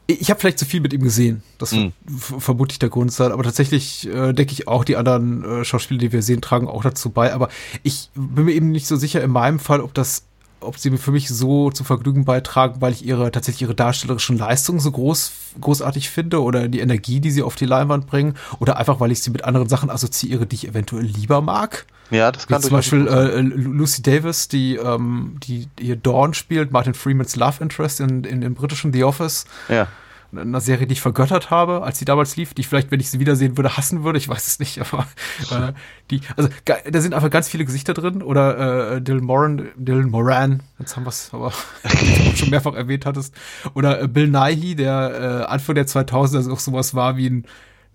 [0.08, 1.42] ich habe vielleicht zu viel mit ihm gesehen.
[1.58, 1.92] Das wird Hm.
[2.16, 3.32] f- vermutlich der Grund sein.
[3.32, 6.82] Aber tatsächlich äh, denke ich auch, die anderen äh, Schauspieler, die wir sehen, tragen auch
[6.82, 7.32] dazu bei.
[7.32, 7.48] Aber
[7.82, 10.22] ich bin mir eben nicht so sicher in meinem Fall, ob das
[10.61, 14.80] ob sie für mich so zu Vergnügen beitragen, weil ich ihre tatsächlich ihre darstellerischen Leistungen
[14.80, 19.00] so groß großartig finde oder die Energie, die sie auf die Leinwand bringen oder einfach
[19.00, 21.86] weil ich sie mit anderen Sachen assoziiere, die ich eventuell lieber mag.
[22.11, 25.97] Ja, das Wie kann zum durchaus Beispiel äh, Lu- Lucy Davis, die ähm, die hier
[25.97, 29.89] Dawn spielt, Martin Freemans Love Interest in, in dem britischen The Office ja.
[30.38, 33.10] Einer Serie, die ich vergöttert habe, als sie damals lief, die ich vielleicht, wenn ich
[33.10, 34.18] sie wiedersehen würde, hassen würde.
[34.18, 35.06] Ich weiß es nicht, aber
[35.50, 35.72] äh,
[36.10, 38.22] die, also da sind einfach ganz viele Gesichter drin.
[38.22, 41.52] Oder äh, Dylan Moran, Dylan Moran, jetzt haben wir es, aber
[42.34, 43.34] schon mehrfach erwähnt hattest.
[43.74, 47.46] Oder äh, Bill Nighy, der äh, Anfang der 2000er also auch sowas war wie ein,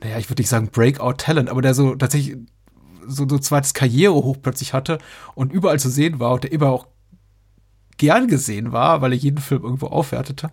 [0.02, 2.38] naja, ich würde nicht sagen Breakout-Talent, aber der so tatsächlich
[3.08, 5.00] so so ein zweites Karrierehoch plötzlich hatte
[5.34, 6.88] und überall zu sehen war und der immer auch
[7.98, 10.52] gern gesehen war, weil er jeden Film irgendwo aufwertete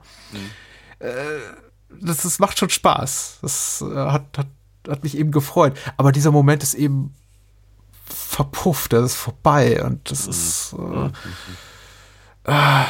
[2.00, 3.38] das, das macht schon Spaß.
[3.42, 4.46] Das äh, hat, hat,
[4.88, 5.76] hat mich eben gefreut.
[5.96, 7.14] Aber dieser Moment ist eben
[8.04, 10.74] verpufft, das ist vorbei und das ist.
[12.44, 12.84] Äh, äh,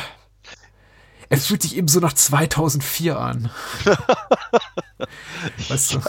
[1.30, 3.51] es fühlt sich eben so nach 2004 an.
[5.68, 6.01] weißt du?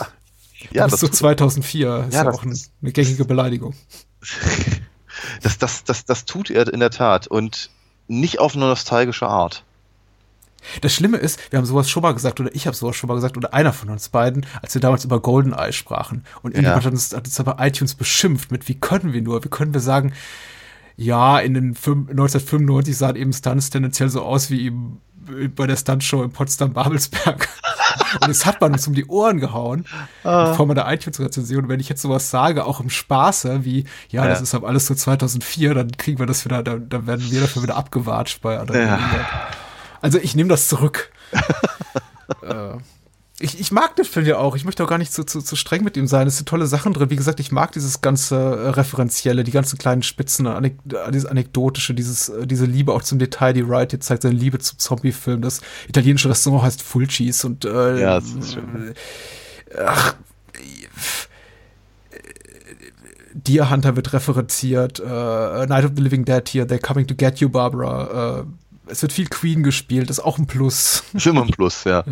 [0.71, 2.05] Ja, das ist so 2004.
[2.07, 3.75] Ist ja, ja auch ein, eine gängige Beleidigung.
[5.41, 7.69] das, das, das, das tut er in der Tat und
[8.07, 9.63] nicht auf eine nostalgische Art.
[10.81, 13.15] Das Schlimme ist, wir haben sowas schon mal gesagt, oder ich habe sowas schon mal
[13.15, 16.23] gesagt, oder einer von uns beiden, als wir damals über GoldenEye sprachen.
[16.41, 16.87] Und irgendjemand Ja.
[16.87, 19.43] hat, uns, hat uns aber iTunes beschimpft mit, wie können wir nur?
[19.43, 20.13] Wie können wir sagen,
[20.97, 25.01] ja, in den fünf- 1995 sahen eben Stunts tendenziell so aus wie eben
[25.55, 27.47] bei der Stuntshow in Potsdam-Babelsberg.
[28.21, 29.85] Und das hat man uns um die Ohren gehauen,
[30.23, 30.53] Ah.
[30.55, 31.63] Form einer iTunes-Rezension.
[31.65, 34.43] Und wenn ich jetzt sowas sage, auch im Spaße, wie, ja, das Ja.
[34.43, 37.61] ist aber alles so 2004, dann kriegen wir das wieder, dann, dann werden wir dafür
[37.63, 38.87] wieder abgewatscht bei anderen.
[38.87, 38.99] Ja.
[40.01, 41.11] Also ich nehme das zurück.
[42.41, 42.77] äh,
[43.41, 44.55] ich, ich mag den Film ja auch.
[44.57, 46.27] Ich möchte auch gar nicht zu, zu, zu streng mit ihm sein.
[46.27, 47.09] Es sind tolle Sachen drin.
[47.09, 51.25] Wie gesagt, ich mag dieses ganze äh, Referenzielle, die ganzen kleinen Spitzen, Anek äh, dieses
[51.25, 54.77] Anekdotische, dieses, äh, diese Liebe auch zum Detail, die Wright jetzt zeigt, seine Liebe zum
[54.77, 55.41] Zombie-Film.
[55.41, 58.93] Das italienische Restaurant heißt Fulcis und äh, Ja, das ist schön.
[59.85, 60.15] ach,
[63.33, 65.03] Deer Hunter wird referenziert, äh,
[65.65, 68.45] Night of the Living Dead hier, They're Coming to Get You, Barbara.
[68.89, 71.03] Es wird viel Queen gespielt, ist auch ein Plus.
[71.13, 72.03] Ist immer ein Plus, ja.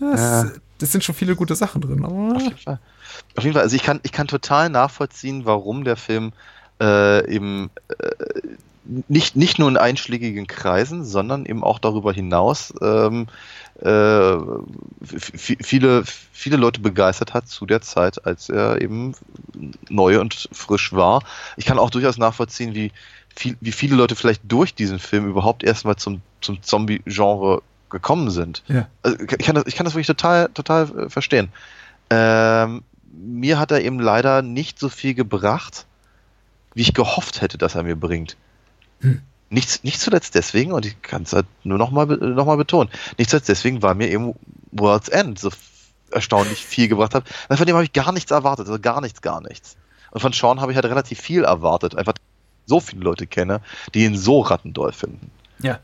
[0.00, 0.46] Das,
[0.78, 2.04] das sind schon viele gute Sachen drin.
[2.04, 2.78] Aber Auf jeden Fall.
[3.36, 6.32] Auf jeden Fall, also ich kann, ich kann total nachvollziehen, warum der Film
[6.80, 8.40] äh, eben äh,
[9.08, 13.28] nicht, nicht nur in einschlägigen Kreisen, sondern eben auch darüber hinaus ähm,
[13.80, 14.36] äh,
[15.04, 19.14] viele, viele Leute begeistert hat zu der Zeit, als er eben
[19.88, 21.22] neu und frisch war.
[21.56, 22.92] Ich kann auch durchaus nachvollziehen, wie,
[23.34, 28.62] viel, wie viele Leute vielleicht durch diesen Film überhaupt erstmal zum, zum Zombie-Genre gekommen sind.
[28.68, 28.88] ja.
[29.02, 31.50] Also ich kann das, ich kann das wirklich total, total äh, verstehen.
[32.10, 32.82] Ähm,
[33.12, 35.86] mir hat er eben leider nicht so viel gebracht,
[36.74, 38.36] wie ich gehofft hätte, dass er mir bringt.
[39.50, 42.88] Nicht, nicht zuletzt deswegen, und ich kann es halt nur nochmal noch mal betonen,
[43.18, 44.34] nicht zuletzt deswegen, weil mir eben
[44.70, 45.50] World's End so
[46.10, 47.24] erstaunlich viel gebracht hat.
[47.48, 49.76] Weil Von dem habe ich gar nichts erwartet, also gar nichts, gar nichts.
[50.10, 52.14] Und von Sean habe ich halt relativ viel erwartet, einfach
[52.66, 53.60] so viele Leute kenne,
[53.94, 55.30] die ihn so rattendoll finden.
[55.60, 55.80] ja.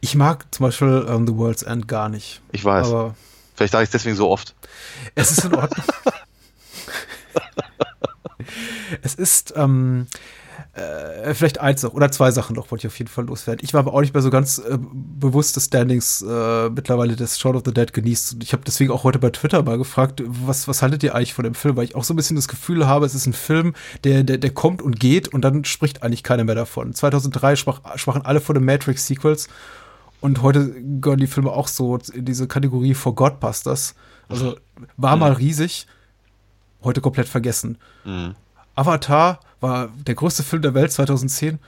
[0.00, 2.40] Ich mag zum Beispiel ähm, The World's End gar nicht.
[2.52, 2.86] Ich weiß.
[2.88, 3.14] Aber
[3.54, 4.54] Vielleicht sage ich es deswegen so oft.
[5.14, 5.84] es ist in Ordnung.
[9.02, 10.06] es ist ähm,
[10.72, 13.64] äh, vielleicht eins noch oder zwei Sachen noch, wollte ich auf jeden Fall loswerden.
[13.64, 17.40] Ich war aber auch nicht mehr so ganz äh, bewusst des Standings äh, mittlerweile des
[17.40, 18.34] Shaun of the Dead genießt.
[18.34, 21.34] Und ich habe deswegen auch heute bei Twitter mal gefragt, was, was haltet ihr eigentlich
[21.34, 21.76] von dem Film?
[21.76, 23.74] Weil ich auch so ein bisschen das Gefühl habe, es ist ein Film,
[24.04, 26.94] der, der, der kommt und geht und dann spricht eigentlich keiner mehr davon.
[26.94, 29.48] 2003 sprach, sprachen alle von den Matrix-Sequels
[30.20, 33.96] und heute gehören die Filme auch so in diese Kategorie For Godbusters.
[34.28, 34.56] Also
[34.96, 35.88] war mal riesig,
[36.84, 37.78] heute komplett vergessen.
[38.04, 38.36] Mhm.
[38.76, 41.58] Avatar war der größte Film der Welt 2010.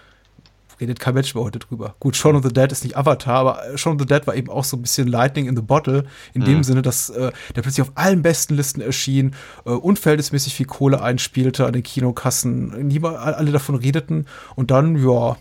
[0.81, 1.95] Redet kein Mensch mehr heute drüber.
[2.01, 4.49] Gut, Shaun of the Dead ist nicht Avatar, aber Shaun of the Dead war eben
[4.51, 7.83] auch so ein bisschen Lightning in the Bottle, in dem Sinne, dass äh, der plötzlich
[7.83, 13.53] auf allen besten Listen erschien, äh, unverhältnismäßig viel Kohle einspielte an den Kinokassen, niemand, alle
[13.53, 15.37] davon redeten und dann, ja,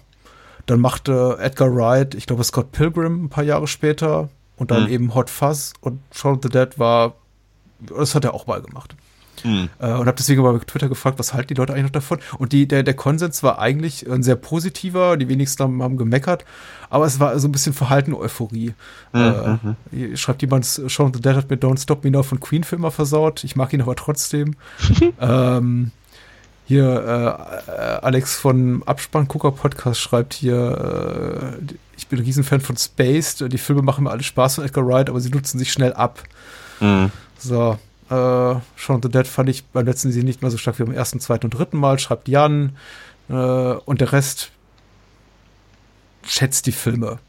[0.68, 4.90] dann machte Edgar Wright, ich glaube Scott Pilgrim ein paar Jahre später und dann Mhm.
[4.90, 7.16] eben Hot Fuzz und Shaun of the Dead war,
[7.80, 8.96] das hat er auch mal gemacht.
[9.44, 9.70] Mhm.
[9.80, 12.20] Äh, und habe deswegen mal bei Twitter gefragt, was halten die Leute eigentlich noch davon?
[12.38, 16.46] Und die, der, der Konsens war eigentlich ein sehr positiver, die wenigsten haben, haben gemeckert,
[16.90, 18.74] aber es war so ein bisschen verhalten Euphorie.
[19.14, 19.56] Äh,
[19.92, 22.76] hier schreibt jemand, of the Dead hat mir Don't Stop Me Now von Queen für
[22.76, 24.56] immer versaut, ich mag ihn aber trotzdem.
[25.20, 25.92] ähm,
[26.72, 27.72] hier äh,
[28.06, 33.82] Alex von Abspanngucker Podcast schreibt hier, äh, ich bin ein Riesenfan von Spaced, die Filme
[33.82, 36.24] machen mir alle Spaß von Edgar Wright, aber sie nutzen sich schnell ab.
[36.80, 37.12] Mhm.
[37.38, 37.78] So,
[38.12, 40.84] äh, Shaun of the Dead fand ich beim letzten Sehen nicht mehr so stark wie
[40.84, 42.76] beim ersten, zweiten und dritten Mal, schreibt Jan.
[43.30, 44.52] Äh, und der Rest
[46.24, 47.20] schätzt die Filme.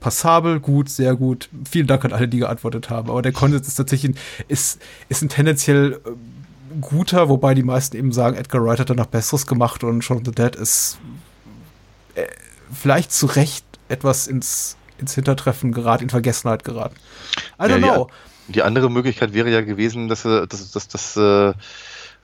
[0.00, 1.48] Passabel, gut, sehr gut.
[1.68, 3.10] Vielen Dank an alle, die geantwortet haben.
[3.10, 4.18] Aber der Konsens ist tatsächlich ein,
[4.48, 9.06] ist, ist ein tendenziell äh, guter, wobei die meisten eben sagen, Edgar Wright hat danach
[9.06, 10.98] Besseres gemacht und Shaun of the Dead ist
[12.14, 12.26] äh,
[12.72, 16.96] vielleicht zu Recht etwas ins, ins Hintertreffen geraten, in Vergessenheit geraten.
[17.58, 18.06] I don't Ja, ja.
[18.48, 21.52] Die andere Möglichkeit wäre ja gewesen, dass, er- dass, dass, dass äh,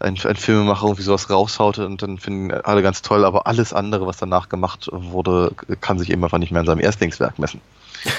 [0.01, 4.07] ein, ein Filmemacher irgendwie sowas raushaut und dann finden alle ganz toll, aber alles andere,
[4.07, 7.61] was danach gemacht wurde, kann sich eben einfach nicht mehr an seinem Erstlingswerk messen.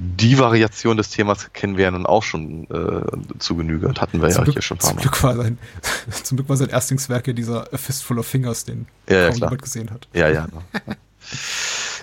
[0.00, 4.22] Die Variation des Themas kennen wir ja nun auch schon äh, zu Genüge und hatten
[4.22, 5.02] wir ja zum, hier Glück, schon ein paar zum, Mal.
[5.02, 5.58] Glück war sein,
[6.22, 9.36] zum Glück war sein Erstlingswerk ja dieser A Fistful of Fingers, den Ja, ja, kaum
[9.38, 9.50] klar.
[9.50, 10.06] jemand gesehen hat.
[10.12, 10.46] Ja, ja.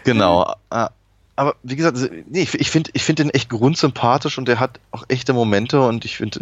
[0.03, 0.53] genau.
[1.37, 4.59] Aber wie gesagt, also, nee, ich, ich finde ich find den echt grundsympathisch und der
[4.59, 6.39] hat auch echte Momente und ich finde,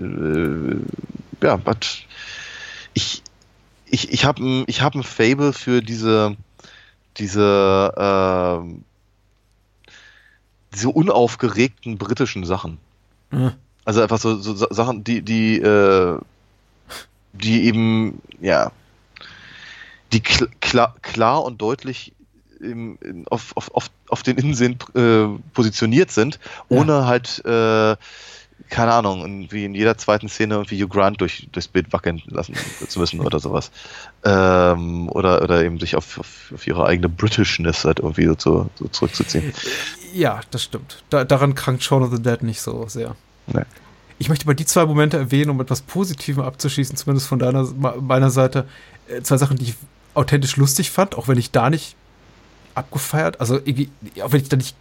[1.41, 2.05] äh, ja, but
[2.93, 3.23] ich,
[3.85, 6.35] ich, ich habe ein, ich hab ein Fable für diese,
[7.17, 8.73] diese, äh,
[10.73, 12.77] diese unaufgeregten britischen Sachen.
[13.31, 13.53] Mhm.
[13.85, 16.19] Also einfach so, so Sa- Sachen, die, die, äh,
[17.33, 18.71] die eben, ja,
[20.11, 22.13] die kl klar, klar und deutlich
[22.63, 27.95] im, in, auf, auf, auf, den Innensinn äh, positioniert sind, ohne halt, äh,
[28.69, 32.55] keine Ahnung, irgendwie in jeder zweiten Szene irgendwie Hugh Grant durch, durchs Bild wackeln lassen
[32.87, 33.71] zu müssen oder sowas.
[34.23, 38.87] Ähm, oder, oder eben sich auf, auf, ihre eigene Britishness halt irgendwie so, zu, so
[38.87, 39.53] zurückzuziehen.
[40.13, 41.03] Ja, das stimmt.
[41.09, 43.15] Da, daran krankt Shaun of the Dead nicht so sehr.
[43.47, 43.63] Nee.
[44.19, 47.65] Ich möchte mal die zwei Momente erwähnen, um etwas Positivem abzuschließen, zumindest von deiner,
[47.99, 48.67] meiner Seite.
[49.07, 49.75] Äh, Zwei Sachen, die ich
[50.13, 51.95] authentisch lustig fand, auch wenn ich da nicht
[52.75, 54.75] abgefeiert, also auch wenn ich da nicht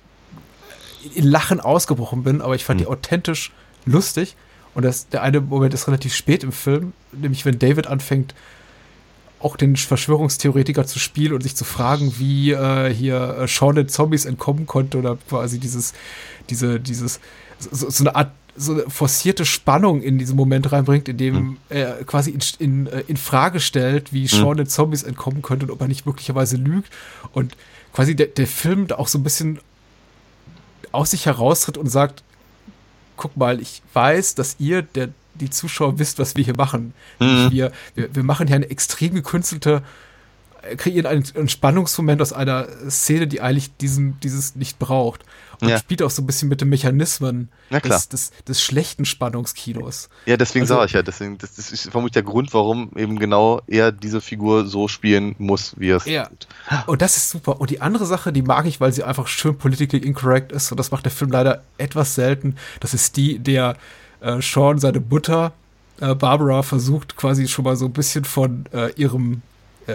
[1.14, 3.52] in Lachen ausgebrochen bin, aber ich fand die authentisch
[3.84, 4.36] lustig.
[4.74, 8.34] Und das, der eine Moment ist relativ spät im Film, nämlich wenn David anfängt,
[9.40, 13.88] auch den Verschwörungstheoretiker zu spielen und sich zu fragen, wie äh, hier äh, Sean den
[13.88, 15.94] Zombies entkommen konnte oder quasi dieses,
[16.48, 17.20] diese, dieses,
[17.58, 22.04] so, so eine Art, so eine forcierte Spannung in diesen Moment reinbringt, in dem er
[22.04, 25.80] quasi in, in, äh, in Frage stellt, wie Sean den Zombies entkommen könnte und ob
[25.80, 26.92] er nicht möglicherweise lügt.
[27.32, 27.56] Und
[27.92, 29.58] quasi der, der Film da auch so ein bisschen
[30.92, 32.22] aus sich heraustritt und sagt,
[33.16, 36.92] guck mal, ich weiß, dass ihr, der, die Zuschauer, wisst, was wir hier machen.
[37.50, 39.82] Wir, wir, wir machen hier eine extrem gekünstelte,
[40.76, 45.24] kreieren einen, einen Spannungsmoment aus einer Szene, die eigentlich diesen, dieses nicht braucht.
[45.62, 45.78] Und Ja.
[45.78, 50.08] spielt auch so ein bisschen mit den Mechanismen des, des, des schlechten Spannungskinos.
[50.26, 53.16] Ja, deswegen Also- sage ich ja, deswegen, das, das ist vermutlich der Grund, warum eben
[53.18, 56.26] genau er diese Figur so spielen muss, wie er es Ja.
[56.26, 56.48] tut.
[56.88, 57.60] Und das ist super.
[57.60, 60.70] Und die andere Sache, die mag ich, weil sie einfach schön politically incorrect ist.
[60.72, 62.56] Und das macht der Film leider etwas selten.
[62.80, 63.76] Das ist die, der
[64.20, 65.52] äh, Sean seine Mutter,
[66.00, 69.42] äh, Barbara, versucht quasi schon mal so ein bisschen von äh, ihrem,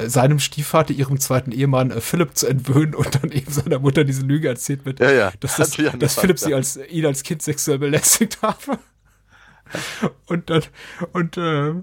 [0.07, 4.23] seinem Stiefvater, ihrem zweiten Ehemann äh, Philipp zu entwöhnen und dann eben seiner Mutter diese
[4.23, 5.31] Lüge erzählt mit, Ja, ja.
[5.39, 8.79] dass, das, dass Philipp sie als, ihn als Kind sexuell belästigt habe.
[10.27, 10.63] Und dann,
[11.11, 11.73] und, äh,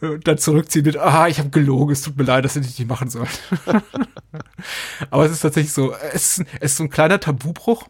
[0.00, 2.76] und dann zurückziehen mit, ah, ich habe gelogen, es tut mir leid, das hätte ich
[2.76, 3.28] nicht machen sollen.
[5.10, 7.88] Aber es ist tatsächlich so, es es ist so ein kleiner Tabubruch.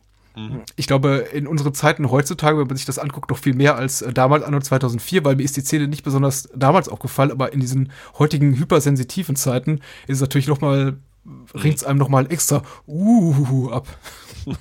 [0.77, 4.01] Ich glaube, in unseren Zeiten heutzutage, wenn man sich das anguckt, noch viel mehr als
[4.01, 7.61] äh, damals, anno 2004, weil mir ist die Szene nicht besonders damals aufgefallen, aber in
[7.61, 10.99] diesen heutigen hypersensitiven Zeiten ist es natürlich noch mal,
[11.55, 13.89] ringt es einem noch mal extra uh, ab.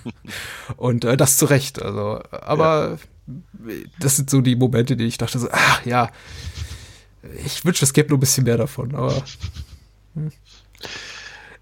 [0.77, 1.81] Und äh, das zu Recht.
[1.81, 2.97] Also, aber
[3.99, 6.09] das sind so die Momente, die ich dachte so, ach ja,
[7.45, 9.23] ich wünschte, es gäbe nur ein bisschen mehr davon, aber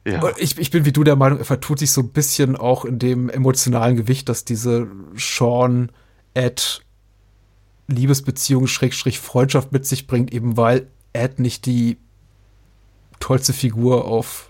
[0.08, 0.32] Ja.
[0.38, 2.98] Ich, ich bin wie du der Meinung, er vertut sich so ein bisschen auch in
[2.98, 5.92] dem emotionalen Gewicht, dass diese Sean
[6.34, 6.82] Ed
[7.88, 11.98] Liebesbeziehung Schrägstrich Freundschaft mit sich bringt, eben weil Ed nicht die
[13.20, 14.50] tollste Figur auf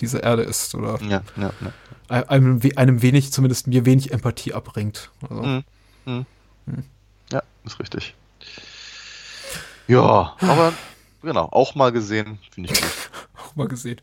[0.00, 2.22] dieser Erde ist oder ja, ja, ja.
[2.28, 5.10] einem, einem wenig, zumindest mir wenig Empathie abbringt.
[5.28, 5.62] Also,
[6.06, 6.26] Mhm.
[7.32, 8.14] Ja, ist richtig.
[9.86, 10.72] Ja, aber
[11.22, 12.90] genau, auch mal gesehen, finde ich gut.
[13.42, 14.00] auch mal gesehen.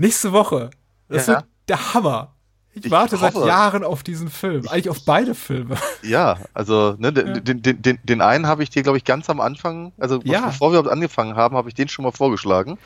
[0.00, 0.70] Nächste Woche.
[1.08, 1.34] Das Ja.
[1.34, 2.32] wird der Hammer.
[2.72, 3.46] Ich, Ich warte seit hoffe.
[3.48, 4.66] Jahren auf diesen Film.
[4.68, 5.76] Eigentlich auf beide Filme.
[6.02, 7.40] Ja, also ne, den, Ja.
[7.40, 10.46] den, den, den, den einen habe ich dir, glaube ich, ganz am Anfang, also Ja.
[10.46, 12.78] bevor wir überhaupt angefangen haben, habe ich den schon mal vorgeschlagen.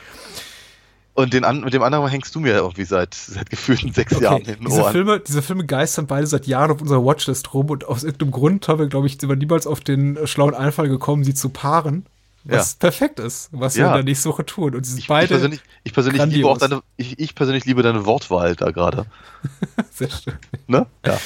[1.12, 4.38] Und den an, mit dem anderen hängst du mir irgendwie seit, seit gefühlten sechs Jahren
[4.42, 4.92] in den diese Ohren.
[4.92, 8.66] Filme, diese Filme geistern beide seit Jahren auf unserer Watchlist rum und aus irgendeinem Grund
[8.66, 11.50] haben wir, glaube ich, sind wir niemals auf den äh, schlauen Einfall gekommen, sie zu
[11.50, 12.06] paaren.
[12.44, 12.76] Was Ja.
[12.78, 13.88] perfekt ist, was wir Ja.
[13.90, 14.74] in der nächsten Woche tun.
[14.74, 17.64] Und sie sind ich, ich beide persönlich, ich persönlich liebe auch deine, ich, ich persönlich
[17.64, 19.06] liebe deine Wortwahl da gerade.
[19.90, 20.34] sehr schön.
[20.66, 20.86] Ne?
[21.06, 21.18] Ja.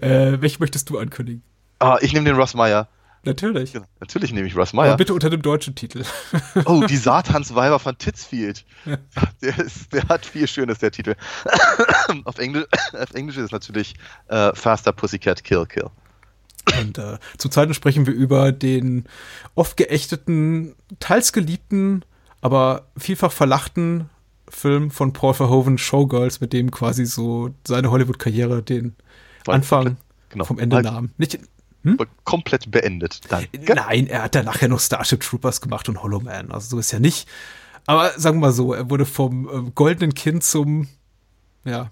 [0.00, 1.42] Äh, welchen möchtest du ankündigen?
[1.80, 2.88] Ah, ich nehme den Russ Meyer.
[3.26, 3.72] Natürlich.
[3.72, 4.96] Ja, natürlich nehme ich Russ Aber Meyer.
[4.96, 6.04] bitte unter dem deutschen Titel.
[6.66, 8.64] Oh, die Satansweiber von Titzfield.
[9.42, 11.14] Der, ist, der hat viel Schönes, der Titel.
[12.24, 13.94] auf, Englisch, auf Englisch ist es natürlich
[14.28, 15.90] äh, Faster Pussycat Kill Kill.
[16.80, 19.04] Und äh, zu Zeiten sprechen wir über den
[19.54, 22.04] oft geächteten, teils geliebten,
[22.40, 24.08] aber vielfach verlachten
[24.48, 28.94] Film von Paul Verhoeven, Showgirls, mit dem quasi so seine Hollywood-Karriere den
[29.44, 29.98] War Anfang komplett-
[30.30, 30.44] genau.
[30.44, 31.10] vom Ende nahm.
[31.18, 31.38] Nicht,
[31.86, 33.20] Aber Komplett beendet.
[33.30, 33.46] Dann.
[33.74, 36.92] nein, er hat danach ja noch Starship Troopers gemacht und Hollow Man, also so ist
[36.92, 37.28] ja nicht.
[37.86, 40.88] Aber sagen wir mal so, er wurde vom ähm, goldenen Kind zum,
[41.64, 41.90] ja,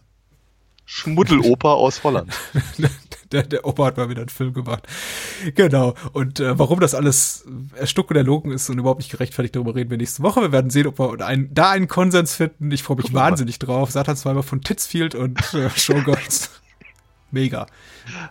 [0.84, 2.32] Schmuddeloper aus Holland.
[3.32, 4.86] der, der Opa hat mal wieder einen Film gemacht.
[5.54, 5.94] Genau.
[6.12, 7.44] Und äh, warum das alles
[7.76, 10.40] erstucken erlogen ist und überhaupt nicht gerechtfertigt, darüber reden wir nächste Woche.
[10.42, 12.70] Wir werden sehen, ob wir einen, da einen Konsens finden.
[12.70, 13.30] Ich freue mich Gucken wir mal.
[13.30, 13.90] wahnsinnig drauf.
[13.90, 16.50] Satan zweimal von Titzfield und äh, Showgirls.
[17.30, 17.66] Mega.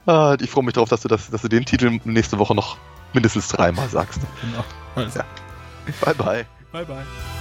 [0.05, 2.77] Ah, ich freue mich darauf, dass du, das, dass du den Titel nächste Woche noch
[3.13, 4.19] mindestens dreimal sagst.
[4.41, 4.63] Genau.
[4.95, 5.25] Also, Ja.
[6.05, 6.45] Bye, bye.
[6.71, 7.40] bye bye.